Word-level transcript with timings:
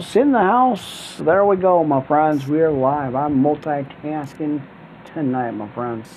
house, 0.00 0.16
in 0.16 0.32
the 0.32 0.38
house. 0.38 1.18
There 1.18 1.44
we 1.44 1.56
go, 1.56 1.84
my 1.84 2.02
friends. 2.02 2.46
We 2.46 2.62
are 2.62 2.70
live. 2.70 3.14
I'm 3.14 3.42
multitasking 3.42 4.62
tonight, 5.04 5.50
my 5.50 5.68
friends. 5.68 6.08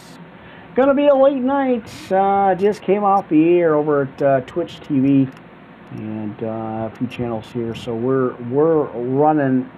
Gonna 0.73 0.93
be 0.93 1.07
a 1.07 1.13
late 1.13 1.41
night. 1.41 1.91
Uh, 2.09 2.55
just 2.55 2.81
came 2.81 3.03
off 3.03 3.27
the 3.27 3.57
air 3.57 3.75
over 3.75 4.03
at 4.03 4.21
uh, 4.21 4.39
Twitch 4.41 4.79
TV 4.79 5.29
and 5.91 6.43
uh, 6.43 6.89
a 6.89 6.93
few 6.97 7.07
channels 7.07 7.51
here. 7.51 7.75
So 7.75 7.93
we're 7.93 8.35
we're 8.43 8.85
running 8.85 9.69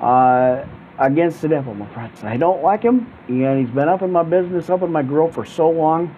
uh, 0.00 0.64
against 0.98 1.42
the 1.42 1.48
devil, 1.48 1.74
my 1.74 1.86
friends. 1.92 2.24
I 2.24 2.38
don't 2.38 2.62
like 2.62 2.82
him, 2.82 3.12
and 3.28 3.60
he's 3.60 3.74
been 3.74 3.90
up 3.90 4.00
in 4.00 4.10
my 4.10 4.22
business, 4.22 4.70
up 4.70 4.80
in 4.80 4.90
my 4.90 5.02
grill 5.02 5.30
for 5.30 5.44
so 5.44 5.68
long. 5.68 6.16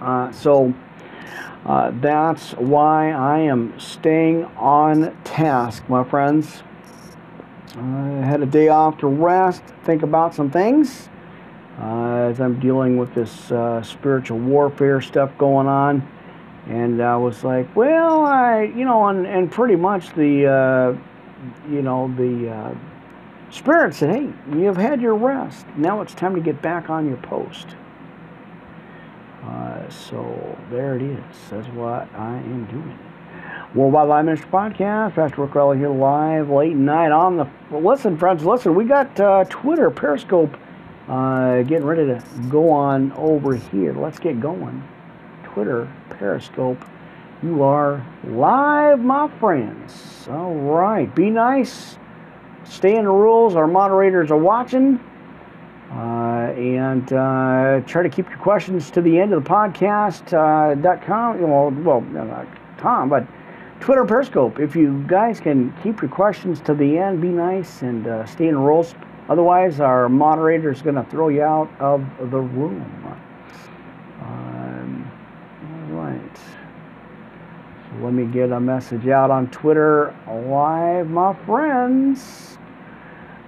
Uh, 0.00 0.30
so 0.30 0.72
uh, 1.64 1.92
that's 2.00 2.52
why 2.52 3.10
I 3.10 3.40
am 3.40 3.78
staying 3.78 4.44
on 4.56 5.16
task, 5.24 5.88
my 5.88 6.04
friends. 6.04 6.62
I 7.76 8.24
had 8.24 8.42
a 8.42 8.46
day 8.46 8.68
off 8.68 8.98
to 8.98 9.06
rest, 9.06 9.62
think 9.84 10.02
about 10.02 10.34
some 10.34 10.50
things 10.50 11.08
uh, 11.80 12.28
as 12.30 12.40
I'm 12.40 12.58
dealing 12.58 12.96
with 12.96 13.14
this 13.14 13.50
uh, 13.50 13.82
spiritual 13.82 14.38
warfare 14.38 15.00
stuff 15.00 15.36
going 15.38 15.66
on. 15.66 16.06
And 16.66 17.00
I 17.00 17.16
was 17.16 17.44
like, 17.44 17.74
well, 17.76 18.24
I, 18.24 18.62
you 18.62 18.84
know, 18.84 19.06
and, 19.06 19.26
and 19.26 19.50
pretty 19.50 19.76
much 19.76 20.12
the, 20.14 20.46
uh, 20.46 21.70
you 21.70 21.82
know, 21.82 22.12
the 22.16 22.50
uh, 22.50 22.74
spirit 23.50 23.94
said, 23.94 24.10
hey, 24.10 24.32
you've 24.52 24.76
had 24.76 25.00
your 25.00 25.14
rest. 25.14 25.66
Now 25.76 26.00
it's 26.00 26.14
time 26.14 26.34
to 26.34 26.40
get 26.40 26.60
back 26.62 26.90
on 26.90 27.06
your 27.06 27.18
post. 27.18 27.76
Uh, 29.46 29.88
so 29.88 30.58
there 30.70 30.96
it 30.96 31.02
is. 31.02 31.36
That's 31.50 31.68
what 31.68 32.08
I 32.14 32.36
am 32.36 32.66
doing. 32.66 32.98
Worldwide 33.74 34.08
Live 34.08 34.24
Ministry 34.24 34.50
Podcast. 34.50 35.14
Pastor 35.14 35.42
Rick 35.42 35.54
Rowley 35.54 35.78
here 35.78 35.90
live 35.90 36.50
late 36.50 36.74
night 36.74 37.12
on 37.12 37.36
the. 37.36 37.48
Listen, 37.70 38.16
friends, 38.16 38.44
listen. 38.44 38.74
We 38.74 38.84
got 38.86 39.18
uh, 39.20 39.44
Twitter, 39.48 39.90
Periscope, 39.90 40.56
uh, 41.08 41.62
getting 41.62 41.84
ready 41.86 42.06
to 42.06 42.22
go 42.48 42.70
on 42.70 43.12
over 43.12 43.54
here. 43.54 43.92
Let's 43.92 44.18
get 44.18 44.40
going. 44.40 44.82
Twitter, 45.44 45.92
Periscope. 46.10 46.84
You 47.42 47.62
are 47.62 48.04
live, 48.24 49.00
my 49.00 49.28
friends. 49.38 50.26
All 50.28 50.54
right. 50.54 51.14
Be 51.14 51.30
nice. 51.30 51.98
Stay 52.64 52.96
in 52.96 53.04
the 53.04 53.10
rules. 53.10 53.54
Our 53.54 53.66
moderators 53.66 54.30
are 54.30 54.38
watching. 54.38 54.98
Uh, 55.96 56.52
and 56.58 57.10
uh, 57.14 57.80
try 57.86 58.02
to 58.02 58.10
keep 58.10 58.28
your 58.28 58.38
questions 58.38 58.90
to 58.90 59.00
the 59.00 59.18
end 59.18 59.32
of 59.32 59.42
the 59.42 59.48
podcast. 59.48 60.30
Uh, 60.34 60.96
.com, 61.06 61.40
well, 61.40 61.70
well, 61.70 62.02
not 62.02 62.46
Tom, 62.76 63.08
but 63.08 63.26
Twitter 63.80 64.04
Periscope. 64.04 64.60
If 64.60 64.76
you 64.76 65.02
guys 65.06 65.40
can 65.40 65.72
keep 65.82 66.02
your 66.02 66.10
questions 66.10 66.60
to 66.62 66.74
the 66.74 66.98
end, 66.98 67.22
be 67.22 67.28
nice 67.28 67.80
and 67.80 68.06
uh, 68.06 68.26
stay 68.26 68.48
in 68.48 68.58
roles. 68.58 68.94
Otherwise, 69.30 69.80
our 69.80 70.10
moderator 70.10 70.70
is 70.70 70.82
going 70.82 70.96
to 70.96 71.04
throw 71.04 71.28
you 71.28 71.42
out 71.42 71.70
of 71.80 72.04
the 72.30 72.40
room. 72.40 72.84
Um, 74.20 75.10
all 75.90 76.02
right. 76.02 76.36
So 76.36 78.04
let 78.04 78.12
me 78.12 78.26
get 78.26 78.52
a 78.52 78.60
message 78.60 79.08
out 79.08 79.30
on 79.30 79.48
Twitter 79.48 80.14
live, 80.26 81.08
my 81.08 81.32
friends. 81.46 82.58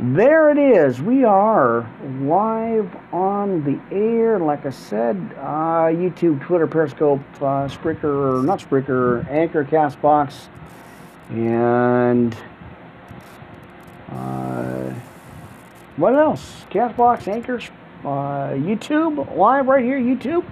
There 0.01 0.49
it 0.51 0.59
is. 0.59 1.03
We 1.03 1.25
are 1.25 1.91
live 2.21 2.97
on 3.13 3.65
the 3.65 3.81
air. 3.93 4.39
Like 4.39 4.65
I 4.65 4.71
said, 4.71 5.17
uh, 5.39 5.91
YouTube, 5.91 6.41
Twitter, 6.41 6.69
Periscope, 6.69 7.21
uh, 7.39 7.67
Spreaker, 7.67 8.45
not 8.45 8.61
Spreaker, 8.61 9.29
Anchor, 9.29 9.65
Castbox, 9.65 10.47
and 11.31 12.37
uh, 14.13 14.95
what 15.97 16.15
else? 16.15 16.65
Castbox, 16.71 17.27
Anchor, 17.27 17.57
uh, 18.05 18.55
YouTube, 18.55 19.37
live 19.37 19.67
right 19.67 19.85
here, 19.85 19.99
YouTube. 19.99 20.45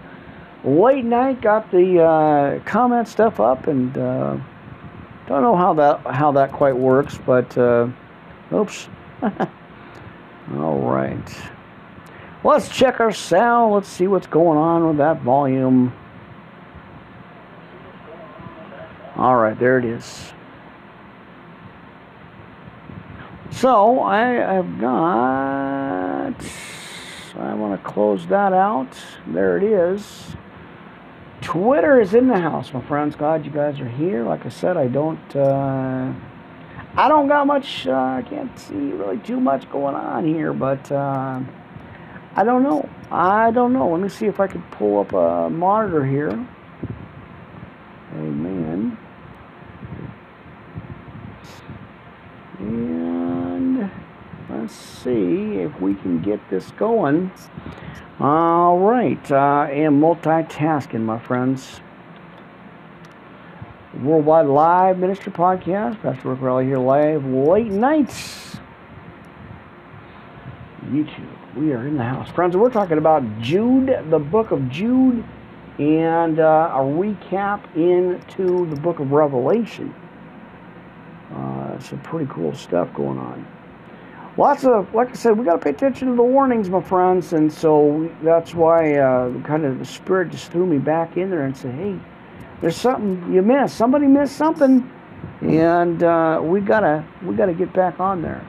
Late 0.64 1.04
night, 1.04 1.40
got 1.40 1.70
the 1.70 2.02
uh, 2.02 2.58
comment 2.64 3.06
stuff 3.06 3.38
up, 3.38 3.68
and 3.68 3.96
uh, 3.96 4.36
don't 5.28 5.42
know 5.42 5.54
how 5.54 5.72
that 5.74 6.00
how 6.00 6.32
that 6.32 6.50
quite 6.50 6.76
works, 6.76 7.16
but 7.24 7.56
oops. 8.52 8.88
All 10.56 10.78
right. 10.78 11.36
Let's 12.44 12.68
check 12.68 13.00
our 13.00 13.12
sound. 13.12 13.74
Let's 13.74 13.88
see 13.88 14.06
what's 14.06 14.26
going 14.26 14.58
on 14.58 14.86
with 14.86 14.98
that 14.98 15.22
volume. 15.22 15.92
All 19.16 19.36
right, 19.36 19.58
there 19.58 19.78
it 19.78 19.84
is. 19.84 20.32
So 23.50 24.02
I 24.02 24.26
have 24.26 24.78
got. 24.78 26.34
I 27.38 27.54
want 27.54 27.82
to 27.82 27.88
close 27.88 28.26
that 28.26 28.52
out. 28.52 28.96
There 29.26 29.56
it 29.56 29.62
is. 29.62 30.36
Twitter 31.40 32.00
is 32.00 32.14
in 32.14 32.28
the 32.28 32.38
house, 32.38 32.72
my 32.72 32.82
friends. 32.82 33.16
Glad 33.16 33.44
you 33.44 33.50
guys 33.50 33.80
are 33.80 33.88
here. 33.88 34.24
Like 34.24 34.44
I 34.44 34.50
said, 34.50 34.76
I 34.76 34.88
don't. 34.88 35.36
Uh, 35.36 36.12
I 36.98 37.08
don't 37.08 37.28
got 37.28 37.46
much, 37.46 37.86
uh, 37.86 37.92
I 37.92 38.24
can't 38.26 38.58
see 38.58 38.74
really 38.74 39.18
too 39.18 39.38
much 39.38 39.70
going 39.70 39.94
on 39.94 40.24
here, 40.24 40.54
but 40.54 40.90
uh, 40.90 41.40
I 42.34 42.42
don't 42.42 42.62
know. 42.62 42.88
I 43.10 43.50
don't 43.50 43.74
know. 43.74 43.90
Let 43.90 44.00
me 44.00 44.08
see 44.08 44.24
if 44.24 44.40
I 44.40 44.46
can 44.46 44.62
pull 44.70 45.00
up 45.00 45.12
a 45.12 45.50
monitor 45.50 46.06
here. 46.06 46.30
Amen. 48.14 48.96
And 52.58 53.90
let's 54.48 54.74
see 54.74 55.58
if 55.58 55.78
we 55.78 55.94
can 55.96 56.22
get 56.22 56.40
this 56.48 56.70
going. 56.72 57.30
All 58.18 58.78
right. 58.78 59.30
Uh, 59.30 59.36
I 59.36 59.70
am 59.72 60.00
multitasking, 60.00 61.02
my 61.02 61.18
friends. 61.18 61.82
Worldwide 64.02 64.46
Live 64.46 64.98
Ministry 64.98 65.32
Podcast. 65.32 66.00
Pastor 66.02 66.30
Rick 66.30 66.42
Rowley 66.42 66.66
here 66.66 66.78
live 66.78 67.24
late 67.24 67.68
nights. 67.68 68.56
YouTube. 70.84 71.56
We 71.56 71.72
are 71.72 71.86
in 71.86 71.96
the 71.96 72.04
house. 72.04 72.30
Friends, 72.30 72.56
we're 72.56 72.70
talking 72.70 72.98
about 72.98 73.22
Jude, 73.40 74.04
the 74.10 74.18
book 74.18 74.50
of 74.50 74.68
Jude, 74.68 75.24
and 75.78 76.38
uh, 76.38 76.70
a 76.74 76.80
recap 76.80 77.74
into 77.74 78.68
the 78.68 78.76
book 78.76 78.98
of 78.98 79.12
Revelation. 79.12 79.94
Uh, 81.34 81.78
some 81.78 81.98
pretty 82.00 82.30
cool 82.30 82.54
stuff 82.54 82.92
going 82.92 83.18
on. 83.18 83.46
Lots 84.36 84.64
of, 84.64 84.94
like 84.94 85.08
I 85.08 85.14
said, 85.14 85.38
we 85.38 85.46
got 85.46 85.54
to 85.54 85.58
pay 85.58 85.70
attention 85.70 86.08
to 86.08 86.14
the 86.14 86.22
warnings, 86.22 86.68
my 86.68 86.82
friends, 86.82 87.32
and 87.32 87.50
so 87.50 88.12
that's 88.22 88.54
why 88.54 88.96
uh, 88.98 89.32
kind 89.42 89.64
of 89.64 89.78
the 89.78 89.86
Spirit 89.86 90.30
just 90.30 90.52
threw 90.52 90.66
me 90.66 90.76
back 90.76 91.16
in 91.16 91.30
there 91.30 91.46
and 91.46 91.56
said, 91.56 91.74
hey, 91.74 91.98
there's 92.60 92.76
something 92.76 93.32
you 93.32 93.42
missed. 93.42 93.76
Somebody 93.76 94.06
missed 94.06 94.36
something, 94.36 94.90
and 95.40 96.02
uh, 96.02 96.40
we 96.42 96.60
gotta 96.60 97.04
we 97.24 97.34
gotta 97.34 97.54
get 97.54 97.72
back 97.72 98.00
on 98.00 98.22
there. 98.22 98.46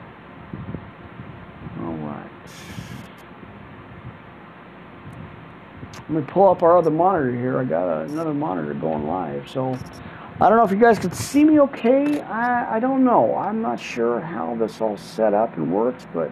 All 1.81 1.93
right. 1.93 2.29
Let 5.93 6.09
me 6.09 6.21
pull 6.21 6.49
up 6.49 6.63
our 6.63 6.77
other 6.77 6.91
monitor 6.91 7.31
here. 7.35 7.59
I 7.59 7.65
got 7.65 8.05
another 8.07 8.33
monitor 8.33 8.73
going 8.73 9.07
live, 9.07 9.49
so 9.49 9.77
I 10.39 10.49
don't 10.49 10.57
know 10.57 10.63
if 10.63 10.71
you 10.71 10.77
guys 10.77 10.99
can 10.99 11.11
see 11.11 11.43
me 11.43 11.59
okay. 11.61 12.21
I 12.21 12.77
I 12.77 12.79
don't 12.79 13.03
know. 13.03 13.35
I'm 13.35 13.61
not 13.61 13.79
sure 13.79 14.21
how 14.21 14.55
this 14.55 14.79
all 14.81 14.97
set 14.97 15.33
up 15.33 15.57
and 15.57 15.73
works, 15.73 16.07
but. 16.13 16.31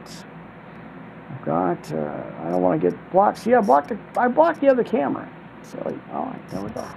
I've 1.28 1.46
got, 1.46 1.92
uh, 1.92 2.24
I 2.44 2.50
don't 2.50 2.62
want 2.62 2.82
to 2.82 2.90
get 2.90 3.12
blocked. 3.12 3.40
See, 3.40 3.54
I 3.54 3.62
blocked 3.62 3.90
the, 3.90 3.98
I 4.16 4.28
blocked 4.28 4.62
the 4.62 4.70
other 4.70 4.84
camera. 4.84 5.28
So, 5.64 5.78
all 6.14 6.26
right, 6.26 6.50
there 6.50 6.62
we 6.62 6.70
go. 6.70 6.88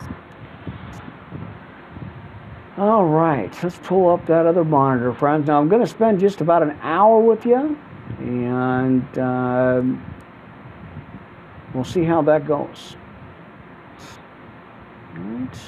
All 2.78 3.06
right, 3.06 3.52
let's 3.64 3.76
pull 3.78 4.08
up 4.08 4.24
that 4.26 4.46
other 4.46 4.62
monitor, 4.62 5.12
friends. 5.12 5.48
Now 5.48 5.58
I'm 5.58 5.69
going 5.69 5.80
to 5.80 5.86
spend 5.88 6.20
just 6.20 6.40
about 6.40 6.62
an 6.62 6.78
hour 6.80 7.19
with 7.19 7.44
you, 7.44 7.76
and 8.20 9.19
uh, 9.19 9.82
we'll 11.75 11.82
see 11.82 12.04
how 12.04 12.22
that 12.22 12.46
goes. 12.46 12.94
All 15.16 15.22
right. 15.25 15.58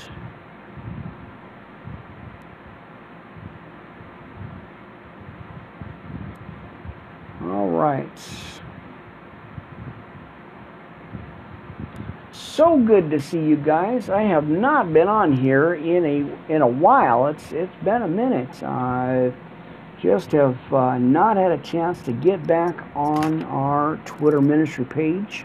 All 7.43 7.71
right. 7.71 8.60
So 12.33 12.79
good 12.79 13.11
to 13.11 13.21
see 13.21 13.41
you 13.41 13.57
guys. 13.57 14.09
I 14.09 14.23
have 14.23 14.49
not 14.49 14.93
been 14.93 15.09
on 15.09 15.33
here 15.33 15.75
in 15.75 16.05
a 16.05 16.53
in 16.53 16.63
a 16.63 16.67
while. 16.67 17.27
It's 17.27 17.53
it's 17.53 17.75
been 17.85 18.03
a 18.03 18.09
minute. 18.09 18.63
I 18.63 19.33
just 20.01 20.33
have 20.33 20.59
uh, 20.73 20.99
not 20.99 21.37
had 21.37 21.53
a 21.53 21.59
chance 21.59 22.01
to 22.03 22.13
get 22.13 22.47
back 22.47 22.85
on 22.95 23.43
our 23.45 23.97
Twitter 24.05 24.41
ministry 24.41 24.85
page, 24.85 25.45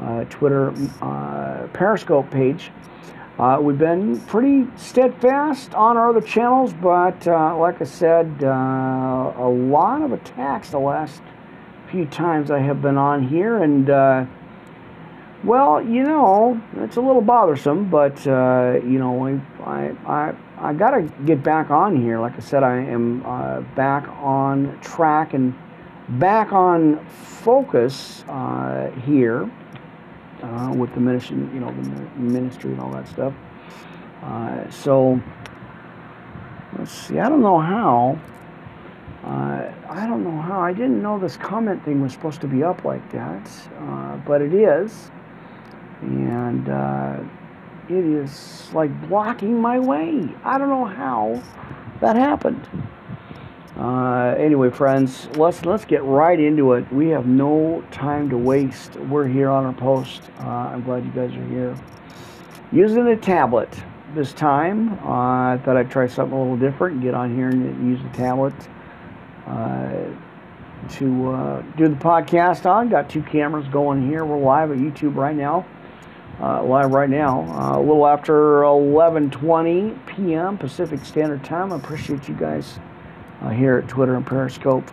uh, 0.00 0.24
Twitter 0.24 0.72
uh, 1.02 1.68
Periscope 1.72 2.30
page. 2.30 2.70
Uh, 3.38 3.58
we've 3.60 3.78
been 3.78 4.18
pretty 4.22 4.66
steadfast 4.76 5.74
on 5.74 5.98
our 5.98 6.08
other 6.08 6.22
channels, 6.22 6.72
but 6.72 7.28
uh, 7.28 7.54
like 7.58 7.80
I 7.82 7.84
said, 7.84 8.42
uh, 8.42 8.46
a 9.36 9.48
lot 9.48 10.00
of 10.00 10.12
attacks 10.12 10.70
the 10.70 10.78
last 10.78 11.20
few 11.90 12.06
times 12.06 12.50
I 12.50 12.60
have 12.60 12.80
been 12.80 12.96
on 12.96 13.28
here, 13.28 13.62
and 13.62 13.90
well, 15.46 15.82
you 15.82 16.02
know, 16.02 16.60
it's 16.78 16.96
a 16.96 17.00
little 17.00 17.22
bothersome, 17.22 17.88
but 17.88 18.26
uh, 18.26 18.80
you 18.84 18.98
know, 18.98 19.40
I 19.64 19.92
I 20.06 20.34
I 20.58 20.72
got 20.72 20.90
to 20.90 21.02
get 21.24 21.42
back 21.42 21.70
on 21.70 22.00
here. 22.00 22.18
Like 22.18 22.36
I 22.36 22.40
said, 22.40 22.62
I 22.62 22.78
am 22.78 23.24
uh, 23.24 23.60
back 23.74 24.08
on 24.22 24.78
track 24.80 25.34
and 25.34 25.54
back 26.08 26.52
on 26.52 27.04
focus 27.06 28.24
here 29.04 29.50
uh, 30.42 30.72
with 30.76 30.92
the 30.94 31.00
ministry, 31.00 31.36
you 31.36 31.60
know, 31.60 31.68
the 31.68 32.20
ministry 32.20 32.72
and 32.72 32.80
all 32.80 32.90
that 32.92 33.08
stuff. 33.08 33.32
Uh, 34.22 34.68
so 34.70 35.20
let's 36.78 36.92
see. 36.92 37.18
I 37.18 37.28
don't 37.28 37.42
know 37.42 37.58
how. 37.58 38.18
Uh, 39.24 39.72
I 39.88 40.06
don't 40.06 40.22
know 40.22 40.40
how. 40.40 40.60
I 40.60 40.72
didn't 40.72 41.02
know 41.02 41.18
this 41.18 41.36
comment 41.36 41.84
thing 41.84 42.00
was 42.00 42.12
supposed 42.12 42.40
to 42.42 42.46
be 42.46 42.62
up 42.62 42.84
like 42.84 43.10
that, 43.12 43.50
uh, 43.78 44.16
but 44.18 44.40
it 44.40 44.54
is, 44.54 45.10
and 46.06 46.68
uh, 46.68 47.18
it 47.88 48.04
is 48.04 48.68
like 48.72 49.08
blocking 49.08 49.60
my 49.60 49.78
way. 49.78 50.28
I 50.44 50.58
don't 50.58 50.68
know 50.68 50.84
how 50.84 51.42
that 52.00 52.16
happened. 52.16 52.66
Uh, 53.76 54.34
anyway, 54.38 54.70
friends, 54.70 55.28
let's 55.36 55.66
let's 55.66 55.84
get 55.84 56.02
right 56.04 56.40
into 56.40 56.72
it. 56.72 56.90
We 56.90 57.08
have 57.08 57.26
no 57.26 57.84
time 57.90 58.30
to 58.30 58.38
waste. 58.38 58.96
We're 58.96 59.28
here 59.28 59.50
on 59.50 59.66
our 59.66 59.74
post. 59.74 60.22
Uh, 60.40 60.72
I'm 60.72 60.82
glad 60.82 61.04
you 61.04 61.10
guys 61.10 61.36
are 61.36 61.46
here. 61.48 61.76
Using 62.72 63.06
a 63.08 63.16
tablet 63.16 63.68
this 64.14 64.32
time. 64.32 64.94
Uh, 65.00 65.54
I 65.54 65.60
thought 65.62 65.76
I'd 65.76 65.90
try 65.90 66.06
something 66.06 66.36
a 66.36 66.40
little 66.40 66.56
different. 66.56 66.94
And 66.94 67.02
get 67.02 67.14
on 67.14 67.36
here 67.36 67.48
and 67.48 67.90
use 67.90 68.02
the 68.02 68.16
tablet 68.16 68.54
uh, 69.46 69.92
to 70.92 71.30
uh, 71.30 71.62
do 71.76 71.88
the 71.88 71.96
podcast 71.96 72.64
on. 72.64 72.88
Got 72.88 73.10
two 73.10 73.22
cameras 73.22 73.68
going 73.68 74.08
here. 74.08 74.24
We're 74.24 74.38
live 74.38 74.70
at 74.70 74.78
YouTube 74.78 75.16
right 75.16 75.36
now. 75.36 75.66
Uh, 76.38 76.62
live 76.62 76.92
right 76.92 77.08
now, 77.08 77.40
a 77.76 77.80
little 77.80 78.06
after 78.06 78.60
11:20 78.60 80.06
p.m. 80.06 80.58
Pacific 80.58 81.02
Standard 81.02 81.42
Time. 81.42 81.72
I 81.72 81.76
appreciate 81.76 82.28
you 82.28 82.34
guys 82.34 82.78
uh, 83.40 83.48
here 83.48 83.78
at 83.78 83.88
Twitter 83.88 84.16
and 84.16 84.26
Periscope. 84.26 84.84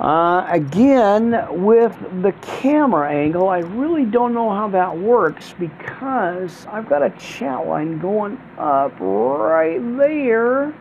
Uh, 0.00 0.44
again, 0.48 1.62
with 1.62 1.96
the 2.22 2.32
camera 2.42 3.12
angle, 3.12 3.48
I 3.48 3.58
really 3.58 4.04
don't 4.04 4.34
know 4.34 4.50
how 4.50 4.66
that 4.70 4.98
works 4.98 5.54
because 5.56 6.66
I've 6.66 6.88
got 6.88 7.04
a 7.04 7.10
chat 7.10 7.64
line 7.68 8.00
going 8.00 8.40
up 8.58 8.98
right 8.98 9.78
there. 9.96 10.74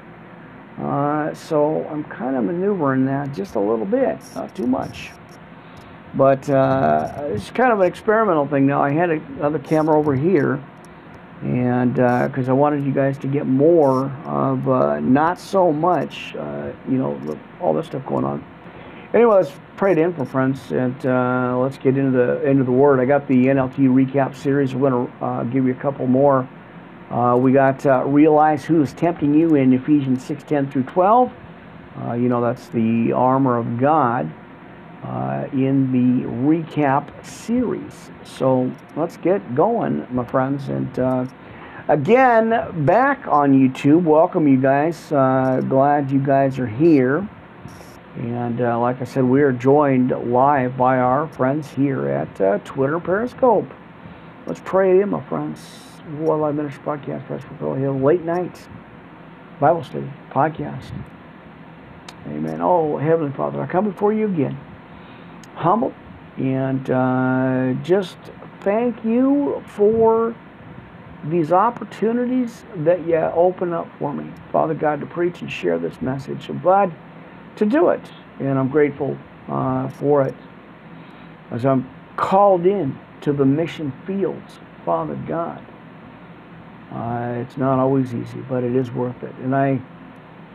Uh, 0.79 1.31
so 1.35 1.85
I'm 1.89 2.03
kind 2.05 2.35
of 2.35 2.45
maneuvering 2.45 3.05
that 3.05 3.35
just 3.35 3.53
a 3.53 3.59
little 3.59 3.85
bit, 3.85 4.17
not 4.33 4.55
too 4.55 4.65
much. 4.65 5.11
But 6.13 6.49
uh, 6.49 7.29
it's 7.29 7.49
kind 7.51 7.71
of 7.71 7.79
an 7.79 7.87
experimental 7.87 8.47
thing 8.47 8.67
now. 8.67 8.81
I 8.81 8.91
had 8.91 9.09
another 9.09 9.59
camera 9.59 9.97
over 9.97 10.15
here 10.15 10.61
and 11.41 11.95
because 11.95 12.47
uh, 12.47 12.51
I 12.51 12.53
wanted 12.53 12.85
you 12.85 12.91
guys 12.91 13.17
to 13.19 13.27
get 13.27 13.47
more 13.47 14.05
of 14.25 14.69
uh, 14.69 14.99
not 14.99 15.39
so 15.39 15.71
much, 15.71 16.35
uh, 16.35 16.71
you 16.87 16.97
know, 16.97 17.39
all 17.59 17.73
this 17.73 17.87
stuff 17.87 18.05
going 18.05 18.25
on. 18.25 18.45
Anyway, 19.13 19.35
let's 19.35 19.51
pray 19.75 19.93
it 19.93 19.97
in 19.97 20.13
for 20.13 20.23
friends, 20.23 20.71
and 20.71 21.05
uh, 21.05 21.57
let's 21.57 21.77
get 21.77 21.97
into 21.97 22.11
the 22.11 22.47
into 22.47 22.63
the 22.63 22.71
word. 22.71 22.99
I 22.99 23.05
got 23.05 23.27
the 23.27 23.47
NLT 23.47 23.77
recap 23.77 24.35
series. 24.35 24.75
We're 24.75 24.91
going 24.91 25.07
to 25.07 25.25
uh, 25.25 25.43
give 25.45 25.65
you 25.65 25.71
a 25.71 25.81
couple 25.81 26.05
more. 26.05 26.47
Uh, 27.09 27.35
we 27.37 27.51
got 27.51 27.83
realize 28.09 28.63
who 28.63 28.81
is 28.81 28.93
tempting 28.93 29.33
you 29.33 29.55
in 29.55 29.73
Ephesians 29.73 30.23
six 30.23 30.43
ten 30.43 30.69
through 30.69 30.83
twelve. 30.83 31.31
you 32.13 32.29
know, 32.29 32.39
that's 32.41 32.67
the 32.67 33.13
armor 33.13 33.57
of 33.57 33.79
God. 33.79 34.31
In 35.51 35.91
the 35.91 36.27
recap 36.27 37.25
series. 37.25 38.11
So 38.23 38.71
let's 38.95 39.17
get 39.17 39.55
going, 39.55 40.07
my 40.11 40.25
friends. 40.25 40.69
And 40.69 40.97
uh, 40.99 41.25
again, 41.87 42.85
back 42.85 43.27
on 43.27 43.53
YouTube. 43.53 44.03
Welcome, 44.03 44.47
you 44.47 44.61
guys. 44.61 45.11
Uh, 45.11 45.61
glad 45.67 46.11
you 46.11 46.19
guys 46.19 46.59
are 46.59 46.67
here. 46.67 47.27
And 48.15 48.61
uh, 48.61 48.79
like 48.79 49.01
I 49.01 49.05
said, 49.05 49.23
we 49.23 49.41
are 49.41 49.53
joined 49.53 50.09
live 50.31 50.75
by 50.75 50.97
our 50.97 51.27
friends 51.27 51.69
here 51.69 52.09
at 52.09 52.41
uh, 52.41 52.57
Twitter 52.59 52.99
Periscope. 52.99 53.71
Let's 54.45 54.61
pray 54.63 55.01
in, 55.01 55.09
my 55.09 55.21
friends. 55.21 55.59
World 56.19 56.41
Live 56.41 56.55
Ministry 56.55 56.83
Podcast, 56.83 57.27
Pastor 57.27 57.49
Phil 57.59 57.75
Hill, 57.75 57.99
late 57.99 58.23
night 58.23 58.67
Bible 59.59 59.83
study 59.83 60.11
podcast. 60.31 60.91
Amen. 62.25 62.59
Oh, 62.61 62.97
Heavenly 62.97 63.31
Father, 63.31 63.61
I 63.61 63.67
come 63.67 63.85
before 63.85 64.11
you 64.11 64.25
again, 64.25 64.57
humble, 65.61 65.93
and 66.37 66.89
uh, 66.89 67.73
just 67.83 68.17
thank 68.61 69.03
you 69.05 69.63
for 69.67 70.35
these 71.25 71.51
opportunities 71.51 72.63
that 72.77 73.05
you 73.05 73.15
open 73.15 73.73
up 73.73 73.87
for 73.99 74.13
me, 74.13 74.31
Father 74.51 74.73
God, 74.73 74.99
to 75.01 75.05
preach 75.05 75.41
and 75.41 75.51
share 75.51 75.77
this 75.77 76.01
message. 76.01 76.49
I'm 76.49 76.59
glad 76.59 76.91
to 77.57 77.65
do 77.65 77.89
it, 77.89 78.01
and 78.39 78.57
I'm 78.57 78.69
grateful 78.69 79.17
uh, 79.47 79.87
for 79.89 80.23
it. 80.23 80.35
As 81.51 81.65
I'm 81.65 81.89
called 82.17 82.65
in 82.65 82.97
to 83.21 83.33
the 83.33 83.45
mission 83.45 83.93
fields, 84.05 84.59
Father 84.83 85.15
God, 85.27 85.63
uh, 86.91 87.39
it's 87.39 87.57
not 87.57 87.79
always 87.79 88.13
easy, 88.13 88.39
but 88.49 88.63
it 88.63 88.75
is 88.75 88.91
worth 88.91 89.21
it. 89.23 89.33
And 89.35 89.55
I 89.55 89.79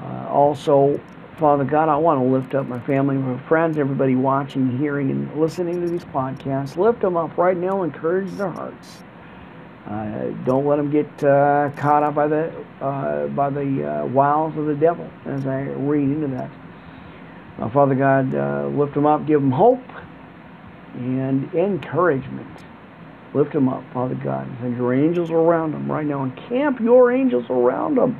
uh, 0.02 0.28
also, 0.28 1.00
Father 1.38 1.64
God, 1.64 1.90
I 1.90 1.96
want 1.96 2.18
to 2.18 2.24
lift 2.24 2.54
up 2.54 2.66
my 2.66 2.80
family, 2.80 3.16
my 3.16 3.38
friends, 3.46 3.76
everybody 3.76 4.14
watching, 4.14 4.78
hearing, 4.78 5.10
and 5.10 5.38
listening 5.38 5.82
to 5.82 5.88
these 5.88 6.04
podcasts. 6.04 6.78
Lift 6.78 7.02
them 7.02 7.18
up 7.18 7.36
right 7.36 7.56
now, 7.56 7.82
encourage 7.82 8.30
their 8.32 8.48
hearts. 8.48 9.02
Uh, 9.86 10.30
don't 10.46 10.64
let 10.64 10.76
them 10.76 10.90
get 10.90 11.06
uh, 11.22 11.70
caught 11.76 12.02
up 12.02 12.14
by 12.14 12.26
the 12.26 12.50
uh, 12.80 13.26
by 13.28 13.50
the 13.50 13.86
uh, 13.86 14.06
wiles 14.06 14.56
of 14.56 14.64
the 14.64 14.74
devil. 14.74 15.10
As 15.26 15.46
I 15.46 15.60
read 15.60 16.04
into 16.04 16.28
that, 16.28 16.50
uh, 17.58 17.68
Father 17.68 17.94
God, 17.94 18.34
uh, 18.34 18.68
lift 18.68 18.94
them 18.94 19.04
up, 19.04 19.26
give 19.26 19.42
them 19.42 19.52
hope 19.52 19.84
and 20.94 21.52
encouragement. 21.52 22.64
Lift 23.34 23.52
them 23.52 23.68
up, 23.68 23.84
Father 23.92 24.14
God. 24.14 24.48
Send 24.62 24.78
your 24.78 24.94
angels 24.94 25.30
are 25.30 25.36
around 25.36 25.72
them 25.72 25.92
right 25.92 26.06
now, 26.06 26.22
and 26.22 26.34
camp 26.34 26.80
your 26.80 27.12
angels 27.12 27.44
around 27.50 27.98
them, 27.98 28.18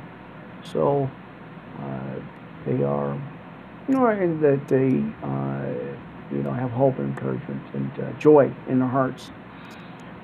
so 0.63 1.09
they 2.67 2.83
are, 2.83 3.19
you 3.87 3.95
know, 3.95 4.37
that 4.41 4.67
they, 4.67 4.89
you 6.35 6.43
know, 6.43 6.51
have 6.51 6.71
hope 6.71 6.99
and 6.99 7.09
encouragement 7.09 7.61
and 7.73 8.19
joy 8.19 8.51
in 8.67 8.79
their 8.79 8.87
hearts. 8.87 9.31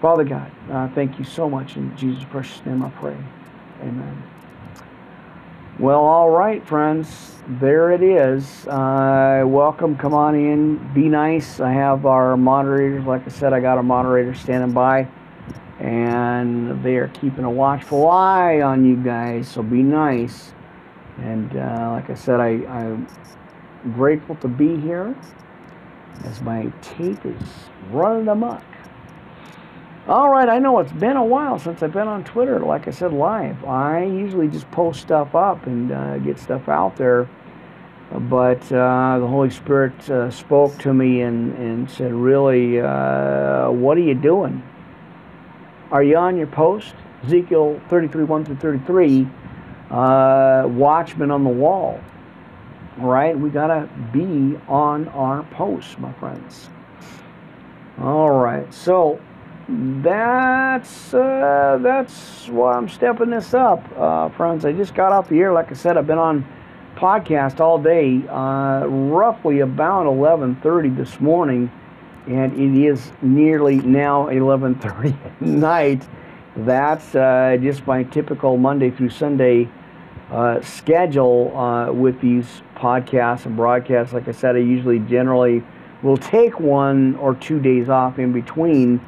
Father 0.01 0.25
God, 0.25 0.51
uh, 0.69 0.89
thank 0.89 1.17
you 1.17 1.23
so 1.23 1.49
much. 1.49 1.77
In 1.77 1.95
Jesus' 1.95 2.25
precious 2.29 2.63
name 2.65 2.83
I 2.83 2.89
pray. 2.89 3.17
Amen. 3.81 4.23
Well, 5.79 6.01
all 6.01 6.29
right, 6.29 6.65
friends. 6.67 7.31
There 7.47 7.91
it 7.91 8.03
is. 8.03 8.67
Uh, 8.67 9.43
welcome. 9.45 9.95
Come 9.97 10.13
on 10.13 10.35
in. 10.35 10.93
Be 10.93 11.09
nice. 11.09 11.59
I 11.59 11.71
have 11.71 12.05
our 12.05 12.37
moderators. 12.37 13.05
Like 13.05 13.25
I 13.25 13.29
said, 13.29 13.53
I 13.53 13.59
got 13.59 13.77
a 13.77 13.83
moderator 13.83 14.33
standing 14.33 14.71
by, 14.71 15.07
and 15.79 16.83
they 16.83 16.97
are 16.97 17.07
keeping 17.07 17.43
a 17.43 17.49
watchful 17.49 18.07
eye 18.09 18.61
on 18.61 18.85
you 18.85 18.97
guys. 18.97 19.47
So 19.47 19.63
be 19.63 19.81
nice. 19.83 20.51
And 21.19 21.55
uh, 21.55 21.91
like 21.91 22.09
I 22.09 22.15
said, 22.15 22.39
I, 22.39 22.65
I'm 22.67 23.07
grateful 23.93 24.35
to 24.37 24.47
be 24.47 24.79
here 24.79 25.15
as 26.25 26.41
my 26.41 26.71
tape 26.81 27.25
is 27.25 27.41
running 27.91 28.27
amok. 28.27 28.63
All 30.07 30.29
right, 30.29 30.49
I 30.49 30.59
know 30.59 30.79
it's 30.79 30.91
been 30.91 31.15
a 31.15 31.23
while 31.23 31.57
since 31.57 31.81
I've 31.81 31.93
been 31.93 32.09
on 32.09 32.25
Twitter, 32.25 32.59
like 32.59 32.89
I 32.89 32.91
said, 32.91 33.13
live. 33.13 33.63
I 33.63 34.03
usually 34.03 34.49
just 34.49 34.69
post 34.71 35.01
stuff 35.01 35.33
up 35.33 35.65
and 35.65 35.91
uh, 35.93 36.17
get 36.17 36.37
stuff 36.39 36.67
out 36.67 36.97
there. 36.97 37.29
But 38.11 38.61
uh, 38.71 39.19
the 39.19 39.27
Holy 39.27 39.49
Spirit 39.49 40.09
uh, 40.09 40.29
spoke 40.29 40.77
to 40.79 40.93
me 40.93 41.21
and, 41.21 41.57
and 41.57 41.89
said, 41.89 42.13
Really, 42.13 42.79
uh, 42.79 43.71
what 43.71 43.97
are 43.97 44.01
you 44.01 44.13
doing? 44.13 44.61
Are 45.89 46.03
you 46.03 46.17
on 46.17 46.35
your 46.37 46.47
post? 46.47 46.95
Ezekiel 47.23 47.79
33 47.89 48.25
1 48.25 48.45
through 48.45 48.55
33, 48.57 49.27
uh, 49.93 50.67
watchman 50.67 51.29
on 51.29 51.43
the 51.43 51.49
wall. 51.49 51.99
All 52.99 53.07
right, 53.07 53.37
we 53.37 53.49
got 53.49 53.67
to 53.67 53.87
be 54.11 54.57
on 54.67 55.07
our 55.09 55.43
posts, 55.51 55.97
my 55.99 56.11
friends. 56.13 56.69
All 57.99 58.31
right, 58.31 58.71
so 58.73 59.19
that's 59.67 61.13
uh, 61.13 61.77
that's 61.81 62.47
why 62.49 62.73
I'm 62.73 62.89
stepping 62.89 63.29
this 63.29 63.53
up, 63.53 63.83
uh, 63.97 64.29
friends. 64.29 64.65
I 64.65 64.73
just 64.73 64.95
got 64.95 65.11
off 65.11 65.29
the 65.29 65.39
air. 65.39 65.53
Like 65.53 65.71
I 65.71 65.75
said, 65.75 65.95
I've 65.95 66.07
been 66.07 66.17
on 66.17 66.45
podcast 66.95 67.59
all 67.59 67.77
day, 67.77 68.27
uh, 68.27 68.87
roughly 68.87 69.59
about 69.59 70.07
11:30 70.07 70.95
this 70.95 71.19
morning, 71.19 71.71
and 72.27 72.51
it 72.53 72.83
is 72.83 73.11
nearly 73.21 73.75
now 73.77 74.27
11:30 74.27 75.15
at 75.25 75.41
night. 75.41 76.07
that's 76.55 77.15
uh, 77.15 77.57
just 77.61 77.85
my 77.85 78.03
typical 78.03 78.57
Monday 78.57 78.89
through 78.89 79.09
Sunday 79.09 79.69
uh, 80.33 80.59
schedule 80.61 81.55
uh, 81.55 81.91
with 81.91 82.19
these 82.19 82.63
podcasts 82.75 83.45
and 83.45 83.55
broadcasts. 83.55 84.13
Like 84.13 84.27
I 84.27 84.31
said, 84.31 84.55
I 84.55 84.59
usually 84.59 84.97
generally 84.97 85.63
will 86.01 86.17
take 86.17 86.59
one 86.59 87.15
or 87.17 87.35
two 87.35 87.59
days 87.59 87.87
off 87.87 88.17
in 88.17 88.33
between. 88.33 88.99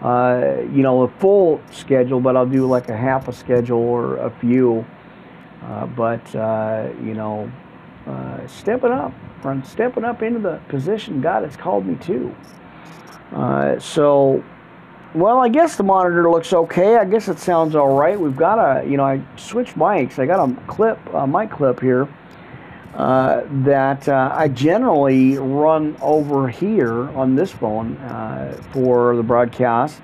Uh, 0.00 0.62
you 0.72 0.82
know, 0.82 1.02
a 1.02 1.08
full 1.08 1.60
schedule, 1.70 2.18
but 2.18 2.34
I'll 2.34 2.46
do 2.46 2.66
like 2.66 2.88
a 2.88 2.96
half 2.96 3.28
a 3.28 3.32
schedule 3.34 3.76
or 3.76 4.16
a 4.16 4.30
few. 4.30 4.86
Uh, 5.62 5.84
but 5.84 6.34
uh, 6.34 6.88
you 7.04 7.12
know, 7.12 7.52
stepping 8.46 8.90
up, 8.90 9.12
from 9.42 9.62
stepping 9.64 10.04
up 10.04 10.22
into 10.22 10.38
the 10.38 10.58
position 10.68 11.20
God 11.20 11.44
has 11.44 11.56
called 11.58 11.84
me 11.84 11.96
to. 12.06 13.78
So, 13.78 14.42
well, 15.14 15.38
I 15.38 15.48
guess 15.48 15.76
the 15.76 15.82
monitor 15.82 16.30
looks 16.30 16.52
okay. 16.52 16.96
I 16.96 17.04
guess 17.04 17.28
it 17.28 17.38
sounds 17.38 17.74
all 17.74 17.96
right. 17.96 18.18
We've 18.18 18.36
got 18.36 18.58
a, 18.58 18.88
you 18.88 18.96
know, 18.96 19.04
I 19.04 19.22
switched 19.36 19.76
mics. 19.76 20.18
I 20.18 20.26
got 20.26 20.48
a 20.48 20.54
clip, 20.66 20.98
a 21.12 21.26
mic 21.26 21.50
clip 21.50 21.80
here 21.80 22.08
uh, 22.94 23.42
that 23.64 24.08
uh, 24.08 24.30
I 24.34 24.48
generally 24.48 25.38
run 25.38 25.96
over 26.02 26.48
here 26.48 27.08
on 27.10 27.36
this 27.36 27.50
phone 27.50 27.96
uh, 27.98 28.60
for 28.72 29.16
the 29.16 29.22
broadcast, 29.22 30.02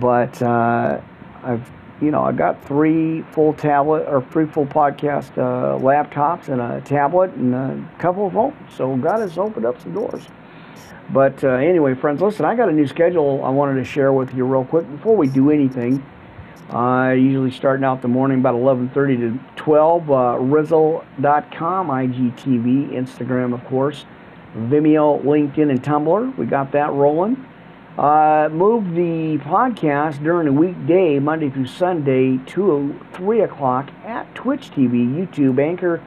but 0.00 0.40
uh, 0.40 1.00
I've 1.42 1.70
you 2.00 2.10
know 2.10 2.22
I've 2.22 2.36
got 2.36 2.64
three 2.64 3.22
full 3.32 3.54
tablet 3.54 4.06
or 4.06 4.22
three 4.30 4.46
full 4.46 4.66
podcast 4.66 5.32
uh, 5.32 5.78
laptops 5.78 6.48
and 6.48 6.60
a 6.60 6.80
tablet 6.82 7.32
and 7.32 7.54
a 7.54 7.90
couple 7.98 8.26
of 8.26 8.34
phones. 8.34 8.54
So 8.74 8.96
God 8.96 9.20
has 9.20 9.36
opened 9.36 9.66
up 9.66 9.80
some 9.80 9.92
doors. 9.92 10.22
But 11.10 11.42
uh, 11.44 11.50
anyway, 11.50 11.94
friends, 11.94 12.20
listen, 12.20 12.44
I 12.44 12.56
got 12.56 12.68
a 12.68 12.72
new 12.72 12.86
schedule 12.86 13.44
I 13.44 13.50
wanted 13.50 13.74
to 13.74 13.84
share 13.84 14.12
with 14.12 14.34
you 14.34 14.44
real 14.44 14.64
quick 14.64 14.90
before 14.90 15.16
we 15.16 15.28
do 15.28 15.50
anything. 15.50 16.04
Uh, 16.70 17.14
usually 17.16 17.52
starting 17.52 17.84
out 17.84 18.02
the 18.02 18.08
morning 18.08 18.40
about 18.40 18.54
11.30 18.54 18.92
to 18.92 19.40
12. 19.56 20.10
Uh, 20.10 20.14
Rizzle.com, 20.40 21.88
IGTV, 21.88 22.90
Instagram, 22.90 23.54
of 23.54 23.64
course, 23.66 24.04
Vimeo, 24.56 25.22
LinkedIn, 25.22 25.70
and 25.70 25.82
Tumblr. 25.82 26.36
We 26.36 26.46
got 26.46 26.72
that 26.72 26.92
rolling. 26.92 27.46
Uh, 27.96 28.48
move 28.52 28.94
the 28.94 29.38
podcast 29.44 30.22
during 30.22 30.46
the 30.46 30.52
weekday, 30.52 31.18
Monday 31.18 31.48
through 31.48 31.66
Sunday, 31.66 32.38
to 32.46 32.98
3 33.14 33.40
o'clock 33.42 33.90
at 34.04 34.34
Twitch 34.34 34.70
TV, 34.70 35.06
YouTube, 35.06 35.58
Anchor, 35.58 36.04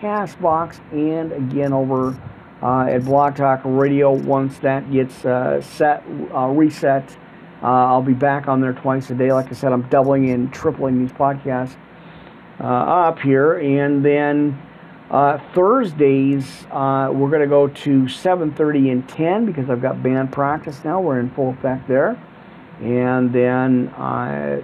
Castbox, 0.00 0.80
and 0.92 1.32
again 1.32 1.72
over 1.72 2.18
at 2.62 3.04
Blog 3.04 3.36
Talk 3.36 3.60
Radio 3.64 4.12
once 4.12 4.58
that 4.58 4.90
gets 4.92 5.24
uh, 5.24 5.60
set, 5.60 6.04
uh, 6.34 6.46
reset 6.46 7.16
uh, 7.62 7.66
I'll 7.66 8.02
be 8.02 8.14
back 8.14 8.48
on 8.48 8.60
there 8.60 8.72
twice 8.72 9.10
a 9.10 9.14
day. 9.14 9.32
Like 9.32 9.48
I 9.48 9.52
said, 9.52 9.72
I'm 9.72 9.82
doubling 9.88 10.30
and 10.30 10.52
tripling 10.52 10.98
these 10.98 11.12
podcasts 11.12 11.76
uh, 12.58 12.64
up 12.64 13.18
here. 13.18 13.58
And 13.58 14.04
then 14.04 14.60
uh, 15.10 15.38
Thursdays, 15.54 16.66
uh, 16.70 17.10
we're 17.12 17.28
going 17.28 17.42
to 17.42 17.46
go 17.46 17.68
to 17.68 18.02
7.30 18.04 18.92
and 18.92 19.08
10 19.08 19.44
because 19.44 19.68
I've 19.68 19.82
got 19.82 20.02
band 20.02 20.32
practice 20.32 20.82
now. 20.84 21.00
We're 21.00 21.20
in 21.20 21.30
full 21.30 21.50
effect 21.50 21.86
there. 21.86 22.20
And 22.80 23.30
then 23.30 23.88
uh, 23.88 24.62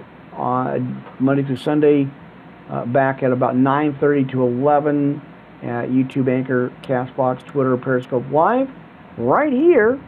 Monday 1.19 1.43
through 1.43 1.57
Sunday, 1.57 2.07
uh, 2.69 2.85
back 2.85 3.21
at 3.21 3.31
about 3.31 3.55
9.30 3.55 4.31
to 4.31 4.43
11 4.43 5.21
at 5.63 5.89
YouTube 5.89 6.29
Anchor, 6.29 6.71
Castbox, 6.83 7.45
Twitter, 7.45 7.75
Periscope 7.77 8.29
Live. 8.31 8.69
Right 9.17 9.51
here, 9.51 9.99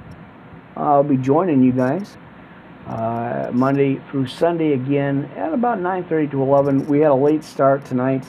I'll 0.75 1.03
be 1.03 1.17
joining 1.17 1.63
you 1.63 1.71
guys 1.71 2.17
uh, 2.87 3.49
Monday 3.53 4.01
through 4.09 4.27
Sunday 4.27 4.73
again 4.73 5.25
at 5.35 5.53
about 5.53 5.79
9:30 5.79 6.31
to 6.31 6.41
11. 6.41 6.87
We 6.87 6.99
had 6.99 7.11
a 7.11 7.15
late 7.15 7.43
start 7.43 7.85
tonight 7.85 8.25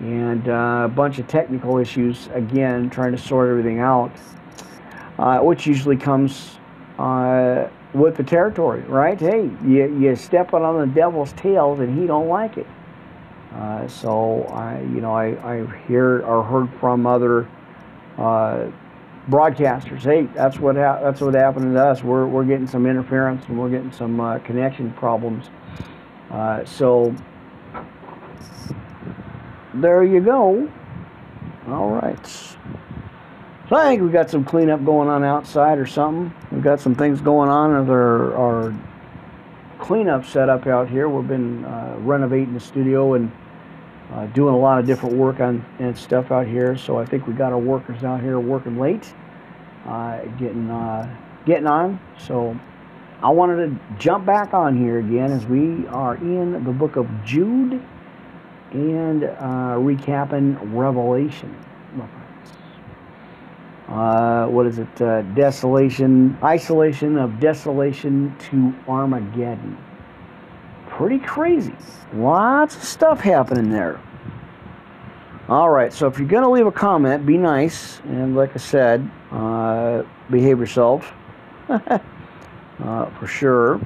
and 0.00 0.48
uh, 0.48 0.82
a 0.84 0.88
bunch 0.88 1.18
of 1.18 1.28
technical 1.28 1.78
issues 1.78 2.28
again, 2.32 2.90
trying 2.90 3.12
to 3.12 3.18
sort 3.18 3.48
everything 3.48 3.80
out, 3.80 4.10
uh, 5.18 5.38
which 5.40 5.66
usually 5.66 5.96
comes 5.96 6.58
uh, 6.98 7.68
with 7.94 8.16
the 8.16 8.24
territory, 8.24 8.80
right? 8.82 9.18
Hey, 9.18 9.50
you 9.64 9.98
you 9.98 10.16
stepping 10.16 10.62
on 10.62 10.80
the 10.80 10.94
devil's 10.94 11.32
tails 11.34 11.80
and 11.80 11.98
he 11.98 12.06
don't 12.06 12.28
like 12.28 12.56
it. 12.56 12.66
Uh, 13.54 13.86
so 13.86 14.44
I, 14.44 14.80
you 14.80 15.00
know, 15.00 15.12
I, 15.12 15.56
I 15.56 15.86
hear 15.86 16.22
or 16.22 16.42
heard 16.42 16.70
from 16.80 17.06
other 17.06 17.48
uh, 18.16 18.70
broadcasters. 19.28 20.02
Hey, 20.02 20.22
that's 20.34 20.58
what 20.58 20.76
ha- 20.76 21.00
that's 21.02 21.20
what 21.20 21.34
happened 21.34 21.74
to 21.74 21.84
us. 21.84 22.02
We're 22.02 22.26
we're 22.26 22.44
getting 22.44 22.66
some 22.66 22.86
interference 22.86 23.44
and 23.48 23.58
we're 23.58 23.70
getting 23.70 23.92
some 23.92 24.20
uh, 24.20 24.38
connection 24.38 24.92
problems. 24.94 25.50
Uh, 26.30 26.64
so 26.64 27.14
there 29.74 30.02
you 30.04 30.20
go. 30.20 30.70
All 31.68 31.90
right. 31.90 32.26
So 32.26 33.76
I 33.76 33.84
think 33.84 34.02
we 34.02 34.10
got 34.10 34.30
some 34.30 34.44
cleanup 34.44 34.84
going 34.84 35.08
on 35.08 35.24
outside 35.24 35.78
or 35.78 35.86
something. 35.86 36.34
We've 36.50 36.62
got 36.62 36.80
some 36.80 36.94
things 36.94 37.20
going 37.20 37.48
on 37.48 37.78
with 37.78 37.88
our, 37.90 38.34
our 38.34 38.74
cleanup 39.78 40.26
setup 40.26 40.66
out 40.66 40.88
here. 40.90 41.08
We've 41.08 41.26
been 41.26 41.64
uh, 41.64 41.96
renovating 42.00 42.52
the 42.54 42.60
studio 42.60 43.14
and 43.14 43.32
uh, 44.12 44.26
doing 44.26 44.54
a 44.54 44.58
lot 44.58 44.78
of 44.78 44.86
different 44.86 45.16
work 45.16 45.40
on 45.40 45.64
and 45.78 45.96
stuff 45.96 46.30
out 46.30 46.46
here. 46.46 46.76
So 46.76 46.98
I 46.98 47.04
think 47.04 47.26
we 47.26 47.32
got 47.32 47.52
our 47.52 47.58
workers 47.58 48.04
out 48.04 48.20
here 48.20 48.38
working 48.38 48.78
late, 48.78 49.12
uh, 49.86 50.22
getting 50.38 50.70
uh, 50.70 51.14
getting 51.46 51.66
on. 51.66 51.98
So 52.18 52.58
I 53.22 53.30
wanted 53.30 53.66
to 53.66 53.98
jump 53.98 54.26
back 54.26 54.52
on 54.52 54.76
here 54.76 54.98
again 54.98 55.32
as 55.32 55.46
we 55.46 55.86
are 55.88 56.16
in 56.16 56.64
the 56.64 56.72
book 56.72 56.96
of 56.96 57.08
Jude 57.24 57.82
and 58.72 59.24
uh, 59.24 59.76
recapping 59.78 60.58
Revelation. 60.74 61.56
Uh, 63.88 64.46
what 64.46 64.66
is 64.66 64.78
it? 64.78 65.02
Uh, 65.02 65.20
desolation, 65.34 66.38
isolation 66.42 67.18
of 67.18 67.38
desolation 67.40 68.34
to 68.38 68.74
Armageddon 68.88 69.76
pretty 70.96 71.18
crazy. 71.18 71.74
Lots 72.14 72.76
of 72.76 72.84
stuff 72.84 73.20
happening 73.20 73.70
there. 73.70 74.00
All 75.48 75.70
right, 75.70 75.92
so 75.92 76.06
if 76.06 76.18
you're 76.18 76.28
going 76.28 76.44
to 76.44 76.50
leave 76.50 76.66
a 76.66 76.72
comment, 76.72 77.26
be 77.26 77.36
nice. 77.36 77.98
And 78.00 78.36
like 78.36 78.54
I 78.54 78.58
said, 78.58 79.10
uh, 79.30 80.02
behave 80.30 80.58
yourself. 80.60 81.12
uh, 81.68 81.98
for 83.18 83.26
sure. 83.26 83.80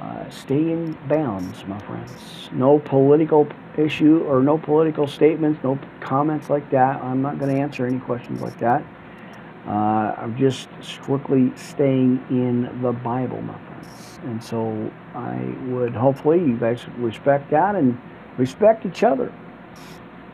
Uh, 0.00 0.30
stay 0.30 0.72
in 0.72 0.96
bounds, 1.08 1.64
my 1.66 1.78
friends. 1.80 2.48
No 2.52 2.78
political 2.78 3.48
issue 3.76 4.24
or 4.26 4.42
no 4.42 4.56
political 4.58 5.06
statements, 5.06 5.62
no 5.64 5.78
comments 6.00 6.48
like 6.48 6.70
that. 6.70 7.02
I'm 7.02 7.22
not 7.22 7.38
going 7.38 7.54
to 7.54 7.60
answer 7.60 7.86
any 7.86 7.98
questions 7.98 8.40
like 8.40 8.58
that. 8.60 8.84
Uh, 9.66 10.14
I'm 10.18 10.36
just 10.36 10.68
strictly 10.80 11.52
staying 11.56 12.24
in 12.30 12.82
the 12.82 12.92
Bible, 12.92 13.40
my 13.42 13.58
friends. 13.58 14.13
And 14.24 14.42
so 14.42 14.90
I 15.14 15.36
would 15.68 15.94
hopefully 15.94 16.38
you 16.38 16.56
guys 16.56 16.84
respect 16.98 17.50
that 17.50 17.74
and 17.74 18.00
respect 18.38 18.86
each 18.86 19.02
other. 19.02 19.32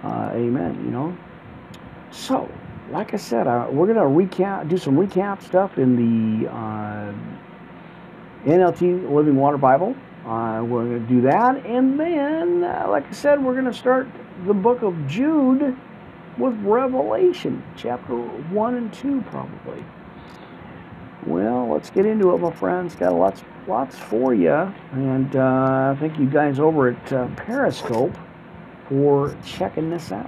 Uh, 0.02 0.30
amen. 0.32 0.82
You 0.84 0.90
know. 0.90 1.16
So, 2.10 2.50
like 2.90 3.14
I 3.14 3.16
said, 3.16 3.46
uh, 3.46 3.68
we're 3.70 3.86
gonna 3.86 4.00
recap, 4.00 4.68
do 4.68 4.76
some 4.76 4.96
recap 4.96 5.42
stuff 5.42 5.78
in 5.78 5.96
the 5.96 6.48
uh, 6.50 7.12
NLT 8.44 9.10
Living 9.10 9.36
Water 9.36 9.58
Bible. 9.58 9.94
Uh, 10.26 10.62
we're 10.64 10.84
gonna 10.84 10.98
do 11.00 11.20
that, 11.22 11.64
and 11.64 11.98
then, 11.98 12.64
uh, 12.64 12.86
like 12.88 13.06
I 13.08 13.12
said, 13.12 13.42
we're 13.42 13.54
gonna 13.54 13.72
start 13.72 14.08
the 14.46 14.54
book 14.54 14.82
of 14.82 15.06
Jude 15.06 15.76
with 16.36 16.54
Revelation, 16.62 17.62
chapter 17.76 18.14
one 18.16 18.74
and 18.74 18.92
two, 18.92 19.22
probably. 19.30 19.84
Well, 21.26 21.68
let's 21.68 21.90
get 21.90 22.06
into 22.06 22.34
it, 22.34 22.38
my 22.38 22.50
friends. 22.50 22.94
Got 22.94 23.14
lots, 23.14 23.42
lots 23.68 23.98
for 23.98 24.32
you, 24.34 24.72
and 24.92 25.36
uh, 25.36 25.94
thank 25.96 26.18
you 26.18 26.26
guys 26.26 26.58
over 26.58 26.88
at 26.88 27.12
uh, 27.12 27.28
Periscope 27.36 28.16
for 28.88 29.36
checking 29.44 29.90
this 29.90 30.12
out. 30.12 30.26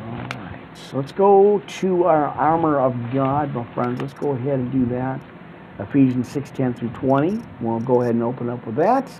All 0.00 0.40
right, 0.40 0.60
so 0.74 0.96
let's 0.96 1.12
go 1.12 1.62
to 1.66 2.04
our 2.04 2.26
armor 2.28 2.80
of 2.80 2.94
God, 3.12 3.54
my 3.54 3.64
friends. 3.74 4.00
Let's 4.00 4.14
go 4.14 4.30
ahead 4.30 4.58
and 4.58 4.72
do 4.72 4.86
that. 4.86 5.20
Ephesians 5.78 6.28
6, 6.28 6.50
10 6.52 6.72
through 6.72 6.88
20. 6.90 7.42
We'll 7.60 7.80
go 7.80 8.00
ahead 8.00 8.14
and 8.14 8.24
open 8.24 8.48
up 8.48 8.64
with 8.66 8.76
that. 8.76 9.10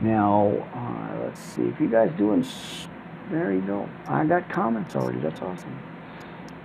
Now, 0.00 0.48
uh, 0.74 1.24
let's 1.24 1.40
see 1.40 1.62
if 1.62 1.78
you 1.80 1.88
guys 1.88 2.10
doing. 2.16 2.46
There 3.30 3.52
you 3.52 3.60
go. 3.60 3.88
I 4.06 4.24
got 4.24 4.48
comments 4.48 4.96
already. 4.96 5.18
That's 5.20 5.42
awesome. 5.42 5.78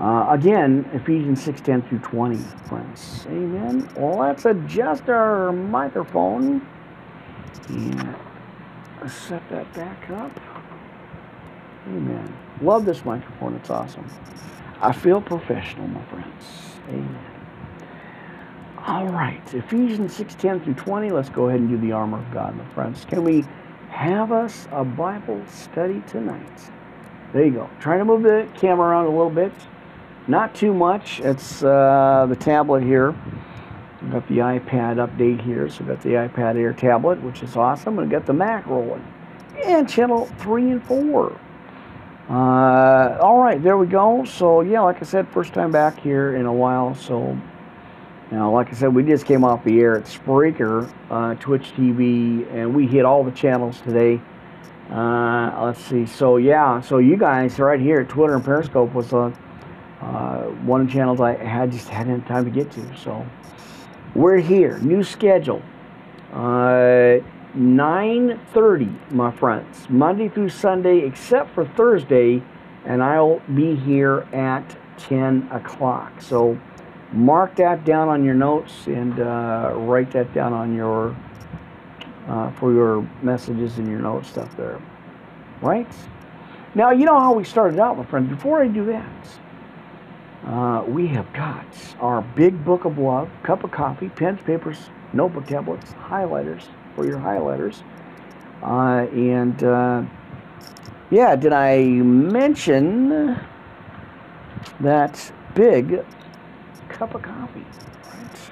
Uh, 0.01 0.25
again, 0.31 0.89
Ephesians 0.93 1.43
6 1.43 1.61
10 1.61 1.83
through 1.83 1.99
20, 1.99 2.37
friends. 2.67 3.23
Amen. 3.27 3.87
Well, 3.95 4.17
let's 4.17 4.45
adjust 4.45 5.07
our 5.09 5.51
microphone 5.51 6.67
and 7.67 8.15
set 9.07 9.47
that 9.51 9.71
back 9.75 10.09
up. 10.09 10.31
Amen. 11.85 12.35
Love 12.61 12.85
this 12.85 13.05
microphone. 13.05 13.53
It's 13.53 13.69
awesome. 13.69 14.09
I 14.81 14.91
feel 14.91 15.21
professional, 15.21 15.87
my 15.87 16.03
friends. 16.05 16.45
Amen. 16.89 17.25
All 18.87 19.07
right, 19.07 19.53
Ephesians 19.53 20.15
6 20.15 20.33
10 20.33 20.61
through 20.61 20.73
20. 20.73 21.11
Let's 21.11 21.29
go 21.29 21.49
ahead 21.49 21.59
and 21.59 21.69
do 21.69 21.77
the 21.77 21.91
armor 21.91 22.17
of 22.17 22.31
God, 22.31 22.55
my 22.55 22.65
friends. 22.73 23.05
Can 23.05 23.23
we 23.23 23.45
have 23.89 24.31
us 24.31 24.67
a 24.71 24.83
Bible 24.83 25.43
study 25.47 26.01
tonight? 26.07 26.71
There 27.33 27.45
you 27.45 27.51
go. 27.51 27.69
Trying 27.79 27.99
to 27.99 28.05
move 28.05 28.23
the 28.23 28.49
camera 28.55 28.89
around 28.89 29.05
a 29.05 29.11
little 29.11 29.29
bit. 29.29 29.53
Not 30.27 30.53
too 30.53 30.73
much. 30.73 31.19
It's 31.19 31.63
uh, 31.63 32.27
the 32.29 32.35
tablet 32.35 32.83
here. 32.83 33.15
I've 34.01 34.11
got 34.11 34.27
the 34.27 34.37
iPad 34.37 34.97
update 34.97 35.43
here. 35.43 35.69
So 35.69 35.81
I've 35.81 35.87
got 35.87 36.01
the 36.01 36.09
iPad 36.09 36.57
Air 36.57 36.73
tablet, 36.73 37.21
which 37.21 37.43
is 37.43 37.55
awesome. 37.55 37.99
I've 37.99 38.09
got 38.09 38.25
the 38.25 38.33
Mac 38.33 38.65
rolling. 38.67 39.05
And 39.63 39.87
channel 39.89 40.25
3 40.39 40.71
and 40.71 40.83
4. 40.83 41.39
Uh, 42.29 43.17
all 43.19 43.39
right, 43.39 43.61
there 43.61 43.77
we 43.77 43.87
go. 43.87 44.23
So, 44.23 44.61
yeah, 44.61 44.81
like 44.81 45.01
I 45.01 45.05
said, 45.05 45.27
first 45.27 45.53
time 45.53 45.71
back 45.71 45.99
here 45.99 46.35
in 46.35 46.45
a 46.45 46.53
while. 46.53 46.95
So, 46.95 47.37
now, 48.31 48.51
like 48.51 48.69
I 48.69 48.73
said, 48.73 48.95
we 48.95 49.03
just 49.03 49.25
came 49.25 49.43
off 49.43 49.63
the 49.63 49.79
air 49.81 49.97
at 49.97 50.05
Spreaker, 50.05 50.91
uh, 51.09 51.35
Twitch 51.35 51.73
TV, 51.75 52.49
and 52.53 52.73
we 52.73 52.87
hit 52.87 53.03
all 53.05 53.23
the 53.23 53.31
channels 53.31 53.81
today. 53.81 54.21
Uh, 54.89 55.65
let's 55.65 55.83
see. 55.83 56.05
So, 56.05 56.37
yeah, 56.37 56.79
so 56.79 56.99
you 56.99 57.17
guys 57.17 57.59
right 57.59 57.79
here 57.79 57.99
at 57.99 58.09
Twitter 58.09 58.35
and 58.35 58.45
Periscope 58.45 58.93
was 58.93 59.11
uh, 59.13 59.31
uh, 60.01 60.43
one 60.65 60.81
of 60.81 60.87
the 60.87 60.93
channels 60.93 61.21
I 61.21 61.35
had 61.35 61.71
just 61.71 61.89
hadn't 61.89 62.25
time 62.25 62.45
to 62.45 62.51
get 62.51 62.71
to. 62.71 62.97
So, 62.97 63.25
we're 64.15 64.39
here. 64.39 64.77
New 64.79 65.03
schedule. 65.03 65.61
Uh, 66.33 67.19
9.30, 67.55 69.11
my 69.11 69.31
friends. 69.31 69.87
Monday 69.89 70.29
through 70.29 70.49
Sunday, 70.49 70.99
except 70.99 71.53
for 71.53 71.65
Thursday, 71.65 72.41
and 72.85 73.03
I'll 73.03 73.41
be 73.53 73.75
here 73.75 74.27
at 74.33 74.77
10 74.97 75.49
o'clock. 75.51 76.21
So, 76.21 76.57
mark 77.11 77.55
that 77.57 77.83
down 77.83 78.07
on 78.07 78.23
your 78.23 78.33
notes 78.33 78.87
and 78.87 79.19
uh, 79.19 79.71
write 79.75 80.11
that 80.11 80.33
down 80.33 80.53
on 80.53 80.73
your 80.73 81.15
uh, 82.27 82.51
for 82.51 82.71
your 82.71 83.07
messages 83.21 83.77
and 83.77 83.87
your 83.87 83.99
note 83.99 84.25
stuff 84.25 84.55
there 84.55 84.81
right 85.61 85.91
now 86.73 86.91
you 86.91 87.05
know 87.05 87.19
how 87.19 87.33
we 87.33 87.43
started 87.43 87.79
out 87.79 87.97
my 87.97 88.05
friends 88.05 88.29
before 88.29 88.61
i 88.61 88.67
do 88.67 88.85
that 88.85 89.27
uh, 90.45 90.83
we 90.87 91.07
have 91.07 91.31
got 91.33 91.67
our 91.99 92.21
big 92.21 92.63
book 92.63 92.85
of 92.85 92.97
love 92.97 93.31
cup 93.43 93.63
of 93.63 93.71
coffee 93.71 94.09
pens 94.09 94.41
papers 94.41 94.91
notebook 95.13 95.47
tablets 95.47 95.93
highlighters 95.93 96.69
for 96.95 97.05
your 97.05 97.19
highlighters 97.19 97.83
uh, 98.63 99.05
and 99.11 99.63
uh, 99.63 100.03
yeah 101.09 101.35
did 101.35 101.53
i 101.53 101.83
mention 101.83 103.37
that 104.79 105.31
big 105.53 106.01
cup 106.87 107.15
of 107.15 107.21
coffee. 107.21 107.67
Right. 108.11 108.51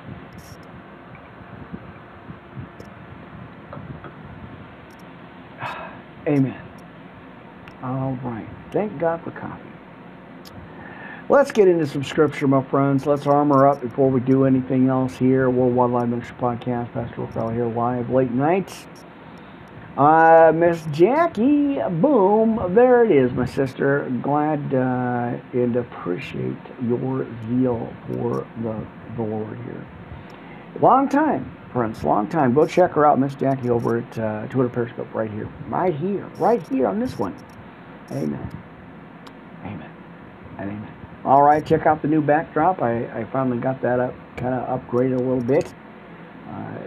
Amen. 6.28 6.62
All 7.84 8.20
right. 8.24 8.50
Thank 8.72 8.98
God 8.98 9.24
for 9.24 9.32
coffee. 9.32 9.69
Let's 11.30 11.52
get 11.52 11.68
into 11.68 11.86
some 11.86 12.04
scripture, 12.04 12.48
my 12.48 12.64
friends. 12.64 13.06
Let's 13.06 13.28
armor 13.28 13.68
up 13.68 13.82
before 13.82 14.10
we 14.10 14.20
do 14.20 14.46
anything 14.46 14.90
else 14.90 15.16
here. 15.16 15.48
Worldwide 15.48 15.92
Live 15.92 16.10
Ministry 16.10 16.36
Podcast. 16.40 16.92
Pastor 16.92 17.22
Rafael 17.22 17.50
here 17.50 17.68
live 17.68 18.10
late 18.10 18.32
nights. 18.32 18.88
Uh, 19.96 20.52
Miss 20.56 20.84
Jackie, 20.92 21.78
boom, 22.02 22.74
there 22.74 23.04
it 23.04 23.12
is, 23.12 23.32
my 23.34 23.46
sister. 23.46 24.10
Glad 24.24 24.74
uh, 24.74 25.38
and 25.54 25.76
appreciate 25.76 26.58
your 26.88 27.28
zeal 27.48 27.94
for 28.08 28.48
the, 28.64 28.84
the 29.16 29.22
Lord 29.22 29.58
here. 29.66 29.86
Long 30.82 31.08
time, 31.10 31.56
friends, 31.72 32.04
long 32.04 32.28
time. 32.28 32.56
Go 32.56 32.66
check 32.66 32.94
her 32.94 33.06
out, 33.06 33.20
Miss 33.20 33.36
Jackie, 33.36 33.70
over 33.70 33.98
at 34.00 34.18
uh, 34.18 34.48
Twitter 34.48 34.70
Periscope, 34.70 35.14
right 35.14 35.30
here, 35.30 35.50
right 35.68 35.94
here, 35.94 36.26
right 36.40 36.66
here 36.70 36.88
on 36.88 37.00
this 37.00 37.20
one. 37.20 37.36
Amen. 38.12 38.50
Amen. 39.64 39.92
And 40.58 40.72
amen. 40.72 40.99
All 41.26 41.44
right, 41.44 41.66
check 41.66 41.86
out 41.86 42.02
the 42.02 42.08
new 42.08 42.22
backdrop. 42.22 42.82
I, 42.82 43.04
I 43.20 43.26
finally 43.26 43.58
got 43.58 43.82
that 43.82 44.00
up, 44.00 44.16
kind 44.38 44.54
of 44.54 44.80
upgraded 44.82 45.16
a 45.16 45.22
little 45.22 45.42
bit. 45.42 45.74
Uh, 46.48 46.78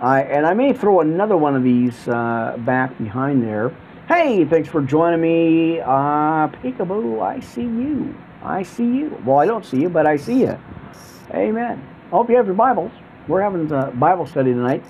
I, 0.00 0.22
and 0.22 0.46
I 0.46 0.54
may 0.54 0.72
throw 0.72 1.00
another 1.00 1.36
one 1.36 1.54
of 1.54 1.62
these 1.62 2.08
uh, 2.08 2.56
back 2.60 2.96
behind 2.96 3.42
there. 3.42 3.76
Hey, 4.08 4.46
thanks 4.46 4.70
for 4.70 4.80
joining 4.80 5.20
me. 5.20 5.80
Uh, 5.80 6.48
Peekaboo, 6.48 7.22
I 7.22 7.40
see 7.40 7.62
you. 7.62 8.14
I 8.42 8.62
see 8.62 8.84
you. 8.84 9.22
Well, 9.26 9.38
I 9.38 9.44
don't 9.44 9.64
see 9.64 9.82
you, 9.82 9.90
but 9.90 10.06
I 10.06 10.16
see 10.16 10.40
you. 10.40 10.58
Amen. 11.34 11.86
I 12.06 12.10
hope 12.10 12.30
you 12.30 12.36
have 12.36 12.46
your 12.46 12.54
Bibles. 12.54 12.92
We're 13.28 13.42
having 13.42 13.70
a 13.70 13.90
Bible 13.90 14.26
study 14.26 14.52
tonight. 14.52 14.84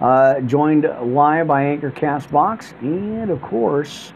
Uh, 0.00 0.40
joined 0.40 0.82
live 1.14 1.46
by 1.46 1.62
Anchor 1.62 1.92
Castbox. 1.92 2.72
And, 2.82 3.30
of 3.30 3.40
course, 3.40 4.12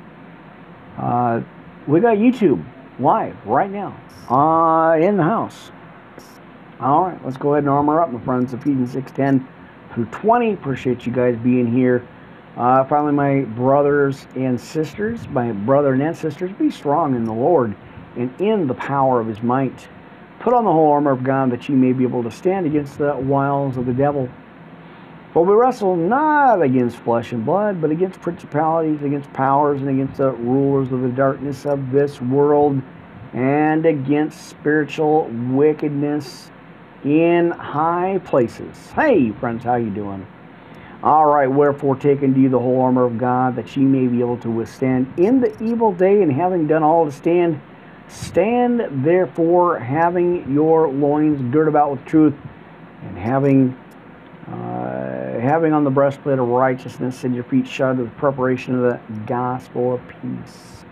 uh, 0.98 1.40
we 1.87 2.00
got 2.00 2.18
YouTube 2.18 2.64
live 2.98 3.37
right 3.46 3.70
now 3.70 3.96
uh, 4.31 4.96
in 4.96 5.16
the 5.16 5.22
house. 5.22 5.70
All 6.81 7.05
right, 7.05 7.24
let's 7.24 7.37
go 7.37 7.55
ahead 7.55 7.64
and 7.64 7.70
armor 7.70 8.00
up, 8.00 8.11
my 8.11 8.20
friends. 8.20 8.52
Ephesians 8.52 8.94
6.10 8.94 9.46
through 9.94 10.07
20. 10.07 10.52
Appreciate 10.52 11.07
you 11.07 11.12
guys 11.12 11.37
being 11.37 11.70
here. 11.70 12.07
Uh, 12.57 12.85
finally, 12.85 13.12
my 13.12 13.40
brothers 13.55 14.26
and 14.35 14.61
sisters, 14.61 15.26
my 15.28 15.52
brother 15.52 15.94
and 15.94 16.16
sisters, 16.16 16.50
be 16.59 16.70
strong 16.70 17.14
in 17.14 17.24
the 17.24 17.33
Lord 17.33 17.74
and 18.16 18.33
in 18.40 18.66
the 18.66 18.74
power 18.74 19.20
of 19.20 19.26
his 19.26 19.42
might. 19.42 19.88
Put 20.40 20.52
on 20.52 20.64
the 20.64 20.72
whole 20.72 20.90
armor 20.90 21.12
of 21.12 21.22
God 21.22 21.50
that 21.52 21.68
ye 21.68 21.74
may 21.74 21.92
be 21.92 22.05
able 22.05 22.22
to 22.24 22.31
stand 22.31 22.66
against 22.66 22.98
the 22.98 23.14
wiles 23.16 23.76
of 23.76 23.87
the 23.87 23.92
devil. 23.92 24.28
For 25.32 25.42
we 25.44 25.54
wrestle 25.54 25.96
not 25.96 26.60
against 26.60 26.98
flesh 26.98 27.32
and 27.32 27.44
blood, 27.44 27.80
but 27.80 27.90
against 27.90 28.20
principalities, 28.20 29.02
against 29.02 29.32
powers, 29.32 29.80
and 29.80 29.88
against 29.88 30.18
the 30.18 30.30
rulers 30.32 30.92
of 30.92 31.00
the 31.00 31.08
darkness 31.08 31.64
of 31.64 31.90
this 31.90 32.20
world, 32.20 32.82
and 33.32 33.86
against 33.86 34.48
spiritual 34.48 35.30
wickedness 35.50 36.50
in 37.02 37.50
high 37.50 38.20
places. 38.26 38.76
Hey, 38.90 39.30
friends, 39.32 39.64
how 39.64 39.76
you 39.76 39.88
doing? 39.88 40.26
All 41.02 41.24
right, 41.24 41.48
wherefore 41.48 41.96
take 41.96 42.22
unto 42.22 42.38
you 42.38 42.50
the 42.50 42.58
whole 42.58 42.82
armor 42.82 43.04
of 43.04 43.16
God, 43.16 43.56
that 43.56 43.74
ye 43.74 43.84
may 43.84 44.06
be 44.08 44.20
able 44.20 44.36
to 44.38 44.50
withstand 44.50 45.12
in 45.16 45.40
the 45.40 45.60
evil 45.64 45.92
day, 45.92 46.22
and 46.22 46.30
having 46.30 46.66
done 46.66 46.82
all 46.82 47.06
to 47.06 47.10
stand, 47.10 47.58
stand 48.06 48.82
therefore, 49.02 49.78
having 49.78 50.52
your 50.52 50.90
loins 50.90 51.40
girt 51.50 51.68
about 51.68 51.90
with 51.90 52.04
truth, 52.04 52.34
and 53.02 53.16
having 53.16 53.74
uh, 54.52 55.40
having 55.40 55.72
on 55.72 55.84
the 55.84 55.90
breastplate 55.90 56.38
of 56.38 56.46
righteousness, 56.46 57.24
and 57.24 57.34
your 57.34 57.44
feet 57.44 57.66
shod 57.66 57.98
with 57.98 58.08
the 58.08 58.16
preparation 58.16 58.74
of 58.74 58.82
the 58.82 59.00
gospel 59.26 59.94
of 59.94 60.00
peace. 60.08 60.84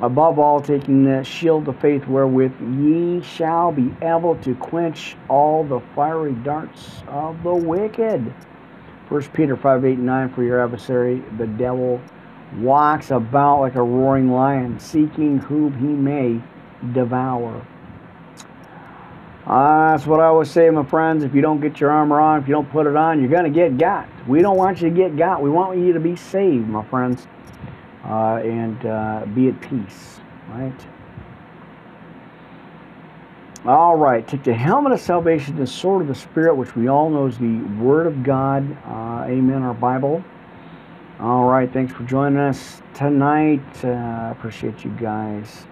Above 0.00 0.38
all, 0.38 0.60
taking 0.60 1.04
the 1.04 1.24
shield 1.24 1.66
of 1.68 1.78
faith 1.80 2.06
wherewith 2.06 2.52
ye 2.78 3.22
shall 3.22 3.72
be 3.72 3.94
able 4.02 4.36
to 4.36 4.54
quench 4.56 5.16
all 5.28 5.64
the 5.64 5.80
fiery 5.94 6.34
darts 6.34 7.02
of 7.08 7.42
the 7.42 7.54
wicked. 7.54 8.34
1 9.08 9.22
Peter 9.32 9.56
5 9.56 9.84
8 9.84 9.92
and 9.92 10.06
9 10.06 10.28
For 10.34 10.42
your 10.42 10.62
adversary, 10.62 11.22
the 11.38 11.46
devil, 11.46 12.00
walks 12.58 13.10
about 13.10 13.60
like 13.60 13.76
a 13.76 13.82
roaring 13.82 14.30
lion, 14.30 14.78
seeking 14.78 15.38
whom 15.38 15.78
he 15.78 15.86
may 15.86 16.42
devour. 16.92 17.64
Uh, 19.46 19.92
that's 19.92 20.06
what 20.06 20.18
I 20.18 20.24
always 20.24 20.50
say, 20.50 20.68
my 20.70 20.84
friends. 20.84 21.22
If 21.22 21.34
you 21.34 21.40
don't 21.40 21.60
get 21.60 21.78
your 21.78 21.92
armor 21.92 22.20
on, 22.20 22.42
if 22.42 22.48
you 22.48 22.54
don't 22.54 22.70
put 22.70 22.86
it 22.86 22.96
on, 22.96 23.20
you're 23.20 23.30
going 23.30 23.44
to 23.44 23.50
get 23.50 23.78
got. 23.78 24.08
We 24.26 24.42
don't 24.42 24.56
want 24.56 24.80
you 24.80 24.90
to 24.90 24.94
get 24.94 25.16
got. 25.16 25.40
We 25.40 25.50
want 25.50 25.78
you 25.78 25.92
to 25.92 26.00
be 26.00 26.16
saved, 26.16 26.66
my 26.66 26.84
friends 26.84 27.28
uh, 28.06 28.40
and 28.42 28.86
uh, 28.86 29.26
be 29.34 29.48
at 29.48 29.60
peace, 29.60 30.20
right? 30.50 30.86
All 33.64 33.96
right, 33.96 34.26
take 34.26 34.44
the 34.44 34.54
helmet 34.54 34.92
of 34.92 35.00
salvation, 35.00 35.56
the 35.56 35.66
sword 35.66 36.02
of 36.02 36.08
the 36.08 36.14
Spirit, 36.14 36.54
which 36.54 36.76
we 36.76 36.88
all 36.88 37.10
know 37.10 37.26
is 37.26 37.36
the 37.36 37.58
Word 37.80 38.06
of 38.06 38.22
God. 38.22 38.64
Uh, 38.86 39.26
amen, 39.26 39.62
our 39.62 39.74
Bible. 39.74 40.24
All 41.18 41.44
right, 41.44 41.72
thanks 41.72 41.92
for 41.92 42.04
joining 42.04 42.38
us 42.38 42.80
tonight. 42.94 43.84
Uh, 43.84 44.28
appreciate 44.30 44.84
you 44.84 44.90
guys. 44.92 45.66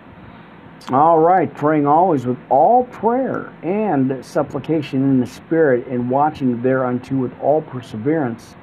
All 0.91 1.19
right, 1.19 1.53
praying 1.55 1.87
always 1.87 2.27
with 2.27 2.37
all 2.51 2.85
prayer 2.85 3.51
and 3.63 4.23
supplication 4.23 5.03
in 5.03 5.19
the 5.19 5.27
Spirit, 5.27 5.87
and 5.87 6.11
watching 6.11 6.61
thereunto 6.61 7.15
with 7.15 7.33
all 7.41 7.63
perseverance 7.63 8.55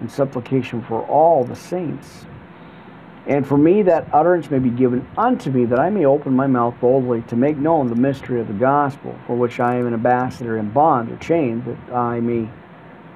and 0.00 0.12
supplication 0.12 0.82
for 0.82 1.06
all 1.06 1.42
the 1.42 1.56
saints. 1.56 2.26
And 3.26 3.46
for 3.46 3.56
me 3.56 3.80
that 3.80 4.06
utterance 4.12 4.50
may 4.50 4.58
be 4.58 4.68
given 4.68 5.08
unto 5.16 5.50
me, 5.50 5.64
that 5.64 5.78
I 5.78 5.88
may 5.88 6.04
open 6.04 6.36
my 6.36 6.46
mouth 6.46 6.74
boldly 6.82 7.22
to 7.28 7.36
make 7.36 7.56
known 7.56 7.88
the 7.88 7.96
mystery 7.96 8.42
of 8.42 8.46
the 8.46 8.52
gospel, 8.52 9.18
for 9.26 9.34
which 9.34 9.58
I 9.58 9.76
am 9.76 9.86
an 9.86 9.94
ambassador 9.94 10.58
in 10.58 10.68
bonds 10.68 11.10
or 11.10 11.16
chains, 11.16 11.64
that 11.64 11.94
I 11.94 12.20
may 12.20 12.46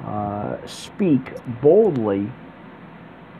uh, 0.06 0.56
speak 0.66 1.34
boldly 1.60 2.32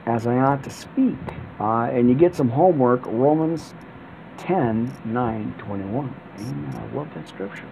as 0.04 0.26
I 0.26 0.36
ought 0.36 0.62
to 0.64 0.70
speak. 0.70 1.16
Uh, 1.58 1.84
and 1.84 2.10
you 2.10 2.14
get 2.14 2.34
some 2.34 2.50
homework, 2.50 3.06
Romans 3.06 3.72
10, 4.38 4.92
9, 5.04 5.54
21. 5.58 6.14
Amen. 6.38 6.74
I 6.74 6.96
love 6.96 7.12
that 7.14 7.28
scripture. 7.28 7.68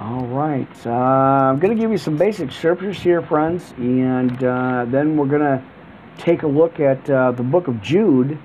All 0.00 0.26
right. 0.26 0.86
Uh, 0.86 0.90
I'm 0.90 1.58
going 1.58 1.76
to 1.76 1.80
give 1.80 1.90
you 1.90 1.98
some 1.98 2.16
basic 2.16 2.52
scriptures 2.52 2.98
here, 2.98 3.20
friends, 3.20 3.74
and 3.78 4.42
uh, 4.44 4.86
then 4.88 5.16
we're 5.16 5.26
going 5.26 5.42
to 5.42 5.62
take 6.18 6.44
a 6.44 6.46
look 6.46 6.80
at 6.80 7.08
uh, 7.10 7.32
the 7.32 7.42
book 7.42 7.68
of 7.68 7.82
Jude 7.82 8.38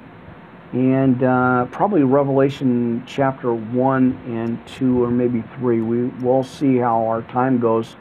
and 0.71 1.23
uh, 1.23 1.65
probably 1.65 2.01
Revelation 2.01 3.03
chapter 3.05 3.53
1 3.53 4.23
and 4.25 4.67
2, 4.67 5.03
or 5.03 5.11
maybe 5.11 5.43
3. 5.59 5.81
We, 5.81 6.05
we'll 6.23 6.43
see 6.43 6.77
how 6.77 7.05
our 7.05 7.21
time 7.21 7.59
goes. 7.59 7.95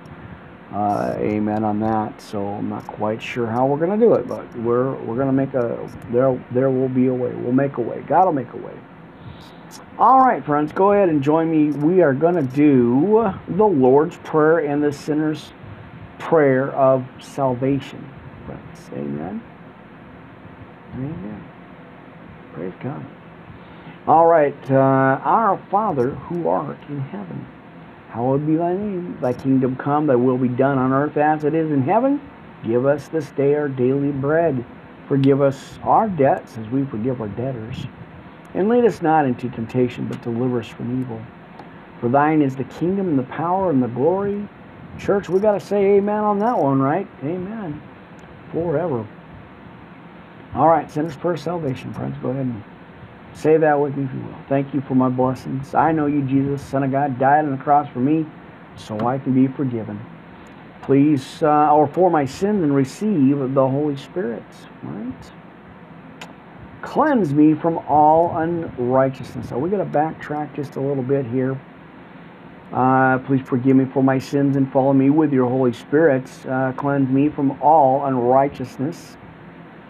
Uh, 0.73 1.15
amen 1.19 1.65
on 1.65 1.81
that. 1.81 2.21
So 2.21 2.47
I'm 2.47 2.71
not 2.71 2.87
quite 2.87 3.23
sure 3.23 3.47
how 3.47 3.67
we're 3.67 3.79
going 3.79 3.99
to 3.99 4.07
do 4.07 4.15
it, 4.15 4.27
but 4.27 4.57
we're, 4.59 4.95
we're 5.03 5.17
going 5.17 5.27
to 5.27 5.33
make 5.33 5.53
a, 5.55 5.91
there, 6.11 6.43
there 6.51 6.71
will 6.71 6.89
be 6.89 7.09
a 7.09 7.15
way. 7.15 7.31
We'll 7.35 7.53
make 7.53 7.77
a 7.77 7.83
way. 7.83 8.03
God 8.07 8.25
will 8.25 8.33
make 8.33 8.53
a 8.53 8.57
way. 8.57 8.75
All 9.99 10.21
right, 10.21 10.45
friends, 10.45 10.73
go 10.73 10.93
ahead 10.93 11.11
and 11.11 11.23
join 11.23 11.51
me. 11.51 11.71
We 11.77 12.01
are 12.01 12.15
going 12.15 12.35
to 12.35 12.43
do 12.43 13.33
the 13.49 13.65
Lord's 13.65 14.17
Prayer 14.19 14.61
and 14.61 14.83
the 14.83 14.93
sinner's 14.93 15.53
prayer 16.19 16.71
of 16.73 17.07
salvation. 17.21 18.09
Friends, 18.47 18.91
amen. 18.95 19.43
Amen. 20.95 21.45
Praise 22.55 22.73
God. 22.83 23.05
All 24.07 24.27
right, 24.27 24.57
uh, 24.71 24.75
our 24.75 25.59
Father 25.71 26.11
who 26.11 26.49
art 26.49 26.79
in 26.89 27.01
heaven, 27.01 27.47
hallowed 28.13 28.47
be 28.47 28.57
thy 28.57 28.75
name. 28.75 29.19
Thy 29.21 29.33
kingdom 29.33 29.77
come, 29.77 30.07
thy 30.07 30.17
will 30.17 30.39
be 30.39 30.49
done 30.49 30.79
on 30.79 30.93
earth 30.93 31.17
as 31.17 31.45
it 31.45 31.55
is 31.55 31.71
in 31.71 31.83
heaven. 31.83 32.21
Give 32.65 32.87
us 32.87 33.09
this 33.09 33.31
day 33.31 33.55
our 33.55 33.69
daily 33.69 34.11
bread. 34.11 34.65
Forgive 35.09 35.41
us 35.41 35.79
our 35.83 36.09
debts 36.09 36.57
as 36.59 36.69
we 36.69 36.85
forgive 36.85 37.21
our 37.21 37.29
debtors 37.29 37.87
and 38.55 38.69
lead 38.69 38.85
us 38.85 39.01
not 39.03 39.25
into 39.25 39.49
temptation, 39.49 40.07
but 40.07 40.23
deliver 40.23 40.61
us 40.61 40.69
from 40.69 41.01
evil. 41.01 41.21
For 42.01 42.09
thine 42.09 42.43
is 42.43 42.57
the 42.57 42.65
kingdom 42.65 43.09
and 43.09 43.19
the 43.19 43.25
power 43.25 43.71
and 43.71 43.83
the 43.83 43.89
glory. 43.89 44.47
Church, 44.99 45.29
we 45.29 45.41
got 45.41 45.53
to 45.53 45.61
say 45.61 45.97
amen 45.97 46.19
on 46.19 46.39
that 46.41 46.59
one, 46.59 46.81
right? 46.81 47.07
Amen. 47.23 47.81
Forever. 48.53 49.07
All 50.55 50.69
right, 50.69 50.91
sinner's 50.91 51.17
prayer 51.17 51.37
salvation, 51.37 51.95
friends. 51.95 52.17
Go 52.21 52.31
ahead 52.31 52.45
and 52.45 52.63
say 53.35 53.57
that 53.57 53.79
with 53.79 53.97
me 53.97 54.05
if 54.05 54.13
you 54.13 54.21
will. 54.21 54.37
Thank 54.49 54.75
you 54.75 54.81
for 54.83 54.95
my 54.95 55.09
blessings. 55.09 55.75
I 55.75 55.93
know 55.93 56.07
you, 56.07 56.23
Jesus, 56.23 56.63
Son 56.63 56.83
of 56.83 56.91
God, 56.91 57.19
died 57.19 57.45
on 57.45 57.51
the 57.51 57.63
cross 57.63 57.89
for 57.93 58.01
me 58.01 58.27
so 58.77 58.99
I 59.07 59.19
can 59.19 59.35
be 59.35 59.53
forgiven. 59.53 60.01
Please, 60.83 61.43
uh, 61.43 61.73
or 61.73 61.87
for 61.87 62.11
my 62.11 62.25
sins, 62.25 62.63
and 62.63 62.75
receive 62.75 63.39
the 63.55 63.69
Holy 63.69 63.97
Spirit. 63.97 64.43
Right? 64.83 65.33
Cleanse 66.83 67.33
me 67.33 67.55
from 67.55 67.79
all 67.89 68.37
unrighteousness. 68.37 69.49
So 69.49 69.59
we're 69.59 69.69
going 69.69 69.89
to 69.89 69.99
backtrack 69.99 70.55
just 70.55 70.77
a 70.77 70.81
little 70.81 71.05
bit 71.05 71.25
here. 71.27 71.59
Uh, 72.73 73.19
please 73.19 73.43
forgive 73.47 73.77
me 73.77 73.85
for 73.85 74.03
my 74.03 74.19
sins 74.19 74.57
and 74.57 74.71
follow 74.73 74.93
me 74.93 75.11
with 75.11 75.33
your 75.33 75.49
Holy 75.49 75.73
Spirit. 75.73 76.25
Uh, 76.47 76.73
cleanse 76.73 77.09
me 77.11 77.29
from 77.29 77.61
all 77.63 78.05
unrighteousness. 78.07 79.17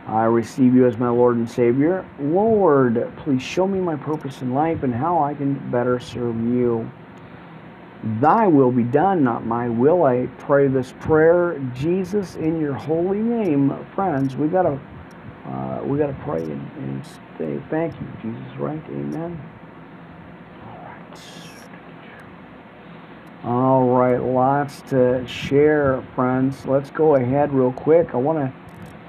I 0.07 0.25
receive 0.25 0.75
you 0.75 0.87
as 0.87 0.99
my 0.99 1.09
Lord 1.09 1.37
and 1.37 1.49
Savior. 1.49 2.05
Lord, 2.19 3.11
please 3.19 3.43
show 3.43 3.67
me 3.69 3.81
my 3.81 3.97
purpose 3.97 4.43
in 4.43 4.53
life 4.53 4.83
and 4.83 4.95
how 4.95 5.23
I 5.23 5.35
can 5.35 5.55
better 5.71 6.01
serve 6.01 6.37
you. 6.37 6.91
Thy 8.21 8.49
will 8.49 8.73
be 8.73 8.83
done, 8.83 9.23
not 9.23 9.47
my 9.47 9.69
will. 9.69 10.05
I 10.05 10.27
pray 10.39 10.67
this 10.67 10.93
prayer, 10.99 11.61
Jesus, 11.73 12.35
in 12.35 12.61
your 12.61 12.75
holy 12.75 13.21
name. 13.21 13.73
Friends, 13.95 14.35
we 14.35 14.49
got 14.49 14.63
to 14.63 14.81
uh, 15.47 15.83
we 15.85 15.99
got 15.99 16.07
to 16.07 16.17
pray 16.25 16.43
and, 16.43 16.71
and 16.79 17.07
say 17.37 17.61
thank 17.69 17.95
you, 18.01 18.07
Jesus, 18.23 18.57
right? 18.59 18.81
Amen. 18.91 19.41
All 20.65 20.79
right. 20.85 21.21
All 23.45 23.89
right, 23.89 24.23
lots 24.23 24.83
to 24.83 25.27
share, 25.27 26.03
friends. 26.15 26.65
Let's 26.65 26.91
go 26.91 27.17
ahead 27.17 27.53
real 27.53 27.73
quick. 27.73 28.15
I 28.15 28.19
want 28.19 28.39
to, 28.39 28.53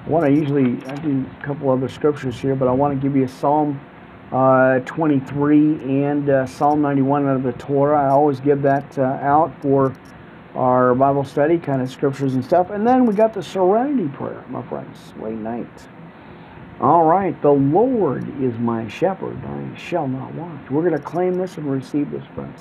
I 0.04 0.10
want 0.10 0.26
to 0.26 0.32
usually 0.32 0.84
I 0.86 0.96
do 0.96 1.24
a 1.40 1.44
couple 1.44 1.70
other 1.70 1.88
scriptures 1.88 2.38
here, 2.38 2.54
but 2.54 2.68
I 2.68 2.72
want 2.72 3.00
to 3.00 3.02
give 3.02 3.16
you 3.16 3.24
a 3.24 3.28
Psalm 3.28 3.80
uh, 4.32 4.80
23 4.80 6.02
and 6.02 6.28
uh, 6.28 6.46
Psalm 6.46 6.82
91 6.82 7.26
out 7.26 7.36
of 7.36 7.42
the 7.42 7.52
Torah. 7.52 8.02
I 8.02 8.08
always 8.10 8.38
give 8.38 8.60
that 8.62 8.98
uh, 8.98 9.02
out 9.02 9.52
for 9.62 9.94
our 10.54 10.94
Bible 10.94 11.24
study, 11.24 11.56
kind 11.58 11.80
of 11.80 11.90
scriptures 11.90 12.34
and 12.34 12.44
stuff. 12.44 12.68
And 12.70 12.86
then 12.86 13.06
we 13.06 13.14
got 13.14 13.32
the 13.32 13.42
Serenity 13.42 14.08
Prayer, 14.08 14.44
my 14.48 14.62
friends, 14.68 15.14
late 15.20 15.38
night. 15.38 15.88
All 16.80 17.04
right, 17.04 17.40
the 17.40 17.52
Lord 17.52 18.28
is 18.42 18.58
my 18.58 18.86
shepherd, 18.88 19.38
I 19.44 19.74
shall 19.76 20.06
not 20.06 20.34
want. 20.34 20.70
We're 20.70 20.82
going 20.82 20.92
to 20.92 20.98
claim 20.98 21.38
this 21.38 21.56
and 21.56 21.70
receive 21.70 22.10
this, 22.10 22.24
friends. 22.34 22.60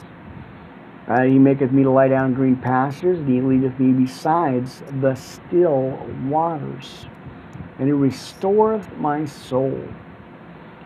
Uh, 1.07 1.23
he 1.23 1.37
maketh 1.37 1.71
me 1.71 1.83
to 1.83 1.89
lie 1.89 2.07
down 2.07 2.27
in 2.27 2.33
green 2.33 2.55
pastures, 2.55 3.19
and 3.19 3.27
he 3.27 3.41
leadeth 3.41 3.77
me 3.79 3.91
besides 3.91 4.81
the 5.01 5.15
still 5.15 5.99
waters. 6.27 7.07
And 7.79 7.87
he 7.87 7.93
restoreth 7.93 8.87
my 8.97 9.25
soul. 9.25 9.81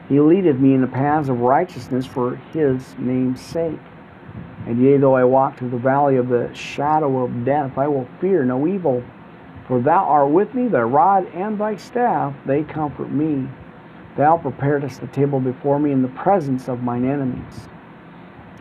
He 0.10 0.20
leadeth 0.20 0.58
me 0.58 0.74
in 0.74 0.82
the 0.82 0.88
paths 0.88 1.30
of 1.30 1.42
righteousness 1.42 2.06
for 2.06 2.36
his 2.54 2.96
name's 2.98 3.42
sake. 3.42 3.80
And 4.66 4.82
yea, 4.82 4.98
though 4.98 5.16
I 5.16 5.24
walk 5.24 5.58
through 5.58 5.70
the 5.70 5.78
valley 5.78 6.18
of 6.18 6.30
the 6.30 6.54
shadow 6.54 7.24
of 7.24 7.46
death, 7.46 7.78
I 7.78 7.88
will 7.88 8.08
fear 8.20 8.46
no 8.46 8.68
evil 8.68 9.04
for 9.68 9.82
thou 9.82 10.06
art 10.06 10.30
with 10.30 10.54
me, 10.54 10.70
thy 10.70 10.82
rod 10.82 11.28
and 11.34 11.60
thy 11.60 11.76
staff, 11.76 12.34
they 12.46 12.64
comfort 12.64 13.12
me. 13.12 13.48
Thou 14.16 14.38
preparest 14.38 15.02
the 15.02 15.08
table 15.08 15.42
before 15.42 15.78
me 15.78 15.92
in 15.92 16.02
the 16.02 16.08
presence 16.10 16.70
of 16.70 16.82
mine 16.82 17.06
enemies. 17.06 17.68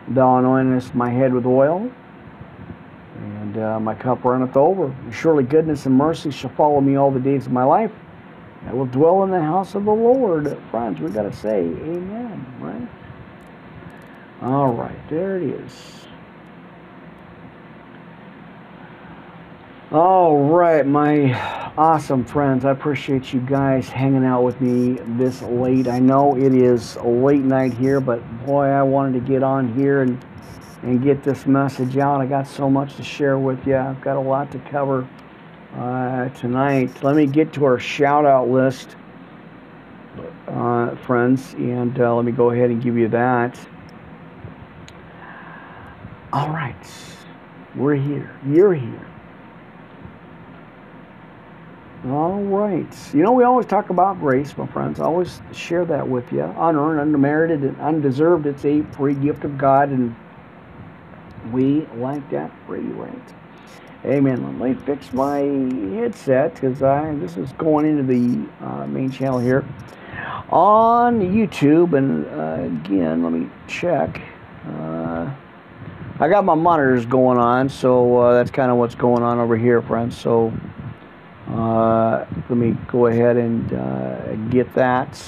Thou 0.09 0.41
anointest 0.41 0.93
my 0.93 1.09
head 1.09 1.33
with 1.33 1.45
oil, 1.45 1.89
and 3.19 3.57
uh, 3.57 3.79
my 3.79 3.95
cup 3.95 4.23
runneth 4.23 4.57
over. 4.57 4.93
Surely 5.11 5.43
goodness 5.43 5.85
and 5.85 5.95
mercy 5.95 6.29
shall 6.29 6.51
follow 6.51 6.81
me 6.81 6.97
all 6.97 7.09
the 7.09 7.19
days 7.19 7.45
of 7.45 7.53
my 7.53 7.63
life. 7.63 7.91
I 8.67 8.73
will 8.73 8.85
dwell 8.85 9.23
in 9.23 9.31
the 9.31 9.41
house 9.41 9.75
of 9.75 9.85
the 9.85 9.93
Lord. 9.93 10.57
Friends, 10.69 10.99
we've 10.99 11.13
got 11.13 11.23
to 11.23 11.33
say 11.33 11.59
amen, 11.59 12.45
right? 12.59 12.87
All 14.41 14.73
right, 14.73 14.97
there 15.09 15.37
it 15.37 15.43
is. 15.43 15.71
All 19.89 20.49
right, 20.49 20.85
my 20.85 21.33
awesome 21.77 22.25
friends. 22.25 22.65
I 22.65 22.71
appreciate 22.71 23.31
you 23.31 23.39
guys 23.39 23.87
hanging 23.87 24.25
out 24.25 24.43
with 24.43 24.59
me 24.59 24.99
this 25.17 25.41
late. 25.43 25.87
I 25.87 25.99
know 25.99 26.35
it 26.35 26.53
is 26.53 26.97
late 26.97 27.43
night 27.43 27.73
here, 27.73 28.01
but 28.01 28.19
boy, 28.45 28.65
I 28.65 28.83
wanted 28.83 29.13
to 29.13 29.25
get 29.25 29.43
on 29.43 29.73
here 29.75 30.01
and 30.01 30.21
and 30.83 31.01
get 31.01 31.23
this 31.23 31.45
message 31.45 31.97
out. 31.97 32.21
I 32.21 32.25
got 32.25 32.47
so 32.47 32.69
much 32.69 32.95
to 32.97 33.03
share 33.03 33.39
with 33.39 33.65
you. 33.65 33.77
I've 33.77 34.01
got 34.01 34.17
a 34.17 34.19
lot 34.19 34.51
to 34.51 34.59
cover 34.59 35.07
uh, 35.75 36.29
tonight. 36.29 37.03
Let 37.03 37.15
me 37.15 37.25
get 37.25 37.53
to 37.53 37.65
our 37.65 37.79
shout 37.79 38.25
out 38.25 38.49
list, 38.49 38.95
uh, 40.47 40.95
friends, 40.97 41.53
and 41.55 41.99
uh, 41.99 42.15
let 42.15 42.25
me 42.25 42.31
go 42.31 42.51
ahead 42.51 42.69
and 42.69 42.81
give 42.81 42.97
you 42.97 43.07
that. 43.09 43.59
All 46.33 46.49
right, 46.49 46.75
we're 47.75 47.95
here. 47.95 48.37
You're 48.45 48.73
here. 48.73 49.07
All 52.05 52.41
right. 52.43 53.13
You 53.13 53.23
know, 53.23 53.31
we 53.33 53.43
always 53.43 53.65
talk 53.65 53.89
about 53.89 54.19
grace, 54.19 54.55
my 54.57 54.67
friends. 54.67 54.99
I 54.99 55.05
always 55.05 55.41
share 55.51 55.83
that 55.85 56.07
with 56.07 56.31
you. 56.31 56.43
Unearned, 56.43 57.01
unmerited, 57.01 57.63
and 57.63 57.79
undeserved. 57.81 58.45
It's 58.45 58.63
a 58.65 58.83
free 58.83 59.15
gift 59.15 59.43
of 59.43 59.57
God, 59.57 59.89
and 59.89 60.15
we 61.51 61.87
like 61.95 62.29
that 62.29 62.51
free, 62.65 62.81
right? 62.81 63.33
Amen. 64.05 64.59
Let 64.59 64.69
me 64.69 64.75
fix 64.85 65.11
my 65.11 65.39
headset 65.39 66.53
because 66.53 66.83
I 66.83 67.15
this 67.15 67.35
is 67.35 67.51
going 67.53 67.87
into 67.87 68.03
the 68.03 68.47
uh, 68.63 68.85
main 68.85 69.09
channel 69.09 69.39
here 69.39 69.65
on 70.49 71.19
YouTube. 71.19 71.97
And 71.97 72.25
uh, 72.27 72.61
again, 72.87 73.23
let 73.23 73.33
me 73.33 73.49
check. 73.67 74.21
Uh, 74.67 75.33
I 76.19 76.29
got 76.29 76.45
my 76.45 76.53
monitors 76.53 77.07
going 77.07 77.39
on, 77.39 77.69
so 77.69 78.17
uh, 78.17 78.33
that's 78.35 78.51
kind 78.51 78.69
of 78.71 78.77
what's 78.77 78.93
going 78.93 79.23
on 79.23 79.39
over 79.39 79.57
here, 79.57 79.81
friends. 79.81 80.15
So 80.15 80.53
uh, 81.49 82.25
let 82.49 82.57
me 82.57 82.77
go 82.87 83.07
ahead 83.07 83.35
and 83.35 83.73
uh, 83.73 84.35
get 84.51 84.71
that 84.75 85.19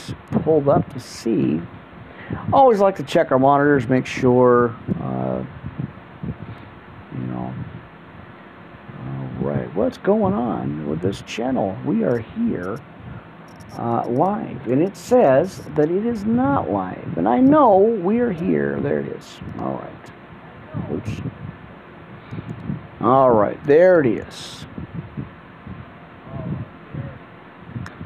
pulled 0.43 0.69
up 0.69 0.93
to 0.93 0.99
see. 0.99 1.59
Always 2.53 2.79
like 2.79 2.95
to 2.97 3.03
check 3.03 3.31
our 3.31 3.39
monitors, 3.39 3.87
make 3.87 4.05
sure, 4.05 4.75
you 7.15 7.27
know. 7.27 7.51
Right, 9.39 9.73
what's 9.73 9.97
going 9.97 10.33
on 10.33 10.89
with 10.89 11.01
this 11.01 11.21
channel? 11.21 11.77
We 11.85 12.03
are 12.03 12.17
here 12.17 12.77
uh, 13.77 14.05
live, 14.09 14.67
and 14.67 14.81
it 14.81 14.97
says 14.97 15.59
that 15.75 15.89
it 15.89 16.05
is 16.05 16.25
not 16.25 16.69
live. 16.69 17.17
And 17.17 17.25
I 17.25 17.39
know 17.39 17.77
we 17.77 18.19
are 18.19 18.33
here. 18.33 18.81
There 18.81 18.99
it 18.99 19.07
is. 19.07 19.39
All 19.59 19.75
right. 19.75 20.91
Oops. 20.91 21.21
All 22.99 23.31
right, 23.31 23.63
there 23.65 24.01
it 24.01 24.07
is. 24.07 24.65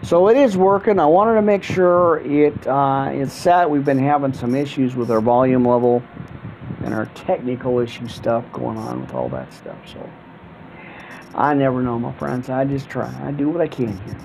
So 0.04 0.28
it 0.28 0.38
is 0.38 0.56
working. 0.56 1.00
I 1.00 1.08
wanted 1.08 1.34
to 1.34 1.41
make 1.41 1.63
sure 1.63 2.19
it 2.19 2.67
uh, 2.67 3.10
it's 3.12 3.34
set. 3.34 3.67
We've 3.67 3.84
been 3.84 3.98
having 3.98 4.34
some 4.34 4.54
issues 4.54 4.96
with 4.96 5.10
our 5.10 5.22
volume 5.22 5.65
level 5.65 6.04
and 6.84 6.93
our 6.93 7.08
technical 7.15 7.80
issue 7.80 8.08
stuff 8.08 8.46
going 8.54 8.78
on 8.78 9.02
with 9.02 9.15
all 9.15 9.30
that 9.30 9.52
stuff. 9.52 9.78
So 9.91 10.08
I 11.36 11.54
never 11.54 11.82
know, 11.82 11.98
my 11.98 12.13
friends. 12.13 12.50
I 12.50 12.65
just 12.65 12.89
try. 12.89 13.13
I 13.26 13.32
do 13.32 13.50
what 13.50 13.62
I 13.62 13.67
can 13.67 13.98
here. 14.06 14.17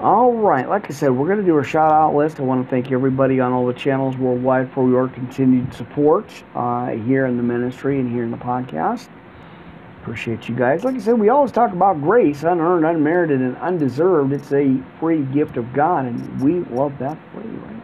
All 0.00 0.32
right, 0.32 0.66
like 0.66 0.90
I 0.90 0.94
said, 0.94 1.10
we're 1.10 1.26
going 1.26 1.40
to 1.40 1.44
do 1.44 1.58
a 1.58 1.64
shout 1.64 1.92
out 1.92 2.14
list. 2.14 2.40
I 2.40 2.42
want 2.42 2.64
to 2.64 2.70
thank 2.70 2.90
everybody 2.90 3.38
on 3.38 3.52
all 3.52 3.66
the 3.66 3.74
channels 3.74 4.16
worldwide 4.16 4.72
for 4.72 4.88
your 4.88 5.08
continued 5.08 5.74
support 5.74 6.42
uh, 6.54 6.88
here 6.88 7.26
in 7.26 7.36
the 7.36 7.42
ministry 7.42 8.00
and 8.00 8.10
here 8.10 8.24
in 8.24 8.30
the 8.30 8.38
podcast. 8.38 9.08
Appreciate 10.00 10.48
you 10.48 10.56
guys. 10.56 10.84
Like 10.84 10.94
I 10.94 11.00
said, 11.00 11.18
we 11.18 11.28
always 11.28 11.52
talk 11.52 11.72
about 11.72 12.00
grace, 12.00 12.44
unearned, 12.44 12.86
unmerited, 12.86 13.42
and 13.42 13.54
undeserved. 13.58 14.32
It's 14.32 14.50
a 14.52 14.82
free 14.98 15.22
gift 15.24 15.58
of 15.58 15.70
God, 15.74 16.06
and 16.06 16.40
we 16.40 16.60
love 16.74 16.98
that 16.98 17.18
free, 17.34 17.44
right? 17.44 17.82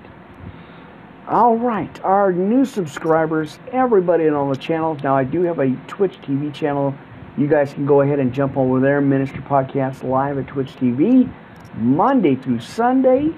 All 1.29 1.59
right, 1.59 2.01
our 2.03 2.33
new 2.33 2.65
subscribers, 2.65 3.59
everybody 3.73 4.27
on 4.27 4.35
all 4.35 4.49
the 4.49 4.57
channels. 4.57 5.03
Now, 5.03 5.15
I 5.15 5.25
do 5.25 5.43
have 5.43 5.59
a 5.59 5.77
Twitch 5.87 6.19
TV 6.23 6.55
channel. 6.55 6.95
You 7.37 7.47
guys 7.47 7.73
can 7.73 7.87
go 7.87 8.01
ahead 8.01 8.19
and 8.19 8.33
jump 8.33 8.57
over 8.57 8.81
there, 8.81 9.01
Minister 9.01 9.43
Podcast 9.43 10.03
Live 10.03 10.39
at 10.39 10.47
Twitch 10.47 10.75
TV, 10.77 11.31
Monday 11.75 12.35
through 12.35 12.61
Sunday, 12.61 13.31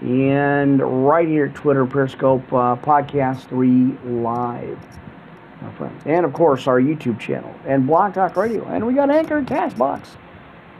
and 0.00 1.06
right 1.06 1.28
here 1.28 1.46
at 1.46 1.54
Twitter, 1.54 1.84
Periscope, 1.86 2.50
uh, 2.52 2.76
Podcast 2.76 3.48
3 3.48 4.20
Live 4.22 4.78
my 5.62 5.72
friends. 5.72 6.02
And 6.06 6.26
of 6.26 6.32
course, 6.32 6.66
our 6.66 6.80
YouTube 6.80 7.18
channel 7.18 7.54
and 7.66 7.86
Blog 7.86 8.14
Talk 8.14 8.36
Radio. 8.36 8.64
And 8.66 8.86
we 8.86 8.94
got 8.94 9.10
Anchor 9.10 9.38
and 9.38 9.46
Castbox. 9.46 10.08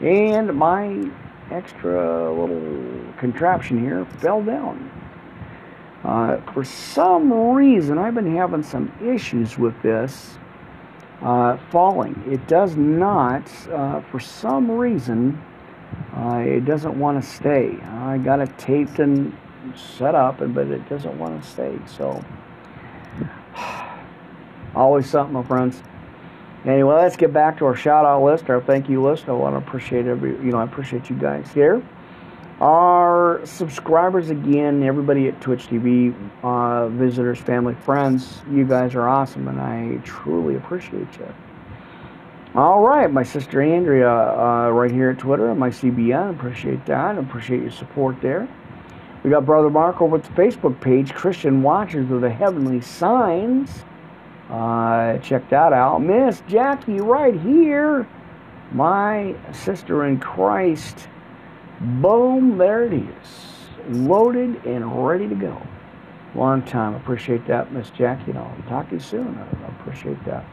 And 0.00 0.52
my 0.54 1.08
extra 1.50 2.32
little 2.32 3.14
contraption 3.18 3.80
here 3.80 4.04
fell 4.18 4.42
down. 4.42 4.90
Uh, 6.04 6.40
for 6.52 6.64
some 6.64 7.32
reason, 7.32 7.98
I've 7.98 8.14
been 8.14 8.34
having 8.34 8.62
some 8.62 8.92
issues 9.00 9.56
with 9.56 9.80
this 9.82 10.36
uh, 11.22 11.56
falling. 11.70 12.22
It 12.26 12.46
does 12.48 12.76
not, 12.76 13.42
uh, 13.68 14.00
for 14.02 14.20
some 14.20 14.70
reason, 14.70 15.42
uh, 16.16 16.42
it 16.46 16.64
doesn't 16.64 16.98
want 16.98 17.22
to 17.22 17.28
stay. 17.28 17.78
I 17.82 18.18
got 18.18 18.40
it 18.40 18.56
taped 18.58 18.98
and 18.98 19.36
set 19.76 20.14
up, 20.14 20.38
but 20.38 20.66
it 20.68 20.88
doesn't 20.88 21.18
want 21.18 21.42
to 21.42 21.48
stay. 21.48 21.78
So. 21.86 22.24
Always 24.74 25.08
something, 25.08 25.34
my 25.34 25.42
friends. 25.42 25.82
Anyway, 26.64 26.94
let's 26.94 27.16
get 27.16 27.32
back 27.32 27.58
to 27.58 27.66
our 27.66 27.74
shout 27.74 28.04
out 28.04 28.22
list, 28.22 28.48
our 28.48 28.60
thank 28.60 28.88
you 28.88 29.02
list. 29.02 29.28
I 29.28 29.32
want 29.32 29.54
to 29.54 29.58
appreciate 29.58 30.06
every, 30.06 30.30
you 30.30 30.52
know, 30.52 30.58
I 30.58 30.64
appreciate 30.64 31.10
you 31.10 31.16
guys 31.16 31.50
here. 31.52 31.82
Our 32.62 33.40
subscribers 33.42 34.30
again, 34.30 34.84
everybody 34.84 35.26
at 35.26 35.40
Twitch 35.40 35.66
TV, 35.66 36.14
uh, 36.44 36.86
visitors, 36.90 37.40
family, 37.40 37.74
friends, 37.74 38.40
you 38.52 38.64
guys 38.64 38.94
are 38.94 39.08
awesome, 39.08 39.48
and 39.48 39.60
I 39.60 40.00
truly 40.04 40.54
appreciate 40.54 41.08
you. 41.18 41.34
All 42.54 42.80
right, 42.80 43.12
my 43.12 43.24
sister 43.24 43.60
Andrea, 43.60 44.08
uh, 44.08 44.70
right 44.70 44.92
here 44.92 45.10
at 45.10 45.18
Twitter, 45.18 45.52
my 45.56 45.70
CBN, 45.70 46.30
appreciate 46.30 46.86
that. 46.86 47.18
Appreciate 47.18 47.62
your 47.62 47.72
support 47.72 48.20
there. 48.22 48.46
We 49.24 49.30
got 49.30 49.44
Brother 49.44 49.68
Mark 49.68 50.00
over 50.00 50.18
at 50.18 50.22
the 50.22 50.30
Facebook 50.30 50.80
page, 50.80 51.12
Christian 51.12 51.64
Watchers 51.64 52.12
of 52.12 52.20
the 52.20 52.30
Heavenly 52.30 52.80
Signs. 52.80 53.70
Uh, 54.48 55.18
check 55.18 55.50
that 55.50 55.72
out. 55.72 55.98
Miss 55.98 56.40
Jackie 56.46 57.00
right 57.00 57.34
here. 57.40 58.06
My 58.70 59.34
sister 59.50 60.04
in 60.06 60.20
Christ. 60.20 61.08
Boom, 61.82 62.58
there 62.58 62.84
it 62.84 62.92
is. 62.92 63.58
Loaded 63.88 64.64
and 64.64 65.04
ready 65.04 65.28
to 65.28 65.34
go. 65.34 65.60
Long 66.34 66.62
time. 66.62 66.94
Appreciate 66.94 67.44
that, 67.46 67.72
Miss 67.72 67.90
Jackie. 67.90 68.30
And 68.30 68.38
I'll 68.38 68.56
talk 68.68 68.88
to 68.90 68.94
you 68.94 69.00
soon. 69.00 69.36
I 69.36 69.80
appreciate 69.80 70.22
that. 70.24 70.44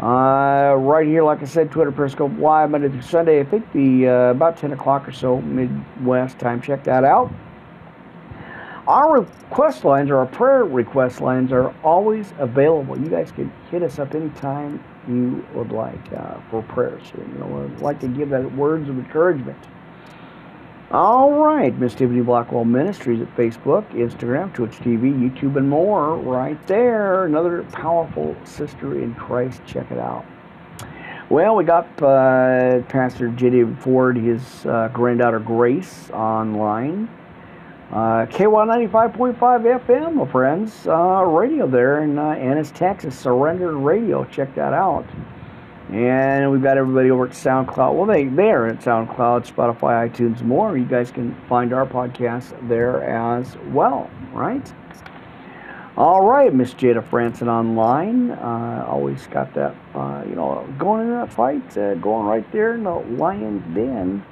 Uh, 0.00 0.74
right 0.76 1.06
here, 1.06 1.22
like 1.22 1.42
I 1.42 1.44
said, 1.44 1.70
Twitter 1.70 1.92
Periscope 1.92 2.32
Live 2.38 2.70
Monday 2.70 2.88
through 2.88 3.02
Sunday. 3.02 3.40
I 3.40 3.44
think 3.44 3.70
the 3.72 4.08
uh, 4.08 4.12
about 4.30 4.56
10 4.56 4.72
o'clock 4.72 5.06
or 5.06 5.12
so 5.12 5.40
Midwest 5.42 6.38
time. 6.38 6.60
Check 6.62 6.82
that 6.84 7.04
out. 7.04 7.30
Our 8.88 9.20
request 9.20 9.84
lines 9.84 10.10
or 10.10 10.16
our 10.16 10.26
prayer 10.26 10.64
request 10.64 11.20
lines 11.20 11.52
are 11.52 11.72
always 11.84 12.32
available. 12.38 12.98
You 12.98 13.08
guys 13.08 13.30
can 13.30 13.52
hit 13.70 13.82
us 13.82 14.00
up 14.00 14.14
anytime 14.14 14.82
you 15.06 15.46
would 15.54 15.70
like 15.70 16.12
uh, 16.12 16.40
for 16.50 16.62
prayers. 16.62 17.04
You 17.16 17.38
know, 17.38 17.64
I'd 17.64 17.80
like 17.80 18.00
to 18.00 18.08
give 18.08 18.30
that 18.30 18.56
words 18.56 18.88
of 18.88 18.98
encouragement. 18.98 19.58
All 20.92 21.32
right, 21.32 21.74
Miss 21.78 21.94
Tiffany 21.94 22.20
Blackwell 22.20 22.66
Ministries 22.66 23.22
at 23.22 23.34
Facebook, 23.34 23.88
Instagram, 23.92 24.52
Twitch 24.52 24.72
TV, 24.72 25.10
YouTube, 25.10 25.56
and 25.56 25.66
more. 25.66 26.16
Right 26.18 26.66
there, 26.66 27.24
another 27.24 27.62
powerful 27.72 28.36
sister 28.44 29.02
in 29.02 29.14
Christ. 29.14 29.62
Check 29.64 29.90
it 29.90 29.96
out. 29.96 30.26
Well, 31.30 31.56
we 31.56 31.64
got 31.64 31.86
uh, 32.02 32.82
Pastor 32.90 33.28
J.D. 33.28 33.76
Ford, 33.80 34.18
his 34.18 34.66
uh, 34.66 34.90
granddaughter 34.92 35.38
Grace, 35.38 36.10
online. 36.10 37.08
Uh, 37.90 38.26
KY 38.26 38.44
95.5 38.44 39.38
FM, 39.38 40.14
my 40.16 40.26
friends, 40.30 40.86
uh, 40.86 41.24
radio 41.24 41.66
there 41.66 42.02
in 42.02 42.18
uh, 42.18 42.32
Ennis, 42.32 42.70
Texas, 42.70 43.18
Surrender 43.18 43.78
Radio. 43.78 44.24
Check 44.24 44.54
that 44.56 44.74
out. 44.74 45.06
And 45.90 46.50
we've 46.50 46.62
got 46.62 46.78
everybody 46.78 47.10
over 47.10 47.26
at 47.26 47.32
SoundCloud. 47.32 47.94
Well, 47.94 48.06
they, 48.06 48.24
they're 48.24 48.68
at 48.68 48.80
SoundCloud, 48.80 49.50
Spotify, 49.50 50.08
iTunes, 50.08 50.42
more. 50.42 50.76
You 50.78 50.84
guys 50.84 51.10
can 51.10 51.34
find 51.48 51.72
our 51.72 51.86
podcast 51.86 52.68
there 52.68 53.02
as 53.02 53.56
well, 53.72 54.10
right? 54.32 54.72
All 55.96 56.22
right, 56.22 56.54
Miss 56.54 56.72
Jada 56.72 57.06
Franson 57.06 57.48
online. 57.48 58.30
Uh, 58.30 58.86
always 58.88 59.26
got 59.26 59.52
that, 59.54 59.74
uh, 59.94 60.24
you 60.26 60.34
know, 60.34 60.66
going 60.78 61.08
in 61.08 61.10
that 61.10 61.32
fight, 61.32 61.76
uh, 61.76 61.94
going 61.96 62.26
right 62.26 62.50
there 62.52 62.74
in 62.74 62.84
the 62.84 62.94
lion's 62.94 63.62
den 63.74 64.24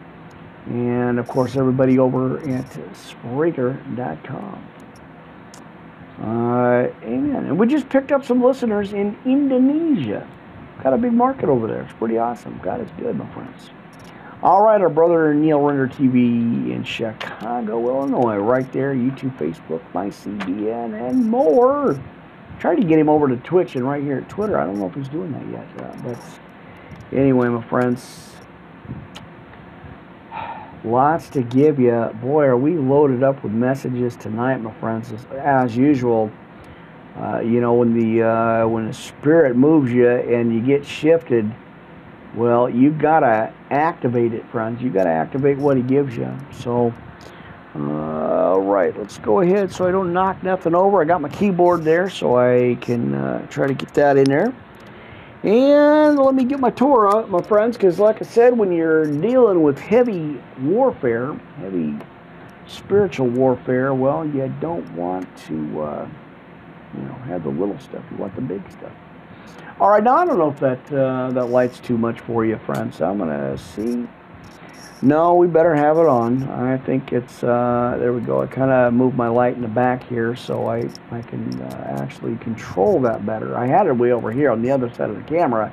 and 0.66 1.18
of 1.18 1.26
course 1.26 1.56
everybody 1.56 1.98
over 1.98 2.38
at 2.38 2.70
Spreaker.com. 2.92 4.66
Uh, 6.20 6.88
amen. 7.02 7.46
And 7.46 7.58
we 7.58 7.66
just 7.66 7.88
picked 7.88 8.12
up 8.12 8.24
some 8.24 8.42
listeners 8.42 8.92
in 8.92 9.16
Indonesia. 9.24 10.28
Got 10.82 10.94
a 10.94 10.98
big 10.98 11.12
market 11.12 11.48
over 11.48 11.66
there. 11.66 11.82
It's 11.82 11.92
pretty 11.94 12.18
awesome. 12.18 12.58
God 12.62 12.80
is 12.80 12.88
good, 12.98 13.16
my 13.16 13.30
friends. 13.32 13.70
All 14.42 14.62
right, 14.62 14.80
our 14.80 14.88
brother 14.88 15.34
Neil 15.34 15.60
Render 15.60 15.86
TV 15.86 16.70
in 16.70 16.82
Chicago, 16.82 17.86
Illinois, 17.86 18.38
right 18.38 18.70
there. 18.72 18.94
YouTube, 18.94 19.36
Facebook, 19.36 19.82
my 19.92 20.06
CBN, 20.06 21.08
and 21.08 21.26
more. 21.26 22.00
Tried 22.58 22.76
to 22.76 22.84
get 22.84 22.98
him 22.98 23.10
over 23.10 23.28
to 23.28 23.36
Twitch 23.36 23.76
and 23.76 23.86
right 23.86 24.02
here 24.02 24.18
at 24.18 24.28
Twitter. 24.30 24.58
I 24.58 24.64
don't 24.64 24.78
know 24.78 24.86
if 24.86 24.94
he's 24.94 25.08
doing 25.08 25.32
that 25.32 25.46
yet, 25.50 25.84
uh, 25.84 25.96
but 26.02 27.18
anyway, 27.18 27.48
my 27.48 27.62
friends, 27.62 28.30
Lots 30.82 31.28
to 31.30 31.42
give 31.42 31.78
you. 31.78 32.10
Boy, 32.22 32.44
are 32.44 32.56
we 32.56 32.76
loaded 32.76 33.22
up 33.22 33.42
with 33.42 33.52
messages 33.52 34.16
tonight, 34.16 34.56
my 34.58 34.72
friends. 34.74 35.12
As 35.32 35.76
usual, 35.76 36.30
uh, 37.20 37.40
you 37.40 37.60
know 37.60 37.74
when 37.74 37.92
the 37.92 38.22
uh, 38.22 38.66
when 38.66 38.86
the 38.86 38.94
spirit 38.94 39.56
moves 39.56 39.92
you 39.92 40.08
and 40.08 40.54
you 40.54 40.60
get 40.60 40.86
shifted, 40.86 41.50
well, 42.34 42.68
you 42.68 42.90
gotta 42.90 43.52
activate 43.70 44.32
it, 44.32 44.46
friends. 44.50 44.80
You 44.82 44.90
gotta 44.90 45.10
activate 45.10 45.58
what 45.58 45.76
He 45.76 45.82
gives 45.82 46.16
you. 46.16 46.32
So, 46.52 46.94
uh, 47.74 47.80
all 47.80 48.62
right, 48.62 48.96
let's 48.96 49.18
go 49.18 49.40
ahead 49.40 49.72
so 49.72 49.86
I 49.86 49.90
don't 49.90 50.12
knock 50.12 50.42
nothing 50.42 50.74
over. 50.74 51.02
I 51.02 51.04
got 51.04 51.20
my 51.20 51.28
keyboard 51.28 51.84
there, 51.84 52.08
so 52.08 52.38
I 52.38 52.76
can 52.80 53.14
uh, 53.14 53.46
try 53.48 53.66
to 53.66 53.74
get 53.74 53.92
that 53.94 54.16
in 54.16 54.24
there. 54.24 54.54
And 55.42 56.18
let 56.18 56.34
me 56.34 56.44
get 56.44 56.60
my 56.60 56.70
Torah 56.70 57.26
my 57.26 57.42
friends, 57.42 57.76
because 57.76 57.98
like 57.98 58.20
I 58.20 58.24
said, 58.24 58.56
when 58.56 58.72
you're 58.72 59.06
dealing 59.06 59.62
with 59.62 59.78
heavy 59.78 60.38
warfare, 60.60 61.32
heavy 61.56 61.96
spiritual 62.66 63.28
warfare, 63.28 63.94
well, 63.94 64.26
you 64.26 64.52
don't 64.60 64.88
want 64.94 65.26
to, 65.46 65.82
uh, 65.82 66.08
you 66.96 67.02
know, 67.02 67.14
have 67.26 67.44
the 67.44 67.50
little 67.50 67.78
stuff. 67.78 68.02
You 68.10 68.16
want 68.16 68.34
the 68.34 68.42
big 68.42 68.62
stuff. 68.70 68.92
All 69.80 69.88
right, 69.88 70.02
now 70.02 70.16
I 70.16 70.26
don't 70.26 70.38
know 70.38 70.50
if 70.50 70.60
that 70.60 70.92
uh, 70.92 71.30
that 71.32 71.46
light's 71.46 71.80
too 71.80 71.96
much 71.96 72.20
for 72.20 72.44
you, 72.44 72.58
friends. 72.58 72.96
So 72.96 73.08
I'm 73.08 73.18
gonna 73.18 73.56
see 73.56 74.06
no, 75.02 75.34
we 75.34 75.46
better 75.46 75.74
have 75.74 75.96
it 75.96 76.06
on. 76.06 76.42
I 76.50 76.76
think 76.76 77.12
it's, 77.12 77.42
uh, 77.42 77.96
there 77.98 78.12
we 78.12 78.20
go. 78.20 78.42
I 78.42 78.46
kind 78.46 78.70
of 78.70 78.92
moved 78.92 79.16
my 79.16 79.28
light 79.28 79.54
in 79.54 79.62
the 79.62 79.68
back 79.68 80.06
here 80.06 80.36
so 80.36 80.66
I, 80.66 80.90
I 81.10 81.22
can 81.22 81.58
uh, 81.62 81.96
actually 81.98 82.36
control 82.36 83.00
that 83.00 83.24
better. 83.24 83.56
I 83.56 83.66
had 83.66 83.86
it 83.86 83.96
way 83.96 84.12
over 84.12 84.30
here 84.30 84.50
on 84.50 84.60
the 84.60 84.70
other 84.70 84.92
side 84.92 85.08
of 85.08 85.16
the 85.16 85.22
camera. 85.22 85.72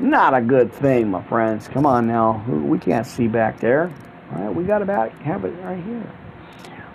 Not 0.00 0.34
a 0.34 0.40
good 0.40 0.72
thing, 0.72 1.12
my 1.12 1.22
friends. 1.22 1.68
Come 1.68 1.86
on 1.86 2.08
now. 2.08 2.44
We 2.48 2.78
can't 2.80 3.06
see 3.06 3.28
back 3.28 3.60
there. 3.60 3.92
All 4.32 4.42
right, 4.42 4.54
we 4.54 4.64
got 4.64 4.82
about 4.82 5.12
have 5.22 5.44
it 5.44 5.52
right 5.62 5.82
here. 5.84 6.10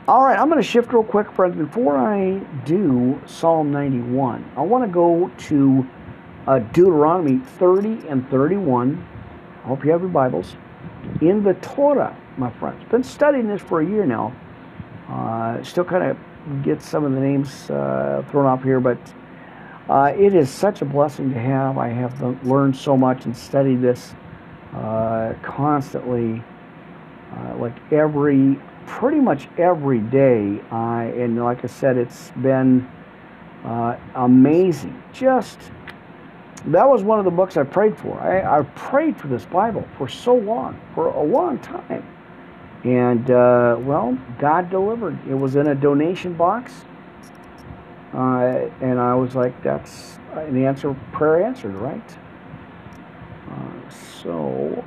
All 0.10 0.24
right, 0.26 0.39
I'm 0.39 0.50
going 0.50 0.60
to 0.60 0.67
shift 0.67 0.91
real 0.91 1.04
quick, 1.04 1.32
friends. 1.32 1.56
Before 1.56 1.95
I 1.95 2.39
do 2.65 3.22
Psalm 3.28 3.72
91, 3.72 4.54
I 4.58 4.62
want 4.62 4.84
to 4.84 4.91
go 4.91 5.30
to 5.50 5.88
uh, 6.48 6.58
Deuteronomy 6.58 7.38
30 7.38 8.08
and 8.08 8.28
31. 8.32 9.08
I 9.63 9.67
hope 9.67 9.86
you 9.86 9.91
have 9.91 10.02
your 10.02 10.10
Bibles 10.10 10.56
in 11.22 11.43
the 11.43 11.54
Torah, 11.54 12.17
my 12.38 12.50
friends. 12.50 12.84
Been 12.89 13.04
studying 13.04 13.48
this 13.48 13.62
for 13.62 13.82
a 13.82 13.86
year 13.86 14.08
now. 14.08 14.34
Uh, 15.08 15.62
still 15.62 15.84
kind 15.86 16.04
of 16.04 16.17
get 16.63 16.82
some 16.82 17.06
of 17.06 17.12
the 17.12 17.19
names 17.19 17.69
uh, 17.69 18.24
thrown 18.32 18.48
off 18.48 18.63
here, 18.63 18.80
but 18.80 18.98
Uh, 19.89 20.13
it 20.17 20.34
is 20.36 20.50
such 20.50 20.82
a 20.82 20.86
blessing 20.86 21.34
to 21.34 21.39
have. 21.39 21.78
I 21.78 21.89
have 21.89 22.19
learned 22.43 22.76
so 22.76 22.98
much 22.98 23.26
and 23.26 23.38
studied 23.38 23.82
this 23.82 24.15
uh, 24.76 25.34
constantly, 25.43 26.43
uh, 27.36 27.56
like 27.58 27.76
every, 27.91 28.60
pretty 28.86 29.20
much 29.20 29.48
every 29.58 30.00
day. 30.00 30.62
I 30.72 31.06
and 31.06 31.42
like 31.44 31.63
I 31.63 31.68
said, 31.68 31.98
it's 31.98 32.32
been 32.32 32.89
uh, 33.63 33.98
amazing. 34.15 35.02
Just 35.13 35.60
that 36.68 36.88
was 36.88 37.04
one 37.04 37.20
of 37.20 37.26
the 37.26 37.32
books 37.32 37.58
I 37.58 37.63
prayed 37.63 37.98
for. 37.98 38.20
I, 38.20 38.60
I 38.60 38.63
prayed 38.63 39.18
for 39.18 39.28
this 39.28 39.46
Bible 39.46 39.88
for 39.98 40.08
so 40.08 40.36
long, 40.36 40.80
for 40.94 41.08
a 41.08 41.24
long 41.24 41.60
time. 41.60 42.06
And, 42.84 43.30
uh, 43.32 43.78
well, 43.80 44.18
God 44.39 44.70
delivered. 44.70 45.18
It 45.28 45.34
was 45.36 45.56
in 45.56 45.68
a 45.68 45.76
donation 45.76 46.34
box. 46.34 46.74
Uh, 48.13 48.70
and 48.82 49.00
I 49.00 49.15
was 49.15 49.36
like, 49.36 49.62
that's 49.63 50.18
the 50.34 50.65
answer, 50.65 50.96
prayer 51.12 51.44
answered, 51.44 51.76
right? 51.76 52.18
Uh, 53.50 53.89
so, 54.22 54.84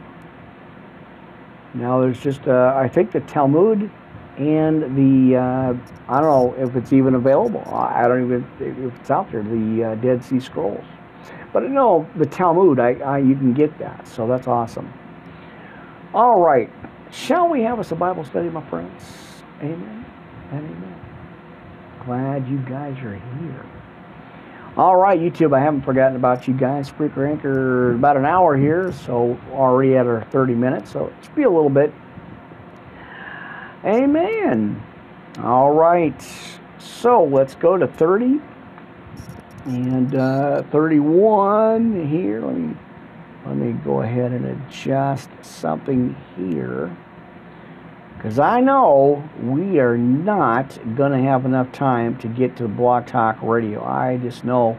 now 1.75 2.01
there's 2.01 2.21
just, 2.21 2.47
uh, 2.47 2.75
I 2.77 2.89
think 2.89 3.13
the 3.13 3.21
Talmud 3.21 3.91
and 4.37 4.97
the, 4.97 5.37
uh, 5.37 5.75
I 6.09 6.21
don't 6.21 6.29
know 6.29 6.55
if 6.59 6.77
it's 6.77 6.93
even 6.93 7.15
available. 7.15 7.63
I 7.67 8.07
don't 8.09 8.25
even, 8.25 8.47
if 8.61 8.95
it's 9.01 9.11
out 9.11 9.31
there, 9.31 9.43
the 9.43 9.85
uh, 9.85 9.95
Dead 9.97 10.25
Sea 10.25 10.41
Scrolls. 10.41 10.85
But 11.53 11.65
no, 11.65 12.09
the 12.17 12.27
Talmud, 12.27 12.81
I, 12.81 12.95
I, 12.95 13.19
you 13.19 13.35
can 13.35 13.53
get 13.53 13.79
that. 13.79 14.07
So 14.09 14.27
that's 14.27 14.47
awesome. 14.47 14.93
All 16.15 16.41
right. 16.41 16.71
Shall 17.11 17.49
we 17.49 17.63
have 17.63 17.79
us 17.79 17.93
a 17.93 17.95
Bible 17.95 18.25
study, 18.25 18.49
my 18.49 18.67
friends? 18.69 19.03
Amen 19.61 20.05
and 20.51 20.65
amen. 20.65 21.01
Glad 22.05 22.49
you 22.49 22.59
guys 22.59 22.97
are 22.99 23.15
here. 23.15 23.67
All 24.75 24.97
right, 24.97 25.21
YouTube, 25.21 25.55
I 25.55 25.61
haven't 25.61 25.83
forgotten 25.83 26.17
about 26.17 26.49
you 26.49 26.55
guys. 26.55 26.91
Spreaker 26.91 27.29
Anchor, 27.29 27.95
about 27.95 28.17
an 28.17 28.25
hour 28.25 28.57
here, 28.57 28.91
so 28.91 29.39
already 29.53 29.97
at 29.99 30.07
our 30.07 30.25
30 30.31 30.55
minutes, 30.55 30.91
so 30.91 31.13
it's 31.19 31.29
be 31.29 31.43
a 31.43 31.51
little 31.51 31.69
bit. 31.69 31.93
Amen. 33.85 34.83
All 35.41 35.73
right, 35.73 36.15
so 36.79 37.23
let's 37.23 37.55
go 37.55 37.77
to 37.77 37.87
30 37.87 38.41
and 39.67 40.15
uh, 40.15 40.63
31 40.71 42.09
here. 42.09 42.41
Let 42.41 42.57
me 42.57 42.75
let 43.45 43.57
me 43.57 43.73
go 43.85 44.01
ahead 44.01 44.33
and 44.33 44.47
adjust 44.47 45.29
something 45.43 46.17
here. 46.37 46.97
Because 48.23 48.39
I 48.39 48.61
know 48.61 49.29
we 49.43 49.81
are 49.81 49.99
not 49.99 50.79
going 50.95 51.11
to 51.11 51.19
have 51.29 51.45
enough 51.45 51.73
time 51.73 52.17
to 52.19 52.29
get 52.29 52.57
to 52.59 52.69
Blog 52.69 53.09
Talk 53.09 53.43
Radio. 53.43 53.85
I 53.85 54.19
just 54.19 54.45
know 54.45 54.79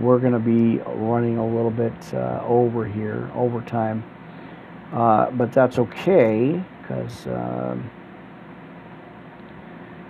we're 0.00 0.18
going 0.18 0.32
to 0.32 0.38
be 0.38 0.78
running 0.94 1.36
a 1.36 1.46
little 1.46 1.70
bit 1.70 1.92
uh, 2.14 2.42
over 2.46 2.86
here, 2.86 3.30
overtime. 3.34 4.02
Uh, 4.94 5.30
but 5.32 5.52
that's 5.52 5.78
okay 5.78 6.64
because 6.80 7.26
uh, 7.26 7.76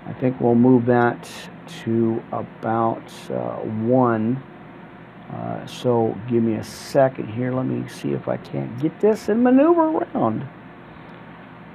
I 0.06 0.12
think 0.14 0.40
we'll 0.40 0.54
move 0.54 0.86
that 0.86 1.28
to 1.82 2.22
about 2.30 3.12
uh, 3.30 3.56
1 3.56 4.42
uh, 5.32 5.64
so 5.66 6.16
give 6.28 6.42
me 6.42 6.54
a 6.54 6.64
second 6.64 7.28
here. 7.28 7.52
Let 7.52 7.66
me 7.66 7.88
see 7.88 8.12
if 8.12 8.26
I 8.26 8.36
can't 8.36 8.80
get 8.80 9.00
this 9.00 9.28
and 9.28 9.44
maneuver 9.44 9.98
around. 9.98 10.46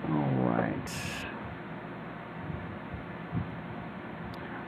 All 0.10 0.50
right. 0.50 0.90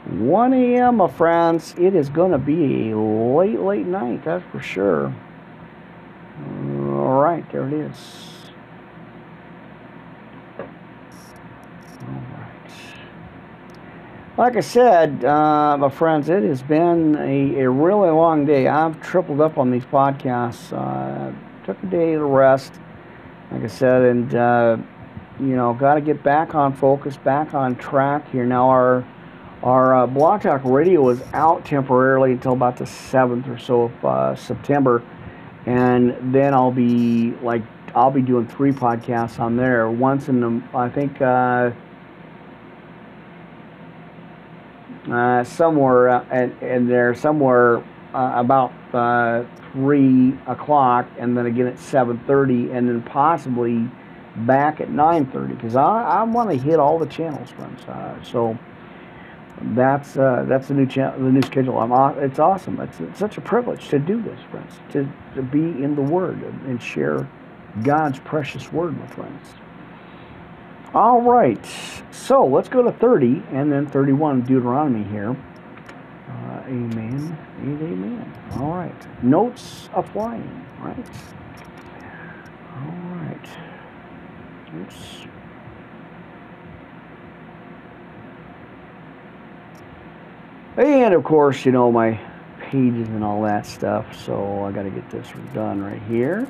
1 0.09 0.53
a.m., 0.53 0.97
my 0.97 1.07
friends. 1.07 1.75
It 1.77 1.93
is 1.93 2.09
going 2.09 2.31
to 2.31 2.37
be 2.37 2.91
a 2.91 2.97
late, 2.97 3.59
late 3.59 3.85
night, 3.85 4.23
that's 4.23 4.43
for 4.51 4.61
sure. 4.61 5.13
All 6.89 7.21
right, 7.21 7.49
there 7.51 7.67
it 7.67 7.73
is. 7.73 8.23
Alright. 12.01 12.71
Like 14.37 14.55
I 14.55 14.61
said, 14.61 15.25
uh, 15.25 15.77
my 15.77 15.89
friends, 15.89 16.29
it 16.29 16.43
has 16.43 16.61
been 16.61 17.15
a, 17.17 17.61
a 17.61 17.69
really 17.69 18.09
long 18.09 18.45
day. 18.45 18.67
I've 18.67 19.01
tripled 19.01 19.41
up 19.41 19.57
on 19.57 19.71
these 19.71 19.85
podcasts. 19.85 20.71
Uh, 20.71 21.33
took 21.65 21.81
a 21.83 21.85
day 21.87 22.13
to 22.13 22.23
rest, 22.23 22.73
like 23.51 23.63
I 23.63 23.67
said, 23.67 24.03
and 24.03 24.35
uh, 24.35 24.77
you 25.39 25.55
know, 25.55 25.73
got 25.73 25.95
to 25.95 26.01
get 26.01 26.23
back 26.23 26.55
on 26.55 26.73
focus, 26.73 27.17
back 27.17 27.53
on 27.53 27.75
track 27.75 28.29
here. 28.31 28.45
Now 28.45 28.69
our 28.69 29.07
our 29.63 29.95
uh, 29.95 30.07
Blog 30.07 30.41
Talk 30.41 30.61
Radio 30.63 31.09
is 31.09 31.21
out 31.33 31.65
temporarily 31.65 32.31
until 32.31 32.53
about 32.53 32.77
the 32.77 32.85
seventh 32.85 33.47
or 33.47 33.57
so 33.57 33.83
of 33.83 34.05
uh, 34.05 34.35
September, 34.35 35.03
and 35.65 36.33
then 36.33 36.53
I'll 36.53 36.71
be 36.71 37.31
like 37.41 37.63
I'll 37.95 38.11
be 38.11 38.21
doing 38.21 38.47
three 38.47 38.71
podcasts 38.71 39.39
on 39.39 39.57
there. 39.57 39.89
Once 39.89 40.27
in 40.27 40.39
the 40.41 40.77
I 40.77 40.89
think 40.89 41.21
uh, 41.21 41.71
uh, 45.11 45.43
somewhere 45.43 46.09
uh, 46.09 46.25
and, 46.29 46.55
and 46.61 46.89
there 46.89 47.15
somewhere 47.15 47.77
uh, 48.13 48.33
about 48.35 48.73
uh, 48.93 49.43
three 49.71 50.37
o'clock, 50.47 51.07
and 51.17 51.37
then 51.37 51.45
again 51.45 51.67
at 51.67 51.79
seven 51.79 52.19
thirty, 52.27 52.71
and 52.71 52.87
then 52.87 53.01
possibly 53.01 53.89
back 54.45 54.81
at 54.81 54.89
nine 54.89 55.25
thirty 55.25 55.53
because 55.53 55.75
I, 55.75 56.03
I 56.03 56.23
want 56.23 56.49
to 56.51 56.57
hit 56.57 56.79
all 56.79 56.99
the 56.99 57.07
channels, 57.07 57.49
friends. 57.49 57.83
Uh, 57.85 58.21
so 58.23 58.57
that's 59.61 60.17
uh, 60.17 60.45
that's 60.47 60.67
the 60.67 60.73
new 60.73 60.85
channel, 60.85 61.19
the 61.19 61.31
new 61.31 61.41
schedule. 61.41 61.77
I'm 61.79 61.91
it's 62.19 62.39
awesome. 62.39 62.79
It's, 62.79 62.99
it's, 62.99 63.17
such 63.17 63.37
a 63.37 63.41
privilege 63.41 63.89
to 63.89 63.99
do 63.99 64.21
this, 64.21 64.39
friends. 64.51 64.73
To, 64.91 65.11
to 65.35 65.41
be 65.41 65.59
in 65.59 65.95
the 65.95 66.01
Word 66.01 66.41
and 66.43 66.81
share 66.81 67.27
God's 67.83 68.19
precious 68.19 68.71
Word, 68.71 68.97
my 68.99 69.07
friends. 69.07 69.47
All 70.93 71.21
right, 71.21 71.65
so 72.11 72.45
let's 72.45 72.69
go 72.69 72.81
to 72.81 72.91
30 72.91 73.43
and 73.51 73.71
then 73.71 73.87
31 73.87 74.41
Deuteronomy 74.41 75.03
here. 75.09 75.35
Uh, 76.29 76.61
amen 76.65 77.37
and 77.59 77.81
amen. 77.81 78.33
All 78.53 78.73
right, 78.73 79.23
notes 79.23 79.89
applying, 79.93 80.65
right? 80.79 81.09
All 82.75 83.15
right. 83.15 83.49
And 90.77 91.13
of 91.13 91.23
course, 91.23 91.65
you 91.65 91.71
know, 91.71 91.91
my 91.91 92.19
pages 92.59 93.07
and 93.09 93.23
all 93.23 93.41
that 93.43 93.65
stuff, 93.65 94.05
so 94.25 94.63
I 94.63 94.71
got 94.71 94.83
to 94.83 94.89
get 94.89 95.09
this 95.09 95.27
done 95.53 95.81
right 95.81 96.01
here. 96.03 96.47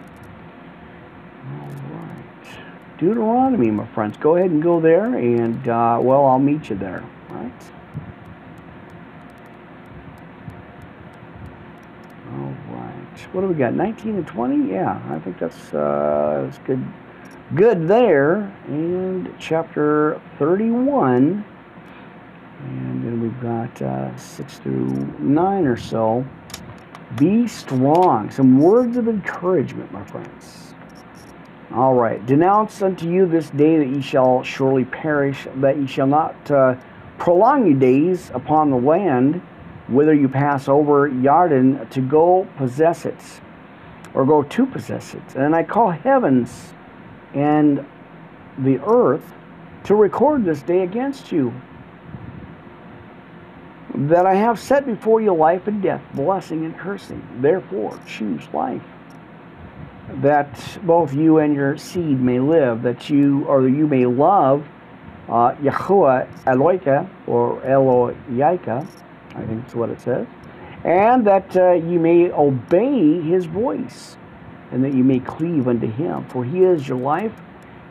All 1.50 1.68
right 1.68 2.18
Deuteronomy, 2.98 3.72
my 3.72 3.86
friends. 3.88 4.18
Go 4.18 4.36
ahead 4.36 4.50
and 4.50 4.62
go 4.62 4.80
there, 4.80 5.16
and 5.16 5.68
uh, 5.68 6.00
well, 6.02 6.26
I'll 6.26 6.40
meet 6.40 6.70
you 6.70 6.76
there. 6.76 7.04
Right? 7.30 7.52
All 12.34 12.56
right. 12.70 13.20
What 13.32 13.42
do 13.42 13.48
we 13.48 13.54
got? 13.54 13.74
19 13.74 14.16
and 14.16 14.28
20? 14.28 14.72
Yeah, 14.72 15.02
I 15.10 15.20
think 15.20 15.38
that's 15.38 15.74
uh, 15.74 16.42
that's 16.46 16.58
good. 16.60 16.84
Good 17.56 17.88
there. 17.88 18.54
And 18.68 19.34
chapter 19.40 20.20
31. 20.38 21.46
And 22.60 23.04
then 23.04 23.22
we've 23.22 23.40
got 23.40 23.82
uh, 23.82 24.18
6 24.18 24.58
through 24.60 25.16
9 25.20 25.66
or 25.66 25.78
so. 25.78 26.26
Be 27.18 27.48
strong. 27.48 28.30
Some 28.32 28.60
words 28.60 28.98
of 28.98 29.08
encouragement, 29.08 29.94
my 29.94 30.04
friends. 30.04 30.74
All 31.74 31.94
right. 31.94 32.26
Denounce 32.26 32.82
unto 32.82 33.10
you 33.10 33.26
this 33.26 33.50
day 33.52 33.78
that 33.78 33.88
ye 33.88 34.02
shall 34.02 34.44
surely 34.44 34.84
perish, 34.84 35.48
that 35.56 35.78
ye 35.78 35.88
shall 35.88 36.08
not 36.08 36.52
uh, 36.52 36.76
prolong 37.18 37.66
your 37.66 37.80
days 37.80 38.30
upon 38.34 38.72
the 38.72 38.78
land 38.78 39.42
whither 39.88 40.14
you 40.14 40.28
pass 40.28 40.68
over 40.68 41.10
Yarden 41.10 41.90
to 41.92 42.02
go 42.02 42.46
possess 42.58 43.06
it, 43.06 43.16
or 44.14 44.26
go 44.26 44.44
to 44.44 44.66
possess 44.66 45.14
it. 45.14 45.36
And 45.36 45.56
I 45.56 45.64
call 45.64 45.92
heavens 45.92 46.74
and 47.38 47.86
the 48.60 48.80
earth 48.86 49.34
to 49.84 49.96
record 49.96 50.44
this 50.44 50.62
day 50.64 50.82
against 50.82 51.32
you, 51.32 51.54
that 53.94 54.26
I 54.26 54.36
have 54.36 54.60
set 54.60 54.86
before 54.86 55.22
you 55.22 55.34
life 55.34 55.68
and 55.68 55.82
death, 55.82 56.02
blessing 56.14 56.66
and 56.66 56.78
cursing. 56.78 57.26
Therefore, 57.42 58.00
choose 58.06 58.44
life 58.54 58.84
that 60.16 60.80
both 60.84 61.14
you 61.14 61.40
and 61.40 61.54
your 61.54 61.78
seed 61.78 62.20
may 62.20 62.40
live, 62.40 62.82
that 62.84 63.10
you 63.10 63.46
or 63.46 63.68
you 63.68 63.88
may 63.88 64.06
love 64.06 64.68
uh, 65.30 65.52
Yahuwah 65.56 66.28
Eloika 66.46 67.08
or 67.28 67.60
Eloyaika, 67.62 68.88
I 69.36 69.46
think 69.46 69.62
that's 69.62 69.76
what 69.76 69.90
it 69.90 70.00
says, 70.00 70.26
and 70.84 71.28
that 71.28 71.56
uh, 71.58 71.74
you 71.74 72.00
may 72.00 72.32
obey 72.32 73.22
his 73.22 73.46
voice, 73.46 74.18
and 74.72 74.84
that 74.84 74.94
you 74.94 75.04
may 75.04 75.20
cleave 75.20 75.68
unto 75.68 75.90
him. 75.90 76.26
For 76.30 76.44
he 76.44 76.64
is 76.64 76.88
your 76.88 76.98
life 76.98 77.34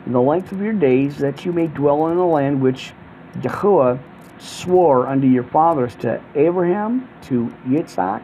in 0.05 0.13
the 0.13 0.21
length 0.21 0.51
of 0.51 0.61
your 0.61 0.73
days, 0.73 1.17
that 1.17 1.45
you 1.45 1.51
may 1.51 1.67
dwell 1.67 2.07
in 2.07 2.17
the 2.17 2.25
land 2.25 2.61
which 2.61 2.93
Yahuwah 3.39 3.99
swore 4.39 5.07
unto 5.07 5.27
your 5.27 5.43
fathers 5.43 5.95
to 5.95 6.21
Abraham, 6.35 7.09
to 7.23 7.53
Yitzhak, 7.67 8.21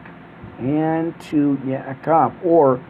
and 0.58 1.18
to 1.20 1.58
Yaakov, 1.64 2.32
or 2.44 2.80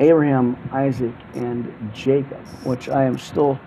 Abraham, 0.00 0.56
Isaac, 0.72 1.14
and 1.34 1.72
Jacob, 1.94 2.40
which 2.64 2.88
I 2.88 3.04
am 3.04 3.18
still 3.18 3.60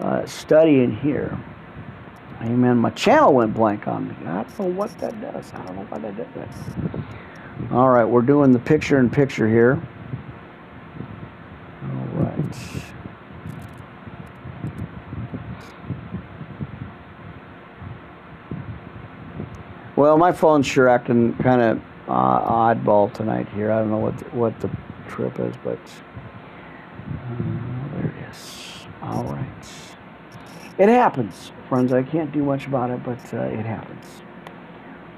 uh, 0.00 0.24
studying 0.24 0.94
here. 0.96 1.38
Amen. 2.42 2.76
My 2.76 2.90
channel 2.90 3.32
went 3.32 3.54
blank 3.54 3.88
on 3.88 4.08
me. 4.08 4.14
I 4.26 4.42
don't 4.42 4.58
know 4.58 4.66
what 4.66 4.96
that 4.98 5.20
does. 5.20 5.52
I 5.52 5.64
don't 5.64 5.76
know 5.76 5.86
why 5.88 5.98
that 5.98 6.34
does. 6.34 7.72
All 7.72 7.88
right, 7.88 8.04
we're 8.04 8.22
doing 8.22 8.52
the 8.52 8.58
picture 8.58 8.98
in 8.98 9.10
picture 9.10 9.48
here. 9.48 9.80
Well, 19.96 20.18
my 20.18 20.30
phone's 20.30 20.66
sure 20.66 20.88
acting 20.90 21.34
kind 21.38 21.62
of 21.62 21.80
uh, 22.06 22.40
oddball 22.50 23.12
tonight 23.12 23.48
here. 23.54 23.72
I 23.72 23.78
don't 23.78 23.90
know 23.90 23.96
what 23.96 24.18
the, 24.18 24.24
what 24.26 24.60
the 24.60 24.70
trip 25.08 25.40
is, 25.40 25.54
but 25.64 25.78
uh, 27.08 27.94
there 27.94 28.14
it 28.14 28.30
is. 28.30 28.86
All 29.02 29.24
right. 29.24 29.48
It 30.78 30.90
happens, 30.90 31.50
friends. 31.70 31.94
I 31.94 32.02
can't 32.02 32.30
do 32.30 32.42
much 32.42 32.66
about 32.66 32.90
it, 32.90 33.02
but 33.04 33.18
uh, 33.32 33.44
it 33.44 33.64
happens. 33.64 34.04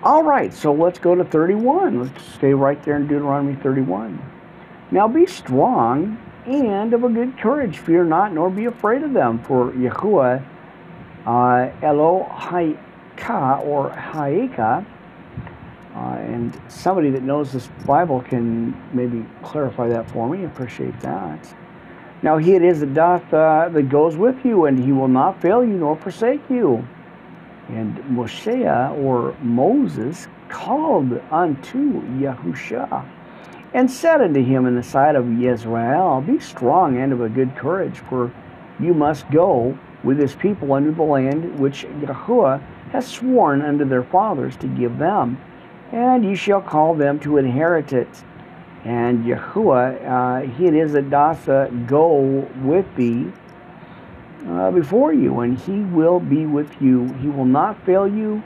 All 0.05 0.23
right, 0.23 0.55
so 0.55 0.73
let's 0.73 1.01
go 1.01 1.17
to 1.17 1.25
31. 1.25 2.05
Let's 2.05 2.25
stay 2.35 2.55
right 2.55 2.81
there 2.85 2.95
in 2.95 3.09
Deuteronomy 3.09 3.57
31. 3.57 4.23
Now 4.93 5.09
be 5.09 5.27
strong 5.27 6.19
and 6.47 6.93
of 6.93 7.05
a 7.05 7.09
good 7.09 7.39
courage. 7.39 7.79
Fear 7.79 8.05
not, 8.05 8.33
nor 8.33 8.51
be 8.51 8.67
afraid 8.67 9.03
of 9.03 9.13
them, 9.13 9.39
for 9.41 9.73
Yahuwah 9.73 10.45
uh, 11.27 11.71
Elohika 11.83 13.61
or 13.65 13.91
Haika, 13.91 14.85
uh, 15.95 15.99
and 15.99 16.59
somebody 16.69 17.11
that 17.11 17.23
knows 17.23 17.53
this 17.53 17.69
Bible 17.85 18.23
can 18.23 18.75
maybe 18.95 19.27
clarify 19.43 19.89
that 19.89 20.11
for 20.11 20.29
me. 20.29 20.45
Appreciate 20.45 20.99
that. 21.01 21.55
Now 22.23 22.39
he 22.39 22.55
it 22.55 22.63
is 22.63 22.81
that 22.81 22.95
doth 22.95 23.35
uh, 23.35 23.69
that 23.69 23.89
goes 23.89 24.17
with 24.17 24.45
you, 24.45 24.65
and 24.65 24.83
he 24.83 24.93
will 24.93 25.09
not 25.09 25.41
fail 25.43 25.63
you 25.63 25.75
nor 25.75 25.97
forsake 25.97 26.41
you. 26.49 26.87
And 27.69 27.99
Moshe 28.05 28.97
or 29.05 29.37
Moses 29.43 30.27
called 30.49 31.21
unto 31.31 32.03
Yahusha 32.19 33.18
and 33.75 33.91
said 33.91 34.21
unto 34.21 34.43
him 34.43 34.67
in 34.67 34.75
the 34.75 34.83
sight 34.83 35.17
of 35.17 35.43
Israel, 35.43 36.23
Be 36.27 36.39
strong 36.39 36.97
and 36.99 37.13
of 37.13 37.21
a 37.21 37.29
good 37.29 37.57
courage, 37.57 37.99
for 38.09 38.33
you 38.81 38.95
must 38.95 39.31
go 39.31 39.79
with 40.03 40.19
his 40.19 40.35
people 40.35 40.73
unto 40.73 40.95
the 40.95 41.03
land 41.03 41.59
which 41.59 41.85
Yahuwah 41.85 42.63
has 42.93 43.07
sworn 43.07 43.63
unto 43.63 43.85
their 43.85 44.05
fathers 44.05 44.57
to 44.57 44.67
give 44.67 44.99
them, 44.99 45.39
and 45.93 46.25
ye 46.25 46.35
shall 46.35 46.63
call 46.63 46.95
them 46.95 47.19
to 47.21 47.37
inherit 47.37 47.93
it 47.93 48.09
and 48.85 49.25
Yahuwah, 49.25 50.05
uh, 50.07 50.51
he 50.57 50.67
it 50.67 50.75
is 50.75 50.93
that 50.93 51.11
doth 51.11 51.47
go 51.87 52.49
with 52.63 52.87
thee 52.97 53.31
uh, 54.47 54.71
before 54.71 55.13
you, 55.13 55.41
and 55.41 55.59
he 55.59 55.81
will 55.81 56.21
be 56.21 56.47
with 56.47 56.71
you. 56.81 57.13
He 57.15 57.29
will 57.29 57.45
not 57.45 57.85
fail 57.85 58.07
you, 58.07 58.43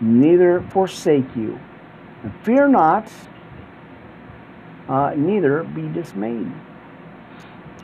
neither 0.00 0.60
forsake 0.70 1.36
you. 1.36 1.58
And 2.22 2.34
fear 2.42 2.68
not, 2.68 3.10
uh, 4.88 5.14
neither 5.16 5.64
be 5.64 5.88
dismayed. 5.88 6.52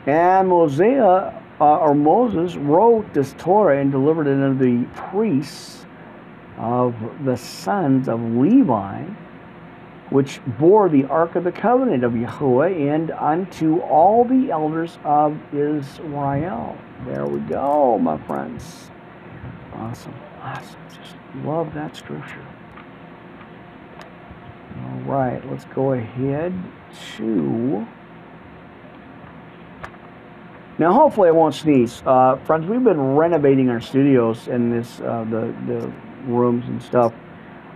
And 0.05 0.47
Mosiah, 0.47 1.33
uh, 1.59 1.77
or 1.77 1.93
Moses 1.93 2.55
wrote 2.55 3.13
this 3.13 3.35
Torah 3.37 3.79
and 3.79 3.91
delivered 3.91 4.27
it 4.27 4.41
unto 4.41 4.57
the 4.57 4.87
priests 4.93 5.85
of 6.57 6.95
the 7.23 7.37
sons 7.37 8.07
of 8.07 8.21
Levi 8.21 9.05
which 10.11 10.41
bore 10.59 10.89
the 10.89 11.05
ark 11.05 11.35
of 11.35 11.45
the 11.45 11.51
covenant 11.51 12.03
of 12.03 12.15
Yahweh, 12.15 12.67
and 12.67 13.11
unto 13.11 13.79
all 13.79 14.25
the 14.25 14.51
elders 14.51 14.99
of 15.05 15.39
Israel. 15.53 16.77
There 17.05 17.25
we 17.25 17.39
go, 17.39 17.97
my 17.97 18.17
friends. 18.27 18.91
Awesome. 19.73 20.13
Awesome. 20.41 20.79
Just 20.89 21.15
love 21.45 21.73
that 21.73 21.95
scripture. 21.95 22.45
All 24.83 24.99
right, 25.03 25.49
let's 25.49 25.65
go 25.65 25.93
ahead 25.93 26.53
to. 27.17 27.87
Now, 30.81 30.93
hopefully, 30.93 31.27
I 31.29 31.31
won't 31.31 31.53
sneeze. 31.53 32.01
Uh, 32.05 32.37
friends, 32.37 32.65
we've 32.65 32.83
been 32.83 33.15
renovating 33.15 33.69
our 33.69 33.79
studios 33.79 34.47
and 34.47 34.73
this, 34.73 34.99
uh, 35.01 35.25
the, 35.29 35.53
the 35.67 35.93
rooms 36.25 36.65
and 36.67 36.81
stuff. 36.81 37.13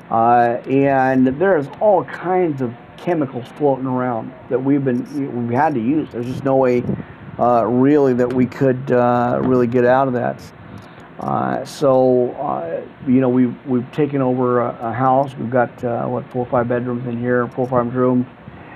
Uh, 0.10 0.60
and 0.68 1.28
there's 1.40 1.68
all 1.80 2.04
kinds 2.06 2.62
of 2.62 2.74
chemicals 2.98 3.48
floating 3.58 3.86
around 3.86 4.34
that 4.50 4.58
we've 4.58 4.84
been 4.84 5.48
we 5.48 5.54
had 5.54 5.74
to 5.74 5.80
use. 5.80 6.10
There's 6.12 6.26
just 6.26 6.44
no 6.44 6.56
way 6.56 6.84
uh, 7.38 7.66
really 7.66 8.14
that 8.14 8.32
we 8.32 8.46
could 8.46 8.92
uh, 8.92 9.40
really 9.44 9.68
get 9.68 9.86
out 9.86 10.08
of 10.08 10.14
that. 10.14 10.42
Uh, 11.20 11.66
so 11.66 12.84
you 13.08 13.20
know 13.20 13.30
we've 13.30 13.56
we've 13.66 13.92
taken 13.92 14.22
over 14.22 14.62
a, 14.62 14.78
a 14.82 14.94
house. 14.94 15.36
We've 15.36 15.50
got 15.50 15.84
what 16.10 16.28
four 16.32 16.46
or 16.46 16.50
five 16.50 16.68
bedrooms 16.68 17.08
in 17.08 17.20
here, 17.20 17.48
four 17.50 17.68
or 17.68 17.84
five 17.84 17.94
rooms, 17.96 18.28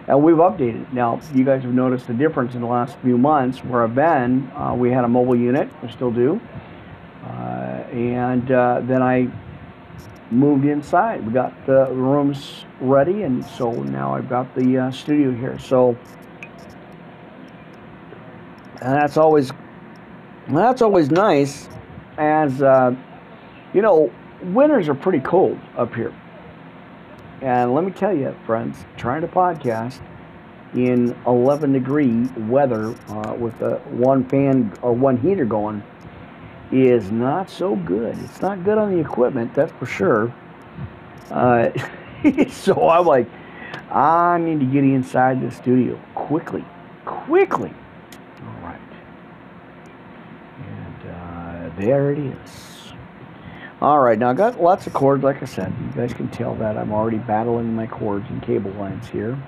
and 0.09 0.23
we've 0.23 0.37
updated. 0.37 0.91
Now 0.91 1.21
you 1.33 1.45
guys 1.45 1.61
have 1.61 1.73
noticed 1.73 2.07
the 2.07 2.13
difference 2.13 2.55
in 2.55 2.61
the 2.61 2.67
last 2.67 2.97
few 2.97 3.17
months. 3.17 3.59
Where 3.59 3.83
I've 3.83 3.95
been, 3.95 4.51
we 4.77 4.91
had 4.91 5.05
a 5.05 5.07
mobile 5.07 5.35
unit, 5.35 5.69
we 5.81 5.89
still 5.91 6.11
do, 6.11 6.41
and 7.23 8.47
then 8.47 9.01
I 9.01 9.31
moved 10.31 10.65
inside. 10.65 11.25
We 11.25 11.31
got 11.33 11.53
the 11.65 11.85
rooms 11.91 12.65
ready, 12.81 13.23
and 13.23 13.45
so 13.45 13.71
now 13.71 14.15
I've 14.15 14.29
got 14.29 14.53
the 14.55 14.77
uh, 14.77 14.91
studio 14.91 15.31
here. 15.31 15.57
So 15.59 15.97
that's 18.81 19.17
always 19.17 19.51
that's 20.47 20.81
always 20.81 21.11
nice, 21.11 21.69
as 22.17 22.61
uh, 22.61 22.95
you 23.73 23.81
know, 23.81 24.11
winters 24.41 24.89
are 24.89 24.95
pretty 24.95 25.19
cold 25.19 25.59
up 25.77 25.93
here. 25.93 26.13
And 27.41 27.73
let 27.73 27.85
me 27.85 27.91
tell 27.91 28.15
you, 28.15 28.35
friends, 28.45 28.77
trying 28.97 29.21
to 29.21 29.27
podcast 29.27 30.01
in 30.73 31.15
11 31.25 31.73
degree 31.73 32.27
weather 32.47 32.93
uh, 33.07 33.33
with 33.33 33.59
a 33.61 33.77
one 33.89 34.27
fan 34.27 34.73
or 34.81 34.93
one 34.93 35.17
heater 35.17 35.45
going 35.45 35.81
is 36.71 37.11
not 37.11 37.49
so 37.49 37.75
good. 37.77 38.17
It's 38.19 38.41
not 38.41 38.63
good 38.63 38.77
on 38.77 38.93
the 38.93 38.99
equipment, 38.99 39.53
that's 39.53 39.71
for 39.73 39.85
sure. 39.85 40.33
Uh, 41.31 41.69
so 42.49 42.89
I'm 42.89 43.05
like, 43.05 43.27
I 43.89 44.37
need 44.37 44.59
to 44.59 44.65
get 44.65 44.83
inside 44.83 45.41
the 45.41 45.49
studio 45.49 45.99
quickly, 46.15 46.65
quickly. 47.05 47.73
All 48.45 48.61
right. 48.61 48.79
And 50.59 51.71
uh, 51.71 51.79
there 51.79 52.11
it 52.11 52.19
is. 52.19 52.78
All 53.81 53.99
right, 54.01 54.19
now 54.19 54.31
I 54.31 54.33
got 54.33 54.61
lots 54.61 54.87
of 54.87 54.93
cords, 54.93 55.23
like 55.23 55.41
I 55.41 55.45
said. 55.45 55.73
You 55.79 56.01
guys 56.01 56.13
can 56.13 56.27
tell 56.29 56.53
that 56.55 56.77
I'm 56.77 56.91
already 56.91 57.17
battling 57.17 57.73
my 57.75 57.87
cords 57.87 58.25
and 58.29 58.43
cable 58.43 58.71
lines 58.71 59.07
here. 59.07 59.41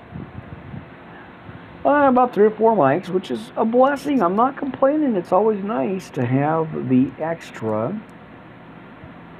Uh, 1.84 2.08
about 2.08 2.32
three 2.32 2.46
or 2.46 2.50
four 2.50 2.74
mics, 2.74 3.10
which 3.10 3.30
is 3.30 3.52
a 3.56 3.64
blessing. 3.66 4.22
I'm 4.22 4.34
not 4.34 4.56
complaining. 4.56 5.16
It's 5.16 5.32
always 5.32 5.62
nice 5.62 6.08
to 6.10 6.24
have 6.24 6.88
the 6.88 7.10
extra. 7.18 8.00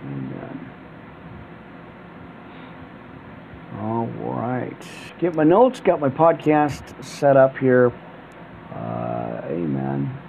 And, 0.03 0.35
uh, 3.79 3.83
all 3.83 4.07
right. 4.07 4.89
Get 5.19 5.35
my 5.35 5.45
notes, 5.45 5.81
got 5.81 6.01
my 6.01 6.11
podcast 6.11 7.03
set 7.03 7.39
up 7.39 7.57
here. 7.57 7.93
Uh, 8.75 9.41
amen. 9.47 10.22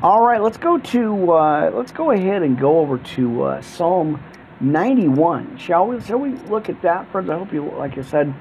All 0.00 0.24
right, 0.24 0.40
let's 0.40 0.58
go 0.58 0.78
to 0.78 1.32
uh, 1.32 1.70
let's 1.74 1.90
go 1.90 2.12
ahead 2.12 2.44
and 2.44 2.56
go 2.56 2.78
over 2.78 2.98
to 2.98 3.42
uh, 3.42 3.62
Psalm 3.62 4.22
91. 4.60 5.58
Shall 5.58 5.88
we? 5.88 6.00
Shall 6.00 6.20
we 6.20 6.34
look 6.48 6.68
at 6.68 6.80
that, 6.82 7.10
friends? 7.10 7.28
I 7.28 7.36
hope 7.36 7.52
you, 7.52 7.68
like 7.70 7.98
I 7.98 8.02
said, 8.02 8.32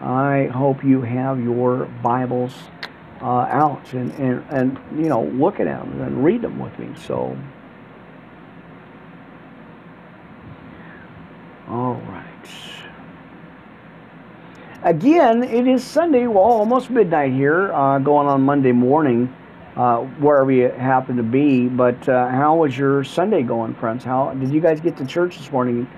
I 0.00 0.46
hope 0.46 0.82
you 0.82 1.02
have 1.02 1.38
your 1.38 1.84
Bibles 2.02 2.54
uh, 3.20 3.26
out 3.26 3.92
and, 3.92 4.10
and, 4.14 4.44
and, 4.50 4.78
you 4.98 5.08
know, 5.08 5.24
look 5.24 5.60
at 5.60 5.66
them 5.66 6.00
and 6.00 6.24
read 6.24 6.42
them 6.42 6.58
with 6.58 6.76
me. 6.78 6.88
So, 7.06 7.36
all 11.68 11.94
right. 11.94 12.26
Again, 14.82 15.44
it 15.44 15.68
is 15.68 15.84
Sunday, 15.84 16.26
well, 16.26 16.42
almost 16.42 16.90
midnight 16.90 17.32
here, 17.32 17.72
uh, 17.72 18.00
going 18.00 18.26
on 18.26 18.42
Monday 18.42 18.72
morning, 18.72 19.32
uh, 19.76 19.98
wherever 19.98 20.50
you 20.50 20.68
happen 20.68 21.16
to 21.16 21.22
be. 21.22 21.68
But 21.68 22.08
uh, 22.08 22.28
how 22.28 22.56
was 22.56 22.76
your 22.76 23.04
Sunday 23.04 23.42
going, 23.42 23.74
friends? 23.74 24.04
How 24.04 24.32
did 24.34 24.52
you 24.52 24.60
guys 24.60 24.80
get 24.80 24.96
to 24.98 25.06
church 25.06 25.38
this 25.38 25.50
morning? 25.50 25.88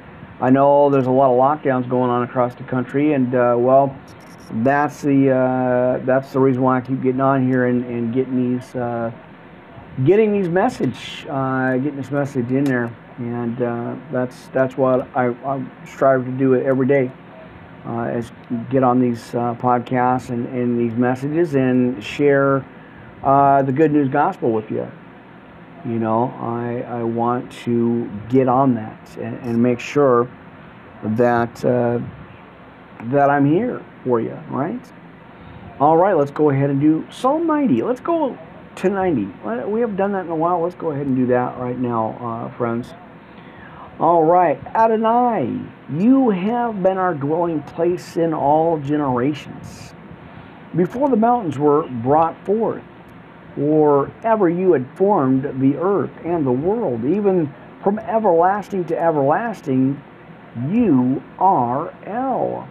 I 0.40 0.50
know 0.50 0.90
there's 0.90 1.06
a 1.06 1.10
lot 1.10 1.30
of 1.30 1.38
lockdowns 1.38 1.88
going 1.88 2.10
on 2.10 2.22
across 2.22 2.54
the 2.54 2.64
country, 2.64 3.12
and 3.12 3.34
uh, 3.34 3.56
well, 3.58 3.96
that's 4.62 5.02
the 5.02 5.30
uh, 5.30 6.04
that's 6.04 6.32
the 6.32 6.40
reason 6.40 6.62
why 6.62 6.78
I 6.78 6.80
keep 6.80 7.02
getting 7.02 7.20
on 7.20 7.46
here 7.46 7.66
and, 7.66 7.84
and 7.84 8.12
getting 8.12 8.56
these 8.56 8.74
uh, 8.74 9.12
getting 10.04 10.32
these 10.32 10.48
message 10.48 11.26
uh, 11.30 11.76
getting 11.76 11.96
this 11.96 12.10
message 12.10 12.50
in 12.50 12.64
there, 12.64 12.94
and 13.18 13.56
that's 14.12 14.48
that's 14.48 14.76
what 14.76 15.08
I, 15.16 15.28
I, 15.28 15.64
strive 15.86 16.24
to 16.24 16.32
do 16.32 16.54
it 16.54 16.66
every 16.66 16.86
day. 16.86 17.10
as 17.86 18.30
get 18.70 18.82
on 18.82 19.00
these 19.00 19.30
podcasts 19.30 20.30
and, 20.30 20.46
and 20.48 20.78
these 20.78 20.96
messages 20.96 21.54
and 21.54 22.02
share 22.02 22.64
uh, 23.24 23.62
the 23.62 23.72
good 23.72 23.90
news 23.90 24.08
gospel 24.08 24.52
with 24.52 24.70
you. 24.70 24.90
You 25.84 25.98
know, 25.98 26.32
I, 26.40 26.82
I 26.98 27.02
want 27.02 27.50
to 27.64 28.10
get 28.28 28.48
on 28.48 28.74
that 28.74 29.16
and, 29.16 29.38
and 29.40 29.62
make 29.62 29.80
sure 29.80 30.30
that 31.02 31.64
uh, 31.64 32.00
that 33.04 33.30
I'm 33.30 33.44
here 33.44 33.84
for 34.04 34.20
you, 34.20 34.38
right? 34.48 34.80
All 35.80 35.96
right, 35.96 36.16
let's 36.16 36.30
go 36.30 36.50
ahead 36.50 36.70
and 36.70 36.80
do 36.80 37.06
Psalm 37.10 37.46
90. 37.46 37.82
Let's 37.82 38.00
go 38.00 38.38
to 38.76 38.88
90. 38.88 39.24
We 39.66 39.80
haven't 39.80 39.96
done 39.96 40.12
that 40.12 40.24
in 40.24 40.30
a 40.30 40.36
while. 40.36 40.62
Let's 40.62 40.74
go 40.74 40.92
ahead 40.92 41.06
and 41.06 41.16
do 41.16 41.26
that 41.26 41.58
right 41.58 41.78
now, 41.78 42.16
uh, 42.20 42.56
friends. 42.56 42.94
All 43.98 44.24
right, 44.24 44.58
Adonai, 44.74 45.60
you 45.92 46.30
have 46.30 46.82
been 46.82 46.98
our 46.98 47.14
dwelling 47.14 47.62
place 47.62 48.16
in 48.16 48.32
all 48.34 48.78
generations. 48.78 49.94
Before 50.74 51.08
the 51.08 51.16
mountains 51.16 51.58
were 51.58 51.86
brought 51.88 52.36
forth, 52.44 52.82
or 53.60 54.10
ever 54.22 54.48
you 54.48 54.72
had 54.72 54.86
formed 54.96 55.42
the 55.60 55.76
earth 55.76 56.10
and 56.24 56.46
the 56.46 56.52
world, 56.52 57.04
even 57.04 57.52
from 57.82 57.98
everlasting 57.98 58.84
to 58.86 58.98
everlasting, 58.98 60.02
you 60.70 61.22
are 61.38 61.92
El. 62.06 62.68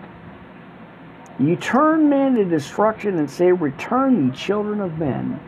You 1.39 1.55
turn 1.55 2.09
men 2.09 2.35
to 2.35 2.45
destruction 2.45 3.17
and 3.17 3.29
say, 3.29 3.51
Return, 3.51 4.27
ye 4.27 4.31
children 4.35 4.81
of 4.81 4.97
men. 4.97 5.39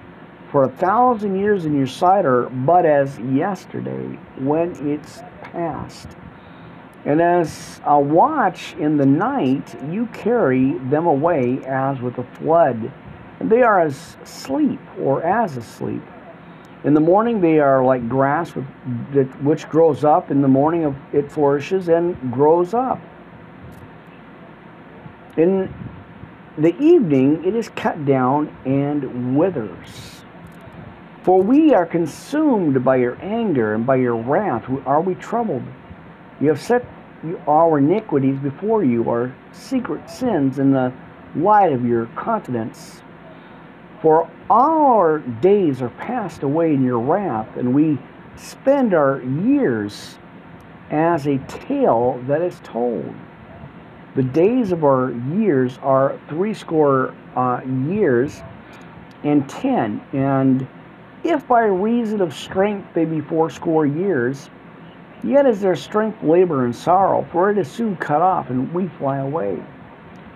For 0.51 0.63
a 0.63 0.69
thousand 0.69 1.37
years 1.37 1.65
in 1.65 1.75
your 1.75 1.87
sight 1.87 2.25
are 2.25 2.49
but 2.49 2.85
as 2.85 3.19
yesterday 3.19 4.17
when 4.39 4.71
it's 4.87 5.19
past. 5.41 6.07
And 7.05 7.21
as 7.21 7.79
a 7.85 7.99
watch 7.99 8.75
in 8.79 8.97
the 8.97 9.05
night, 9.05 9.75
you 9.91 10.07
carry 10.07 10.73
them 10.89 11.05
away 11.05 11.59
as 11.65 12.01
with 12.01 12.17
a 12.17 12.23
flood. 12.23 12.91
They 13.41 13.61
are 13.61 13.79
as 13.81 14.17
sleep 14.23 14.79
or 14.99 15.23
as 15.23 15.57
asleep. 15.57 16.01
In 16.83 16.93
the 16.93 16.99
morning, 16.99 17.41
they 17.41 17.59
are 17.59 17.83
like 17.83 18.07
grass 18.07 18.51
which 18.51 19.67
grows 19.67 20.03
up. 20.03 20.31
In 20.31 20.41
the 20.41 20.47
morning, 20.47 20.95
it 21.13 21.31
flourishes 21.31 21.89
and 21.89 22.31
grows 22.31 22.73
up. 22.73 22.99
In 25.35 25.73
the 26.57 26.77
evening, 26.79 27.43
it 27.43 27.55
is 27.55 27.69
cut 27.69 28.05
down 28.05 28.55
and 28.65 29.35
withers. 29.37 30.21
For 31.23 31.41
we 31.41 31.73
are 31.73 31.85
consumed 31.87 32.85
by 32.85 32.97
your 32.97 33.17
anger 33.21 33.73
and 33.73 33.85
by 33.85 33.95
your 33.95 34.15
wrath. 34.15 34.63
Are 34.85 35.01
we 35.01 35.15
troubled? 35.15 35.63
You 36.39 36.49
have 36.49 36.61
set 36.61 36.85
our 37.47 37.79
iniquities 37.79 38.37
before 38.37 38.83
you, 38.83 39.09
our 39.09 39.33
secret 39.51 40.07
sins 40.09 40.59
in 40.59 40.71
the 40.71 40.93
light 41.35 41.73
of 41.73 41.83
your 41.83 42.05
countenance. 42.15 43.01
For 44.05 44.29
our 44.51 45.17
days 45.17 45.81
are 45.81 45.89
passed 45.89 46.43
away 46.43 46.75
in 46.75 46.83
your 46.83 46.99
wrath, 46.99 47.57
and 47.57 47.73
we 47.73 47.97
spend 48.35 48.93
our 48.93 49.19
years 49.19 50.19
as 50.91 51.25
a 51.25 51.39
tale 51.47 52.21
that 52.27 52.43
is 52.43 52.61
told. 52.63 53.11
The 54.13 54.21
days 54.21 54.71
of 54.71 54.83
our 54.83 55.11
years 55.33 55.79
are 55.81 56.19
threescore 56.29 57.15
uh, 57.35 57.61
years 57.65 58.43
and 59.23 59.49
ten, 59.49 59.99
and 60.13 60.67
if 61.23 61.47
by 61.47 61.61
reason 61.61 62.21
of 62.21 62.31
strength 62.31 62.87
they 62.93 63.05
be 63.05 63.21
fourscore 63.21 63.87
years, 63.87 64.51
yet 65.23 65.47
is 65.47 65.61
their 65.61 65.75
strength 65.75 66.21
labor 66.21 66.65
and 66.65 66.75
sorrow, 66.75 67.27
for 67.31 67.49
it 67.49 67.57
is 67.57 67.71
soon 67.71 67.95
cut 67.95 68.21
off, 68.21 68.51
and 68.51 68.71
we 68.71 68.87
fly 68.87 69.17
away. 69.17 69.57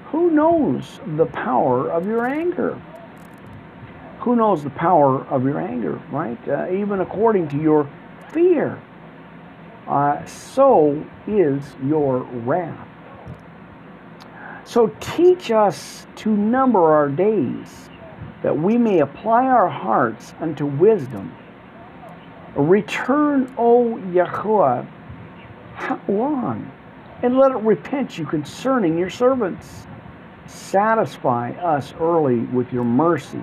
Who 0.06 0.32
knows 0.32 1.00
the 1.18 1.28
power 1.28 1.92
of 1.92 2.08
your 2.08 2.26
anger? 2.26 2.82
Who 4.20 4.36
knows 4.36 4.64
the 4.64 4.70
power 4.72 5.26
of 5.26 5.44
your 5.44 5.60
anger, 5.60 6.02
right? 6.12 6.38
Uh, 6.48 6.72
even 6.72 7.02
according 7.02 7.48
to 7.50 7.58
your 7.58 7.90
fear, 8.32 8.80
uh, 9.88 10.24
so 10.26 11.04
is 11.28 11.64
your 11.84 12.20
wrath. 12.20 12.88
So 14.66 14.96
teach 15.00 15.50
us 15.50 16.06
to 16.18 16.30
number 16.30 16.94
our 16.94 17.10
days 17.10 17.90
that 18.44 18.58
we 18.58 18.78
may 18.78 19.00
apply 19.00 19.46
our 19.46 19.68
hearts 19.68 20.34
unto 20.40 20.66
wisdom. 20.66 21.36
Return, 22.56 23.54
O 23.58 23.98
Yahweh, 24.12 24.86
how 25.76 26.00
long? 26.08 26.72
And 27.24 27.38
let 27.38 27.52
it 27.52 27.58
repent 27.58 28.18
you 28.18 28.26
concerning 28.26 28.98
your 28.98 29.10
servants. 29.10 29.88
Satisfy 30.46 31.52
us 31.54 31.94
early 32.00 32.40
with 32.40 32.72
your 32.72 32.84
mercy, 32.84 33.42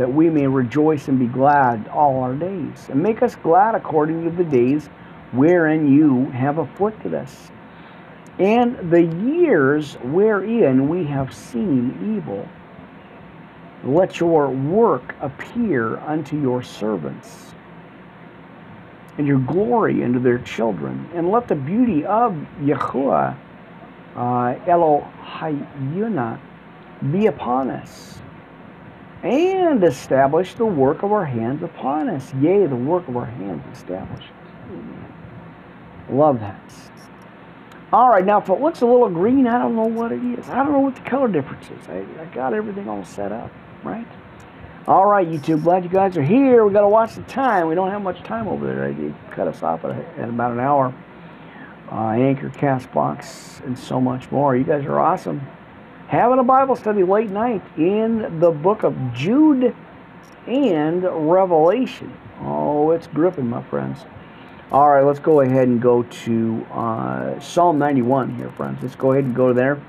that 0.00 0.10
we 0.10 0.30
may 0.30 0.46
rejoice 0.46 1.08
and 1.08 1.18
be 1.18 1.26
glad 1.26 1.86
all 1.88 2.22
our 2.22 2.34
days. 2.34 2.88
And 2.88 3.02
make 3.02 3.22
us 3.22 3.36
glad 3.36 3.74
according 3.74 4.24
to 4.24 4.30
the 4.30 4.44
days 4.44 4.86
wherein 5.30 5.92
you 5.92 6.24
have 6.30 6.56
afflicted 6.56 7.12
us, 7.12 7.50
and 8.38 8.90
the 8.90 9.02
years 9.02 9.96
wherein 10.02 10.88
we 10.88 11.04
have 11.04 11.34
seen 11.34 12.16
evil 12.16 12.48
let 13.84 14.18
your 14.20 14.48
work 14.48 15.14
appear 15.20 15.98
unto 15.98 16.40
your 16.40 16.62
servants, 16.62 17.52
and 19.18 19.26
your 19.26 19.38
glory 19.38 20.02
unto 20.02 20.18
their 20.18 20.38
children. 20.38 21.10
And 21.14 21.30
let 21.30 21.46
the 21.46 21.54
beauty 21.54 22.06
of 22.06 22.32
Yahuwah 22.62 23.36
uh, 24.16 24.54
Elohayuna 24.64 26.40
be 27.12 27.26
upon 27.26 27.68
us, 27.68 28.18
and 29.22 29.82
establish 29.84 30.54
the 30.54 30.64
work 30.64 31.02
of 31.02 31.12
our 31.12 31.24
hands 31.24 31.62
upon 31.62 32.08
us. 32.08 32.32
Yea, 32.34 32.66
the 32.66 32.76
work 32.76 33.06
of 33.08 33.16
our 33.16 33.26
hands 33.26 33.62
established. 33.76 34.28
Love 36.08 36.40
that. 36.40 36.60
All 37.92 38.08
right, 38.08 38.24
now 38.24 38.40
if 38.40 38.48
it 38.48 38.60
looks 38.60 38.82
a 38.82 38.86
little 38.86 39.10
green, 39.10 39.46
I 39.46 39.58
don't 39.58 39.74
know 39.74 39.86
what 39.86 40.12
it 40.12 40.22
is. 40.38 40.48
I 40.48 40.62
don't 40.62 40.72
know 40.72 40.80
what 40.80 40.94
the 40.94 41.02
color 41.02 41.28
difference 41.28 41.66
is. 41.66 41.88
I, 41.88 42.04
I 42.20 42.24
got 42.26 42.54
everything 42.54 42.88
all 42.88 43.04
set 43.04 43.32
up 43.32 43.50
right? 43.82 44.06
All 44.86 45.06
right, 45.06 45.26
YouTube, 45.26 45.62
glad 45.62 45.84
you 45.84 45.90
guys 45.90 46.16
are 46.16 46.22
here. 46.22 46.64
We 46.64 46.72
got 46.72 46.80
to 46.80 46.88
watch 46.88 47.14
the 47.14 47.22
time. 47.22 47.68
We 47.68 47.74
don't 47.74 47.90
have 47.90 48.02
much 48.02 48.22
time 48.22 48.48
over 48.48 48.66
there. 48.66 48.92
They 48.92 49.14
cut 49.30 49.46
us 49.46 49.62
off 49.62 49.84
at, 49.84 49.92
at 50.18 50.28
about 50.28 50.52
an 50.52 50.60
hour. 50.60 50.94
Uh, 51.90 52.10
Anchor, 52.10 52.50
Castbox, 52.50 53.64
and 53.64 53.78
so 53.78 54.00
much 54.00 54.30
more. 54.30 54.56
You 54.56 54.64
guys 54.64 54.84
are 54.84 54.98
awesome. 54.98 55.40
Having 56.10 56.40
a 56.40 56.42
Bible 56.42 56.74
study 56.74 57.04
late 57.04 57.30
night 57.30 57.62
in 57.76 58.40
the 58.40 58.50
book 58.50 58.82
of 58.82 58.96
Jude 59.14 59.76
and 60.44 61.04
Revelation. 61.04 62.12
Oh, 62.40 62.90
it's 62.90 63.06
gripping, 63.06 63.48
my 63.48 63.62
friends. 63.62 64.00
All 64.72 64.88
right, 64.88 65.04
let's 65.04 65.20
go 65.20 65.40
ahead 65.40 65.68
and 65.68 65.80
go 65.80 66.02
to 66.02 66.66
uh, 66.72 67.38
Psalm 67.38 67.78
91 67.78 68.34
here, 68.34 68.50
friends. 68.50 68.82
Let's 68.82 68.96
go 68.96 69.12
ahead 69.12 69.22
and 69.22 69.36
go 69.36 69.52
there. 69.52 69.80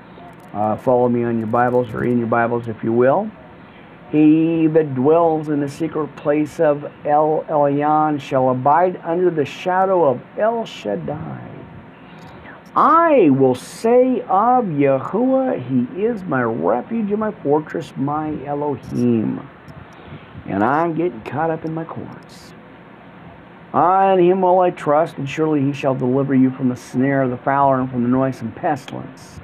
Uh, 0.52 0.76
follow 0.76 1.08
me 1.08 1.24
on 1.24 1.38
your 1.38 1.48
Bibles 1.48 1.92
or 1.92 2.04
in 2.04 2.18
your 2.18 2.28
Bibles, 2.28 2.68
if 2.68 2.84
you 2.84 2.92
will. 2.92 3.28
He 4.12 4.68
that 4.68 4.94
dwells 4.94 5.48
in 5.48 5.58
the 5.58 5.68
secret 5.68 6.14
place 6.14 6.60
of 6.60 6.84
El 7.04 7.44
Elyon 7.48 8.20
shall 8.20 8.50
abide 8.50 9.00
under 9.02 9.28
the 9.28 9.44
shadow 9.44 10.04
of 10.04 10.22
El 10.38 10.66
Shaddai. 10.66 11.51
I 12.74 13.28
will 13.28 13.54
say 13.54 14.22
of 14.22 14.64
Yahuwah, 14.64 15.60
He 15.60 16.04
is 16.04 16.22
my 16.24 16.42
refuge 16.42 17.10
and 17.10 17.18
my 17.18 17.30
fortress, 17.30 17.92
my 17.96 18.42
Elohim. 18.46 19.46
And 20.46 20.64
I'm 20.64 20.94
getting 20.94 21.20
caught 21.20 21.50
up 21.50 21.66
in 21.66 21.74
my 21.74 21.84
courts. 21.84 22.54
On 23.74 24.18
him 24.18 24.40
will 24.40 24.60
I 24.60 24.70
trust, 24.70 25.18
and 25.18 25.28
surely 25.28 25.60
he 25.60 25.74
shall 25.74 25.94
deliver 25.94 26.34
you 26.34 26.50
from 26.50 26.70
the 26.70 26.76
snare 26.76 27.22
of 27.22 27.30
the 27.30 27.36
fowler 27.36 27.80
and 27.80 27.90
from 27.90 28.04
the 28.04 28.08
noisome 28.08 28.52
pestilence. 28.52 29.40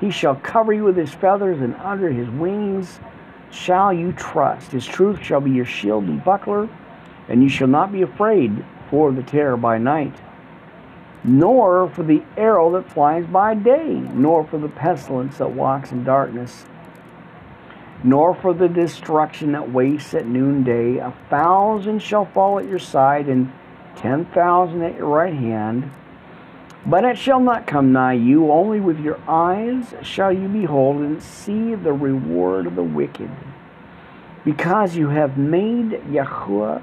He 0.00 0.10
shall 0.10 0.36
cover 0.36 0.72
you 0.72 0.84
with 0.84 0.96
his 0.96 1.12
feathers, 1.12 1.60
and 1.60 1.74
under 1.76 2.10
his 2.10 2.28
wings 2.30 3.00
shall 3.50 3.92
you 3.92 4.12
trust. 4.12 4.72
His 4.72 4.86
truth 4.86 5.22
shall 5.22 5.40
be 5.42 5.50
your 5.50 5.66
shield 5.66 6.04
and 6.04 6.24
buckler, 6.24 6.70
and 7.28 7.42
you 7.42 7.50
shall 7.50 7.68
not 7.68 7.92
be 7.92 8.00
afraid 8.00 8.64
for 8.90 9.12
the 9.12 9.22
terror 9.22 9.56
by 9.56 9.76
night, 9.76 10.14
nor 11.24 11.88
for 11.88 12.02
the 12.02 12.22
arrow 12.36 12.72
that 12.72 12.90
flies 12.90 13.26
by 13.26 13.54
day, 13.54 13.94
nor 14.12 14.44
for 14.44 14.58
the 14.58 14.68
pestilence 14.68 15.38
that 15.38 15.52
walks 15.52 15.92
in 15.92 16.04
darkness, 16.04 16.64
nor 18.02 18.34
for 18.34 18.52
the 18.52 18.68
destruction 18.68 19.52
that 19.52 19.70
wastes 19.72 20.14
at 20.14 20.26
noonday. 20.26 20.96
A 20.96 21.14
thousand 21.30 22.00
shall 22.00 22.24
fall 22.26 22.58
at 22.58 22.68
your 22.68 22.80
side, 22.80 23.28
and 23.28 23.52
ten 23.94 24.24
thousand 24.26 24.82
at 24.82 24.96
your 24.96 25.08
right 25.08 25.34
hand. 25.34 25.90
But 26.84 27.04
it 27.04 27.16
shall 27.16 27.38
not 27.38 27.68
come 27.68 27.92
nigh 27.92 28.14
you, 28.14 28.50
only 28.50 28.80
with 28.80 28.98
your 28.98 29.20
eyes 29.28 29.94
shall 30.02 30.32
you 30.32 30.48
behold 30.48 30.96
and 30.96 31.22
see 31.22 31.76
the 31.76 31.92
reward 31.92 32.66
of 32.66 32.74
the 32.74 32.82
wicked. 32.82 33.30
Because 34.44 34.96
you 34.96 35.10
have 35.10 35.38
made 35.38 35.92
Yahuwah, 36.10 36.82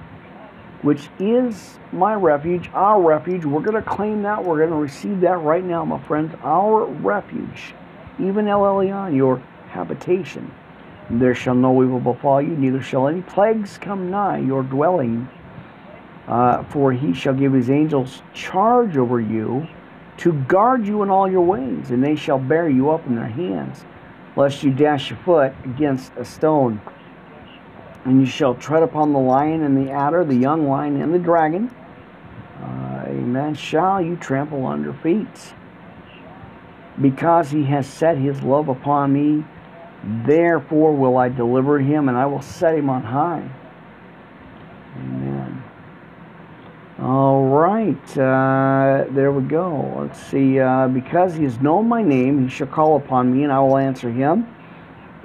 which 0.82 1.10
is 1.20 1.78
my 1.92 2.14
refuge, 2.14 2.70
our 2.74 3.02
refuge. 3.02 3.46
We're 3.46 3.62
going 3.62 3.82
to 3.82 3.90
claim 3.90 4.24
that. 4.24 4.44
We're 4.44 4.58
going 4.58 4.70
to 4.70 4.76
receive 4.76 5.22
that 5.22 5.38
right 5.38 5.64
now, 5.64 5.84
my 5.84 6.00
friends. 6.00 6.34
Our 6.44 6.86
refuge. 6.86 7.74
even 8.20 8.48
El 8.48 8.62
Elyon, 8.62 9.16
your 9.16 9.38
habitation. 9.70 10.52
There 11.10 11.34
shall 11.34 11.56
no 11.56 11.84
evil 11.84 12.00
befall 12.00 12.42
you, 12.42 12.56
neither 12.56 12.82
shall 12.82 13.08
any 13.08 13.22
plagues 13.22 13.78
come 13.78 14.12
nigh 14.12 14.40
your 14.40 14.64
dwelling. 14.64 15.28
Uh, 16.28 16.64
for 16.66 16.94
he 16.94 17.14
shall 17.14 17.34
give 17.34 17.54
his 17.54 17.72
angels 17.72 18.22
charge 18.34 18.96
over 18.98 19.20
you 19.20 19.68
to 20.18 20.34
guard 20.34 20.86
you 20.86 21.02
in 21.02 21.10
all 21.10 21.30
your 21.30 21.42
ways, 21.42 21.90
and 21.90 22.04
they 22.04 22.16
shall 22.16 22.38
bear 22.38 22.70
you 22.70 22.92
up 22.92 23.06
in 23.08 23.16
their 23.16 23.26
hands, 23.26 23.84
lest 24.36 24.62
you 24.62 24.72
dash 24.72 25.10
your 25.10 25.18
foot 25.20 25.54
against 25.64 26.12
a 26.18 26.26
stone. 26.26 26.80
And 28.10 28.22
you 28.22 28.26
shall 28.26 28.56
tread 28.56 28.82
upon 28.82 29.14
the 29.14 29.20
lion 29.20 29.62
and 29.62 29.78
the 29.78 29.92
adder, 29.92 30.26
the 30.26 30.34
young 30.34 30.68
lion 30.68 31.00
and 31.00 31.14
the 31.14 31.20
dragon. 31.20 31.70
Uh, 32.60 33.04
amen. 33.06 33.54
Shall 33.54 34.02
you 34.02 34.16
trample 34.16 34.66
under 34.66 34.94
feet. 34.94 35.54
Because 37.00 37.52
he 37.52 37.66
has 37.66 37.86
set 37.86 38.18
his 38.18 38.42
love 38.42 38.68
upon 38.68 39.14
me, 39.14 39.46
therefore 40.26 40.92
will 40.96 41.18
I 41.18 41.30
deliver 41.30 41.78
him, 41.78 42.10
and 42.10 42.18
I 42.18 42.26
will 42.26 42.42
set 42.42 42.74
him 42.74 42.90
on 42.90 43.04
high. 43.04 43.48
Amen. 44.96 45.64
All 47.00 47.46
right, 47.46 48.18
uh, 48.18 49.06
there 49.12 49.32
we 49.32 49.48
go. 49.48 50.00
Let's 50.00 50.20
see. 50.20 50.60
Uh, 50.60 50.88
because 50.88 51.36
he 51.36 51.44
has 51.44 51.60
known 51.60 51.88
my 51.88 52.02
name, 52.02 52.42
he 52.42 52.50
shall 52.50 52.66
call 52.66 52.98
upon 52.98 53.32
me, 53.32 53.44
and 53.44 53.54
I 53.54 53.60
will 53.60 53.78
answer 53.78 54.10
him. 54.10 54.48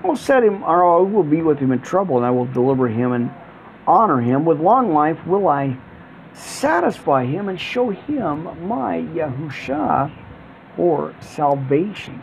I 0.04 0.06
will 0.06 0.16
set 0.16 0.44
him, 0.44 0.62
or 0.62 0.84
I 0.84 1.00
will 1.00 1.22
be 1.22 1.40
with 1.40 1.58
him 1.58 1.72
in 1.72 1.80
trouble, 1.80 2.18
and 2.18 2.26
I 2.26 2.30
will 2.30 2.44
deliver 2.44 2.88
him 2.88 3.12
and 3.12 3.30
honor 3.86 4.20
him. 4.20 4.44
With 4.44 4.60
long 4.60 4.92
life 4.92 5.26
will 5.26 5.48
I 5.48 5.78
satisfy 6.34 7.24
him 7.24 7.48
and 7.48 7.58
show 7.58 7.88
him 7.88 8.68
my 8.68 8.98
Yahusha, 8.98 10.12
or 10.76 11.14
salvation. 11.20 12.20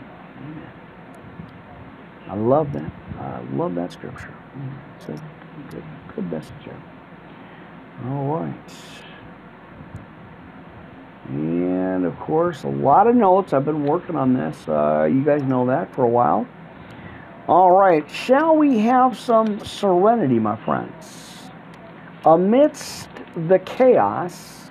I 2.28 2.36
love 2.36 2.72
that. 2.72 2.92
I 3.18 3.40
love 3.54 3.74
that 3.74 3.92
scripture. 3.92 4.32
It's 4.96 5.08
a 5.08 5.22
good, 5.70 5.82
good 6.14 6.30
message 6.30 6.54
there. 6.64 6.82
All 8.06 8.38
right. 8.38 8.72
And 11.28 12.04
of 12.04 12.16
course, 12.20 12.62
a 12.62 12.68
lot 12.68 13.08
of 13.08 13.16
notes. 13.16 13.52
I've 13.52 13.64
been 13.64 13.84
working 13.84 14.14
on 14.14 14.34
this. 14.34 14.68
Uh, 14.68 15.08
you 15.12 15.24
guys 15.24 15.42
know 15.42 15.66
that 15.66 15.92
for 15.94 16.04
a 16.04 16.08
while. 16.08 16.46
All 17.48 17.72
right. 17.72 18.08
Shall 18.08 18.56
we 18.56 18.78
have 18.80 19.18
some 19.18 19.64
serenity, 19.64 20.38
my 20.38 20.56
friends? 20.56 21.50
Amidst 22.24 23.08
the 23.48 23.58
chaos, 23.58 24.70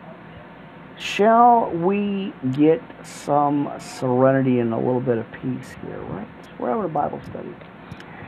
shall 0.97 1.69
we 1.71 2.33
get 2.53 2.81
some 3.03 3.69
serenity 3.77 4.59
and 4.59 4.73
a 4.73 4.77
little 4.77 5.01
bit 5.01 5.17
of 5.17 5.29
peace 5.33 5.75
here, 5.85 5.99
right? 5.99 6.27
We're 6.59 6.69
having 6.69 6.85
a 6.85 6.87
Bible 6.87 7.19
study. 7.29 7.53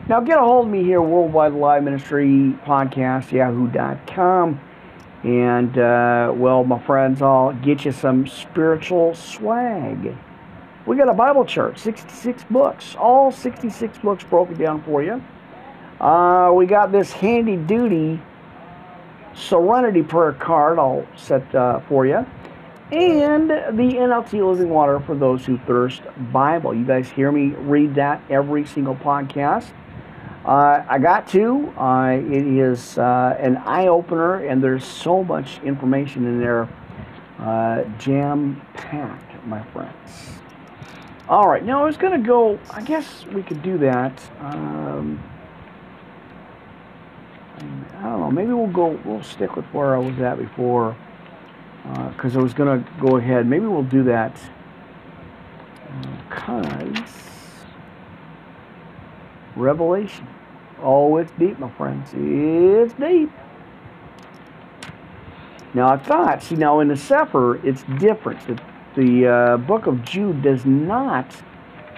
Now, 0.10 0.20
get 0.20 0.38
a 0.38 0.42
hold 0.42 0.66
of 0.66 0.72
me 0.72 0.84
here, 0.84 1.02
Worldwide 1.02 1.54
Live 1.54 1.84
Ministry 1.84 2.54
Podcast, 2.66 3.32
yahoo.com. 3.32 4.60
And, 5.24 5.78
uh, 5.78 6.34
well, 6.36 6.66
my 6.66 6.80
friends, 6.80 7.22
I'll 7.22 7.54
get 7.54 7.86
you 7.86 7.94
some 7.94 8.28
spiritual 8.28 9.16
swag. 9.16 10.18
We 10.86 10.98
got 10.98 11.08
a 11.08 11.14
Bible 11.14 11.46
chart, 11.46 11.80
66 11.80 12.44
books, 12.50 12.96
all 12.96 13.32
66 13.32 13.98
books 14.00 14.24
broken 14.26 14.58
down 14.58 14.84
for 14.84 15.02
you. 15.02 15.24
Uh, 16.02 16.52
we 16.54 16.66
got 16.66 16.92
this 16.92 17.12
handy 17.14 17.56
duty 17.56 18.22
Serenity 19.34 20.04
Prayer 20.04 20.34
card 20.34 20.78
I'll 20.78 21.08
set 21.16 21.56
uh, 21.56 21.80
for 21.82 22.06
you. 22.06 22.26
And 22.92 23.50
the 23.50 23.96
NLT 23.96 24.48
Living 24.48 24.70
Water 24.70 25.00
for 25.00 25.16
those 25.16 25.46
who 25.46 25.58
thirst 25.60 26.04
Bible. 26.32 26.76
You 26.76 26.86
guys 26.86 27.10
hear 27.10 27.32
me 27.32 27.48
read 27.58 27.96
that 27.96 28.22
every 28.30 28.66
single 28.66 28.96
podcast. 28.96 29.72
Uh, 30.46 30.84
I 30.88 31.00
got 31.00 31.28
to. 31.30 31.74
Uh, 31.78 32.20
it 32.20 32.46
is 32.46 32.98
uh, 32.98 33.38
an 33.40 33.58
eye 33.58 33.88
opener, 33.88 34.46
and 34.46 34.62
there's 34.62 34.86
so 34.86 35.24
much 35.24 35.62
information 35.64 36.26
in 36.26 36.40
there, 36.40 36.68
uh, 37.40 37.84
jam 37.98 38.62
packed, 38.74 39.44
my 39.48 39.64
friends. 39.72 40.43
All 41.34 41.50
right, 41.50 41.66
now 41.66 41.82
I 41.82 41.86
was 41.86 41.98
going 41.98 42.22
to 42.22 42.28
go. 42.28 42.60
I 42.70 42.84
guess 42.84 43.26
we 43.34 43.42
could 43.42 43.64
do 43.64 43.80
that. 43.80 44.22
Um, 44.40 45.20
I 47.58 48.04
don't 48.04 48.20
know. 48.20 48.30
Maybe 48.30 48.54
we'll 48.54 48.68
go. 48.68 49.00
We'll 49.04 49.24
stick 49.24 49.56
with 49.56 49.66
where 49.74 49.96
I 49.96 49.98
was 49.98 50.20
at 50.20 50.38
before, 50.38 50.96
because 52.10 52.36
uh, 52.36 52.40
I 52.40 52.44
was 52.44 52.54
going 52.54 52.84
to 52.84 52.92
go 53.02 53.18
ahead. 53.18 53.48
Maybe 53.48 53.66
we'll 53.66 53.82
do 53.82 54.04
that. 54.04 54.40
Because 56.30 57.66
Revelation. 59.56 60.28
Oh, 60.84 61.18
it's 61.18 61.32
deep, 61.40 61.58
my 61.58 61.72
friends. 61.72 62.12
It's 62.14 62.94
deep. 62.94 63.32
Now, 65.74 65.88
I 65.94 65.98
thought, 65.98 66.44
see, 66.44 66.58
now 66.58 66.80
in 66.82 66.90
the 66.90 66.96
Sefer, 66.96 67.56
it's 67.68 67.82
different. 67.98 68.46
The, 68.46 68.73
the 68.96 69.28
uh, 69.28 69.58
book 69.58 69.88
of 69.88 70.04
Jude 70.04 70.42
does 70.42 70.66
not 70.66 71.34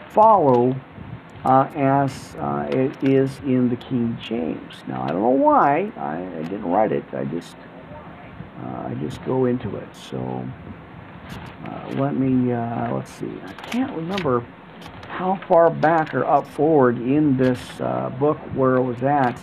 follow 0.09 0.75
uh, 1.43 1.69
as 1.75 2.35
uh, 2.39 2.67
it 2.71 3.03
is 3.03 3.37
in 3.39 3.69
the 3.69 3.75
King 3.75 4.17
James. 4.21 4.73
Now, 4.87 5.03
I 5.03 5.07
don't 5.09 5.21
know 5.21 5.29
why. 5.29 5.91
I, 5.97 6.23
I 6.39 6.41
didn't 6.43 6.65
write 6.65 6.91
it. 6.91 7.03
I 7.13 7.25
just, 7.25 7.55
uh, 8.63 8.87
I 8.87 8.97
just 8.99 9.23
go 9.25 9.45
into 9.45 9.75
it. 9.75 9.95
So, 9.95 10.47
uh, 11.65 11.89
let 11.95 12.15
me, 12.15 12.51
uh, 12.51 12.95
let's 12.95 13.11
see. 13.11 13.31
I 13.45 13.53
can't 13.53 13.95
remember 13.95 14.43
how 15.07 15.39
far 15.47 15.69
back 15.69 16.13
or 16.15 16.25
up 16.25 16.47
forward 16.47 16.97
in 16.97 17.37
this 17.37 17.59
book 18.19 18.37
where 18.55 18.77
it 18.77 18.83
was 18.83 19.01
at, 19.03 19.37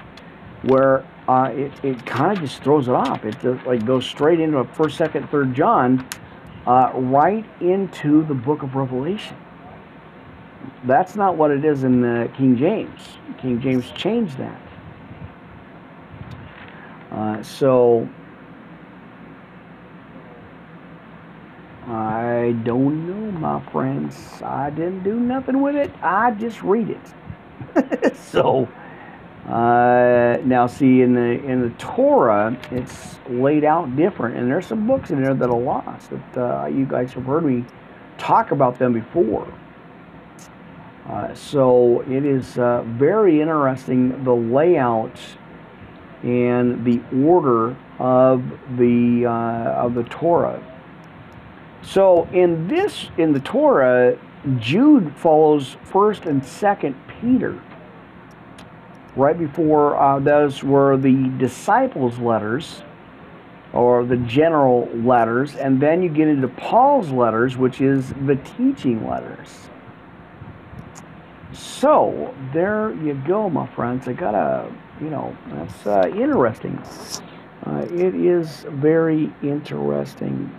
where 0.63 1.05
it, 1.29 1.73
it 1.85 2.05
kind 2.05 2.37
of 2.37 2.43
just 2.43 2.63
throws 2.63 2.89
it 2.89 2.95
off. 2.95 3.25
It 3.25 3.39
just, 3.41 3.65
like 3.65 3.87
goes 3.87 4.05
straight 4.05 4.41
into 4.41 4.59
a 4.59 4.65
first, 4.65 4.97
second, 4.97 5.31
third 5.31 5.55
John, 5.55 6.07
uh, 6.67 6.91
right 6.95 7.45
into 7.61 8.25
the 8.25 8.35
book 8.35 8.63
of 8.63 8.75
Revelation. 8.75 9.37
That's 10.85 11.17
not 11.17 11.37
what 11.37 11.51
it 11.51 11.65
is 11.65 11.85
in 11.85 12.01
the 12.01 12.31
King 12.37 12.57
James. 12.57 13.01
King 13.39 13.61
James 13.61 13.91
changed 13.93 14.39
that. 14.39 14.61
Uh, 17.11 17.43
so 17.43 18.09
I 21.87 22.55
don't 22.63 23.09
know, 23.09 23.39
my 23.39 23.61
friends. 23.71 24.41
I 24.43 24.71
didn't 24.71 25.03
do 25.03 25.19
nothing 25.19 25.61
with 25.61 25.75
it. 25.75 25.93
I 26.01 26.31
just 26.31 26.63
read 26.63 26.89
it. 26.91 28.17
so 28.17 28.69
uh, 29.47 30.39
now, 30.45 30.67
see 30.67 31.03
in 31.03 31.15
the 31.15 31.45
in 31.45 31.63
the 31.63 31.71
Torah, 31.79 32.57
it's 32.71 33.19
laid 33.29 33.65
out 33.65 33.97
different, 33.97 34.37
and 34.37 34.51
there's 34.51 34.67
some 34.67 34.87
books 34.87 35.11
in 35.11 35.23
there 35.23 35.35
that 35.35 35.49
are 35.49 35.59
lost. 35.59 36.11
That 36.11 36.37
uh, 36.37 36.67
you 36.67 36.85
guys 36.87 37.13
have 37.15 37.25
heard 37.25 37.45
me 37.45 37.65
talk 38.19 38.53
about 38.53 38.79
them 38.79 38.93
before. 38.93 39.53
Uh, 41.09 41.35
so 41.35 42.03
it 42.03 42.25
is 42.25 42.57
uh, 42.59 42.83
very 42.87 43.41
interesting 43.41 44.23
the 44.23 44.35
layout 44.35 45.19
and 46.23 46.85
the 46.85 47.03
order 47.25 47.77
of 47.99 48.45
the 48.77 49.27
uh, 49.27 49.85
of 49.85 49.95
the 49.95 50.05
Torah 50.05 50.63
so 51.83 52.29
in 52.33 52.69
this, 52.69 53.11
in 53.19 53.33
the 53.33 53.41
Torah, 53.41 54.17
Jude 54.59 55.15
follows 55.17 55.77
First 55.85 56.25
and 56.25 56.45
Second 56.45 56.95
Peter. 57.21 57.61
Right 59.17 59.39
before 59.39 59.97
uh, 59.97 60.19
those 60.21 60.63
were 60.63 60.97
the 60.97 61.31
disciples' 61.39 62.19
letters, 62.19 62.83
or 63.73 64.05
the 64.05 64.17
general 64.17 64.89
letters, 64.95 65.57
and 65.57 65.81
then 65.81 66.03
you 66.03 66.09
get 66.09 66.29
into 66.29 66.49
Paul's 66.49 67.11
letters, 67.11 67.57
which 67.57 67.81
is 67.81 68.13
the 68.27 68.37
teaching 68.57 69.07
letters. 69.09 69.69
So 71.53 72.35
there 72.53 72.95
you 73.03 73.15
go, 73.27 73.51
my 73.51 73.67
friends. 73.67 74.09
I 74.09 74.13
got 74.13 74.35
a, 74.35 74.71
you 75.01 75.11
know, 75.11 75.37
that's 75.51 75.87
uh, 75.87 76.11
interesting. 76.15 76.79
Uh, 77.67 77.87
it 77.91 78.15
is 78.15 78.67
very 78.71 79.33
interesting 79.43 80.51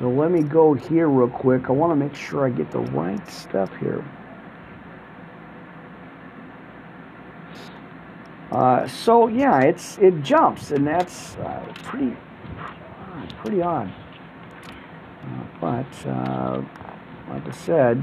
so 0.00 0.08
let 0.08 0.30
me 0.30 0.40
go 0.42 0.72
here 0.72 1.10
real 1.10 1.28
quick. 1.28 1.68
I 1.68 1.72
want 1.72 1.90
to 1.90 1.94
make 1.94 2.14
sure 2.14 2.46
I 2.46 2.48
get 2.48 2.70
the 2.70 2.78
right 2.78 3.28
stuff 3.28 3.70
here. 3.76 4.02
Uh, 8.50 8.86
so 8.88 9.28
yeah, 9.28 9.60
it's 9.60 9.96
it 9.98 10.22
jumps, 10.22 10.72
and 10.72 10.84
that's 10.84 11.36
uh, 11.36 11.72
pretty 11.84 12.16
pretty 13.38 13.62
odd. 13.62 13.92
Uh, 15.22 15.44
but 15.60 16.06
uh, 16.08 16.62
like 17.28 17.46
I 17.46 17.52
said, 17.52 18.02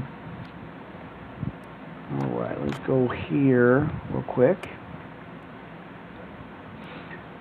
all 2.18 2.28
right, 2.28 2.58
let's 2.64 2.78
go 2.86 3.08
here 3.08 3.90
real 4.10 4.22
quick. 4.22 4.70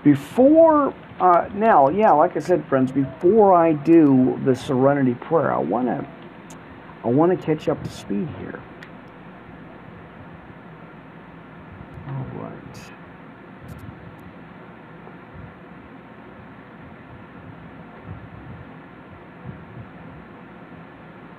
Before 0.04 0.94
uh, 1.22 1.50
now, 1.54 1.88
yeah, 1.88 2.12
like 2.12 2.36
I 2.36 2.40
said, 2.40 2.66
friends, 2.68 2.92
before 2.92 3.54
I 3.54 3.72
do 3.72 4.40
the 4.44 4.54
Serenity 4.54 5.14
Prayer, 5.14 5.54
I 5.54 5.60
want 5.60 5.88
to 5.88 6.06
I 7.06 7.08
to 7.32 7.38
catch 7.38 7.70
up 7.70 7.82
to 7.84 7.90
speed 7.90 8.28
here. 8.40 8.62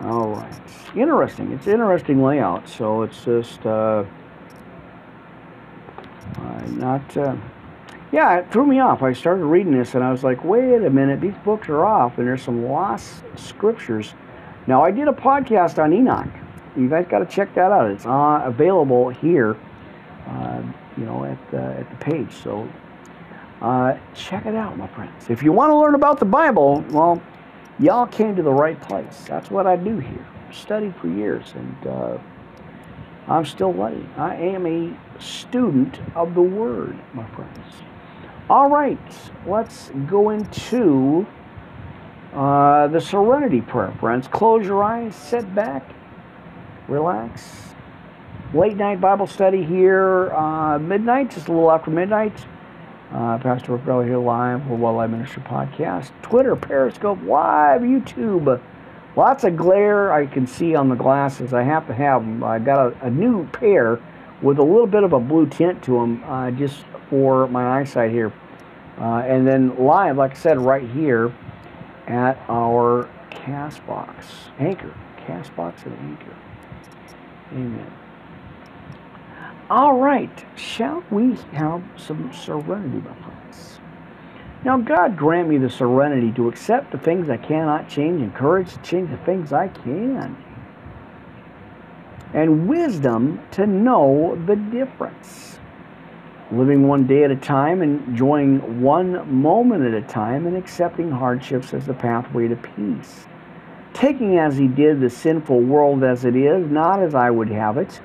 All 0.08 0.28
right. 0.30 0.60
Interesting. 0.96 1.52
It's 1.52 1.66
interesting 1.66 2.22
layout. 2.22 2.68
So 2.68 3.02
it's 3.02 3.24
just 3.24 3.64
uh, 3.66 4.04
not. 6.78 7.16
Uh, 7.16 7.36
yeah, 8.10 8.38
it 8.38 8.50
threw 8.50 8.66
me 8.66 8.80
off. 8.80 9.02
I 9.02 9.12
started 9.12 9.44
reading 9.44 9.76
this 9.76 9.94
and 9.94 10.02
I 10.02 10.10
was 10.10 10.24
like, 10.24 10.42
wait 10.42 10.82
a 10.82 10.88
minute, 10.88 11.20
these 11.20 11.34
books 11.44 11.68
are 11.68 11.84
off, 11.84 12.16
and 12.16 12.26
there's 12.26 12.42
some 12.42 12.64
lost 12.64 13.22
scriptures. 13.36 14.14
Now, 14.66 14.82
I 14.82 14.90
did 14.90 15.08
a 15.08 15.12
podcast 15.12 15.82
on 15.82 15.92
Enoch. 15.92 16.28
You 16.76 16.88
guys 16.88 17.06
got 17.06 17.18
to 17.18 17.26
check 17.26 17.54
that 17.54 17.70
out. 17.70 17.90
It's 17.90 18.06
uh, 18.06 18.42
available 18.44 19.10
here, 19.10 19.58
uh, 20.26 20.62
you 20.96 21.04
know, 21.04 21.24
at 21.24 21.50
the, 21.50 21.60
at 21.60 21.90
the 21.90 21.96
page. 21.96 22.32
So 22.32 22.66
uh, 23.60 23.98
check 24.14 24.46
it 24.46 24.54
out, 24.54 24.78
my 24.78 24.86
friends. 24.86 25.28
If 25.28 25.42
you 25.42 25.52
want 25.52 25.70
to 25.70 25.76
learn 25.76 25.94
about 25.94 26.18
the 26.18 26.24
Bible, 26.24 26.82
well, 26.90 27.22
y'all 27.78 28.06
came 28.06 28.36
to 28.36 28.42
the 28.42 28.52
right 28.52 28.80
place. 28.80 29.24
That's 29.26 29.50
what 29.50 29.66
I 29.66 29.76
do 29.76 29.98
here. 29.98 30.26
I've 30.48 30.56
studied 30.56 30.94
for 30.96 31.08
years, 31.08 31.52
and 31.54 31.86
uh, 31.86 32.18
I'm 33.28 33.44
still 33.44 33.72
learning. 33.72 34.08
I 34.16 34.36
am 34.36 34.66
a 34.66 34.96
student 35.20 36.00
of 36.14 36.34
the 36.34 36.42
Word, 36.42 36.98
my 37.12 37.26
friends. 37.30 37.74
All 38.50 38.70
right, 38.70 38.98
let's 39.46 39.90
go 40.06 40.30
into 40.30 41.26
uh, 42.32 42.86
the 42.88 43.00
Serenity 43.00 43.60
Prayer, 43.60 43.92
friends. 44.00 44.26
Close 44.28 44.64
your 44.64 44.82
eyes, 44.82 45.14
sit 45.14 45.54
back, 45.54 45.84
relax. 46.88 47.44
Late 48.54 48.78
night 48.78 48.98
Bible 48.98 49.26
study 49.26 49.62
here, 49.62 50.32
uh, 50.32 50.78
midnight, 50.78 51.30
just 51.30 51.48
a 51.48 51.52
little 51.52 51.70
after 51.70 51.90
midnight. 51.90 52.32
Uh, 53.12 53.38
Pastor 53.38 53.74
Rick 53.74 54.06
here 54.06 54.18
live 54.18 54.62
for 54.64 54.76
Well 54.76 54.94
Live 54.94 55.10
Ministry 55.10 55.42
Podcast. 55.42 56.10
Twitter, 56.20 56.54
Periscope, 56.54 57.18
live, 57.22 57.80
YouTube. 57.80 58.60
Lots 59.16 59.44
of 59.44 59.56
glare 59.56 60.12
I 60.12 60.26
can 60.26 60.46
see 60.46 60.74
on 60.74 60.90
the 60.90 60.94
glasses. 60.94 61.54
I 61.54 61.62
have 61.62 61.86
to 61.86 61.94
have 61.94 62.20
them. 62.20 62.44
I 62.44 62.58
got 62.58 62.92
a, 62.92 63.06
a 63.06 63.10
new 63.10 63.46
pair 63.48 63.98
with 64.42 64.58
a 64.58 64.62
little 64.62 64.86
bit 64.86 65.04
of 65.04 65.14
a 65.14 65.20
blue 65.20 65.46
tint 65.46 65.82
to 65.84 65.92
them 65.92 66.22
uh, 66.24 66.50
just 66.50 66.84
for 67.08 67.48
my 67.48 67.80
eyesight 67.80 68.10
here. 68.10 68.32
Uh, 69.00 69.20
and 69.20 69.46
then 69.46 69.74
live, 69.78 70.18
like 70.18 70.32
I 70.32 70.34
said, 70.34 70.58
right 70.58 70.86
here 70.90 71.32
at 72.06 72.38
our 72.48 73.08
Castbox 73.30 74.24
Anchor. 74.58 74.94
Castbox 75.26 75.86
and 75.86 75.98
Anchor. 75.98 76.36
Amen. 77.52 77.92
All 79.70 79.98
right, 79.98 80.30
shall 80.56 81.04
we 81.10 81.36
have 81.52 81.82
some 81.96 82.32
serenity, 82.32 82.98
my 83.06 83.14
friends? 83.22 83.78
Now, 84.64 84.78
God 84.78 85.16
grant 85.16 85.48
me 85.48 85.58
the 85.58 85.68
serenity 85.68 86.32
to 86.32 86.48
accept 86.48 86.90
the 86.90 86.98
things 86.98 87.28
I 87.28 87.36
cannot 87.36 87.88
change 87.88 88.22
and 88.22 88.34
courage 88.34 88.72
to 88.72 88.78
change 88.80 89.10
the 89.10 89.18
things 89.18 89.52
I 89.52 89.68
can 89.68 90.36
and 92.32 92.68
wisdom 92.68 93.40
to 93.52 93.66
know 93.66 94.40
the 94.46 94.56
difference. 94.56 95.58
Living 96.50 96.88
one 96.88 97.06
day 97.06 97.24
at 97.24 97.30
a 97.30 97.36
time, 97.36 97.82
enjoying 97.82 98.80
one 98.80 99.40
moment 99.40 99.84
at 99.84 99.94
a 99.94 100.06
time, 100.06 100.46
and 100.46 100.56
accepting 100.56 101.10
hardships 101.10 101.74
as 101.74 101.86
the 101.86 101.94
pathway 101.94 102.48
to 102.48 102.56
peace. 102.56 103.26
Taking 103.92 104.38
as 104.38 104.56
he 104.56 104.66
did 104.66 105.00
the 105.00 105.10
sinful 105.10 105.60
world 105.60 106.04
as 106.04 106.24
it 106.24 106.36
is, 106.36 106.70
not 106.70 107.02
as 107.02 107.14
I 107.14 107.30
would 107.30 107.48
have 107.50 107.76
it, 107.76 108.00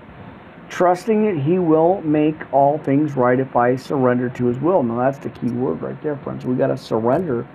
trusting 0.74 1.24
that 1.24 1.40
he 1.40 1.60
will 1.60 2.02
make 2.02 2.52
all 2.52 2.80
things 2.80 3.16
right 3.16 3.40
if 3.40 3.56
I 3.56 3.76
surrender 3.76 4.30
to 4.30 4.48
his 4.48 4.58
will. 4.58 4.82
Now, 4.82 4.98
that's 4.98 5.20
the 5.20 5.30
key 5.30 5.52
word 5.52 5.84
right 5.84 6.02
there, 6.02 6.18
friends. 6.18 6.46
we 6.46 6.56
got 6.56 6.68
to 6.68 6.78
surrender 6.78 7.48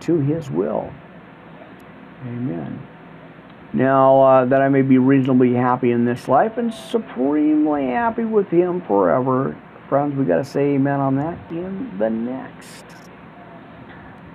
to 0.00 0.18
his 0.18 0.50
will. 0.50 0.92
Amen. 2.22 2.84
Now, 3.72 4.20
uh, 4.22 4.44
that 4.46 4.60
I 4.60 4.68
may 4.68 4.82
be 4.82 4.98
reasonably 4.98 5.54
happy 5.54 5.92
in 5.92 6.04
this 6.04 6.26
life 6.26 6.58
and 6.58 6.74
supremely 6.74 7.86
happy 7.86 8.24
with 8.24 8.48
Him 8.48 8.80
forever. 8.82 9.56
Friends, 9.88 10.16
we 10.16 10.24
got 10.24 10.38
to 10.38 10.44
say 10.44 10.74
amen 10.74 11.00
on 11.00 11.16
that 11.16 11.38
in 11.50 11.96
the 11.98 12.10
next. 12.10 12.84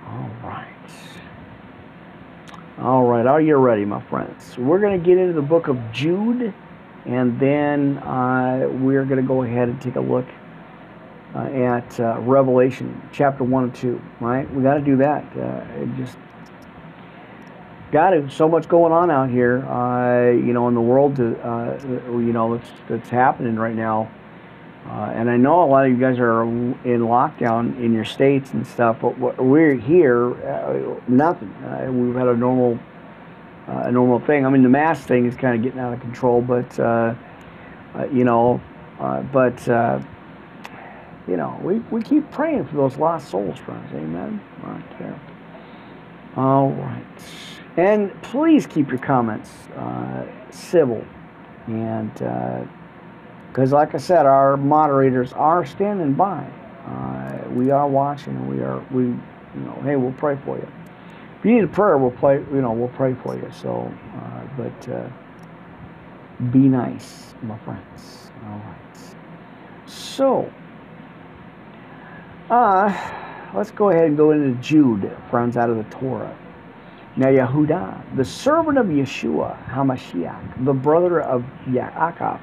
All 0.06 0.30
right. 0.42 0.66
All 2.78 3.04
right, 3.04 3.26
are 3.26 3.40
you 3.40 3.56
ready, 3.56 3.84
my 3.84 4.00
friends? 4.02 4.56
We're 4.56 4.80
going 4.80 4.98
to 4.98 5.04
get 5.04 5.18
into 5.18 5.34
the 5.34 5.42
book 5.42 5.68
of 5.68 5.78
Jude, 5.92 6.54
and 7.06 7.38
then 7.40 7.98
uh, 7.98 8.68
we're 8.80 9.04
going 9.04 9.20
to 9.20 9.26
go 9.26 9.42
ahead 9.42 9.68
and 9.68 9.80
take 9.80 9.96
a 9.96 10.00
look 10.00 10.26
uh, 11.34 11.38
at 11.38 12.00
uh, 12.00 12.18
Revelation 12.20 13.00
chapter 13.12 13.44
1 13.44 13.64
and 13.64 13.74
2, 13.74 14.02
right? 14.20 14.52
We 14.52 14.62
got 14.62 14.74
to 14.74 14.80
do 14.80 14.96
that. 14.96 15.24
Uh, 15.36 15.86
just 15.96 16.16
got 17.92 18.12
it. 18.12 18.30
So 18.32 18.48
much 18.48 18.68
going 18.68 18.92
on 18.92 19.10
out 19.10 19.30
here, 19.30 19.64
uh, 19.66 20.30
you 20.30 20.52
know, 20.52 20.68
in 20.68 20.74
the 20.74 20.80
world, 20.80 21.20
uh, 21.20 21.78
you 21.86 22.32
know, 22.32 22.56
that's, 22.56 22.70
that's 22.88 23.08
happening 23.08 23.56
right 23.56 23.74
now. 23.74 24.10
And 24.86 25.30
I 25.30 25.36
know 25.36 25.62
a 25.62 25.66
lot 25.66 25.86
of 25.86 25.92
you 25.92 25.98
guys 25.98 26.18
are 26.18 26.42
in 26.42 27.02
lockdown 27.02 27.78
in 27.78 27.92
your 27.92 28.04
states 28.04 28.52
and 28.52 28.66
stuff, 28.66 28.98
but 29.00 29.38
we're 29.38 29.74
here, 29.74 31.00
nothing. 31.06 31.54
We've 32.04 32.16
had 32.16 32.26
a 32.26 32.36
normal, 32.36 32.78
uh, 33.70 33.84
a 33.84 33.92
normal 33.92 34.18
thing. 34.18 34.44
I 34.44 34.50
mean, 34.50 34.62
the 34.62 34.68
mask 34.68 35.06
thing 35.06 35.26
is 35.26 35.36
kind 35.36 35.54
of 35.54 35.62
getting 35.62 35.78
out 35.78 35.94
of 35.94 36.00
control, 36.00 36.42
but 36.42 36.76
you 38.12 38.24
know, 38.24 38.60
but 39.32 39.68
you 41.28 41.36
know, 41.36 41.58
we, 41.62 41.78
we 41.90 42.02
keep 42.02 42.28
praying 42.32 42.66
for 42.66 42.76
those 42.76 42.96
lost 42.96 43.30
souls, 43.30 43.58
friends. 43.58 43.92
Amen. 43.94 44.40
Right 44.62 44.98
there. 44.98 45.20
All 46.36 46.70
right. 46.70 47.04
And 47.76 48.20
please 48.22 48.66
keep 48.66 48.88
your 48.88 48.98
comments 48.98 49.50
uh, 49.76 50.26
civil. 50.50 51.04
And 51.66 52.12
because, 52.12 53.72
uh, 53.72 53.76
like 53.76 53.94
I 53.94 53.98
said, 53.98 54.26
our 54.26 54.56
moderators 54.56 55.32
are 55.34 55.64
standing 55.64 56.14
by. 56.14 56.44
Uh, 56.86 57.48
we 57.50 57.70
are 57.70 57.86
watching, 57.86 58.34
and 58.34 58.48
we 58.48 58.60
are 58.60 58.84
we, 58.90 59.04
you 59.04 59.20
know, 59.54 59.80
hey, 59.84 59.96
we'll 59.96 60.12
pray 60.12 60.36
for 60.44 60.56
you. 60.56 60.68
If 61.40 61.46
you 61.46 61.54
need 61.54 61.64
a 61.64 61.68
prayer, 61.68 61.96
we'll 61.96 62.10
play. 62.10 62.34
You 62.52 62.60
know, 62.60 62.72
we'll 62.72 62.88
pray 62.88 63.14
for 63.14 63.34
you. 63.34 63.50
So, 63.50 63.90
uh, 64.14 64.46
but 64.58 64.88
uh, 64.90 65.08
be 66.50 66.58
nice, 66.58 67.32
my 67.40 67.56
friends. 67.60 68.30
All 68.46 68.58
right. 68.58 69.14
So, 69.86 70.52
uh, 72.50 72.94
let's 73.54 73.70
go 73.70 73.88
ahead 73.88 74.04
and 74.04 74.18
go 74.18 74.32
into 74.32 74.60
Jude, 74.60 75.16
friends, 75.30 75.56
out 75.56 75.70
of 75.70 75.78
the 75.78 75.84
Torah. 75.84 76.36
Now 77.16 77.28
Yehuda, 77.28 78.16
the 78.16 78.24
servant 78.24 78.76
of 78.76 78.86
Yeshua 78.86 79.66
Hamashiach, 79.66 80.64
the 80.66 80.74
brother 80.74 81.22
of 81.22 81.42
Yaakov, 81.66 82.38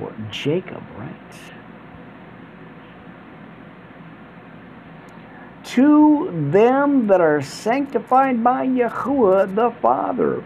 or 0.00 0.14
Jacob, 0.30 0.82
right? 0.96 1.55
To 5.76 6.50
them 6.50 7.06
that 7.06 7.20
are 7.20 7.40
sanctified 7.40 8.42
by 8.42 8.66
Yahuwah 8.66 9.54
the 9.54 9.70
Father, 9.80 10.44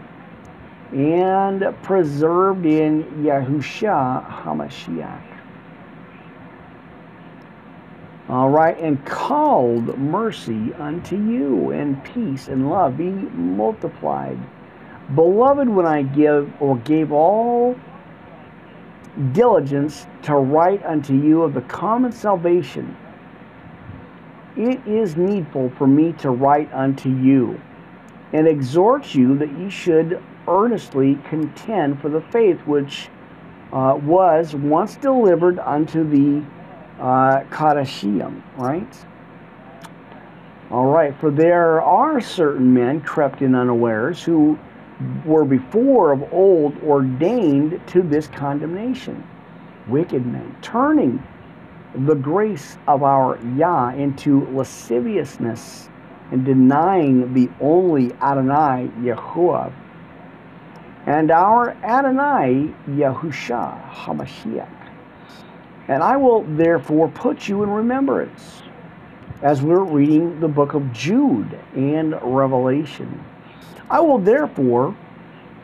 and 0.92 1.64
preserved 1.82 2.66
in 2.66 3.04
Yahusha 3.24 4.42
Hamashiach 4.42 5.30
all 8.30 8.48
right, 8.48 8.78
and 8.78 9.04
called 9.04 9.98
mercy 9.98 10.72
unto 10.74 11.16
you, 11.16 11.72
and 11.72 12.02
peace 12.04 12.46
and 12.46 12.70
love 12.70 12.96
be 12.96 13.10
multiplied. 13.10 14.38
Beloved, 15.16 15.68
when 15.68 15.84
I 15.84 16.02
give 16.02 16.48
or 16.60 16.76
gave 16.76 17.10
all 17.10 17.74
diligence 19.32 20.06
to 20.22 20.36
write 20.36 20.84
unto 20.86 21.12
you 21.12 21.42
of 21.42 21.54
the 21.54 21.62
common 21.62 22.12
salvation, 22.12 22.96
it 24.56 24.86
is 24.86 25.16
needful 25.16 25.70
for 25.70 25.86
me 25.86 26.12
to 26.14 26.30
write 26.30 26.72
unto 26.72 27.08
you 27.08 27.60
and 28.32 28.46
exhort 28.46 29.14
you 29.14 29.36
that 29.38 29.50
ye 29.58 29.68
should 29.70 30.22
earnestly 30.48 31.18
contend 31.28 32.00
for 32.00 32.08
the 32.08 32.20
faith 32.20 32.58
which 32.60 33.08
uh, 33.72 33.98
was 34.02 34.54
once 34.54 34.96
delivered 34.96 35.58
unto 35.60 36.08
the 36.08 36.44
uh, 37.00 37.42
Kadashim, 37.50 38.42
right? 38.56 38.96
All 40.70 40.86
right, 40.86 41.18
for 41.18 41.30
there 41.30 41.80
are 41.82 42.20
certain 42.20 42.72
men 42.72 43.00
crept 43.00 43.42
in 43.42 43.54
unawares 43.54 44.22
who 44.22 44.58
were 45.24 45.44
before 45.44 46.12
of 46.12 46.32
old 46.32 46.76
ordained 46.82 47.80
to 47.88 48.02
this 48.02 48.26
condemnation. 48.28 49.26
Wicked 49.88 50.24
men, 50.26 50.54
turning 50.62 51.22
the 51.94 52.14
grace 52.14 52.76
of 52.86 53.02
our 53.02 53.38
Yah 53.56 53.90
into 53.90 54.46
lasciviousness 54.52 55.88
and 56.30 56.44
denying 56.44 57.34
the 57.34 57.50
only 57.60 58.12
Adonai 58.14 58.90
Yahuwah 59.00 59.72
and 61.06 61.30
our 61.30 61.70
Adonai 61.82 62.72
Yahusha 62.88 63.90
HaMashiach. 63.90 64.68
And 65.88 66.02
I 66.02 66.16
will 66.16 66.44
therefore 66.44 67.08
put 67.08 67.48
you 67.48 67.62
in 67.64 67.70
remembrance 67.70 68.62
as 69.42 69.62
we're 69.62 69.82
reading 69.82 70.38
the 70.38 70.48
book 70.48 70.74
of 70.74 70.92
Jude 70.92 71.58
and 71.74 72.14
Revelation. 72.22 73.24
I 73.88 73.98
will 73.98 74.18
therefore 74.18 74.94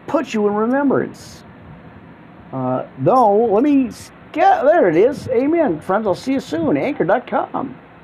put 0.06 0.34
you 0.34 0.48
in 0.48 0.54
remembrance. 0.54 1.44
Uh, 2.52 2.86
though, 2.98 3.44
let 3.44 3.62
me 3.62 3.90
get 4.36 4.64
there 4.64 4.88
it 4.88 4.96
is. 4.96 5.28
Amen. 5.28 5.80
Friends, 5.80 6.06
I'll 6.06 6.14
see 6.14 6.34
you 6.34 6.40
soon. 6.40 6.76
Anchor.com. 6.76 7.74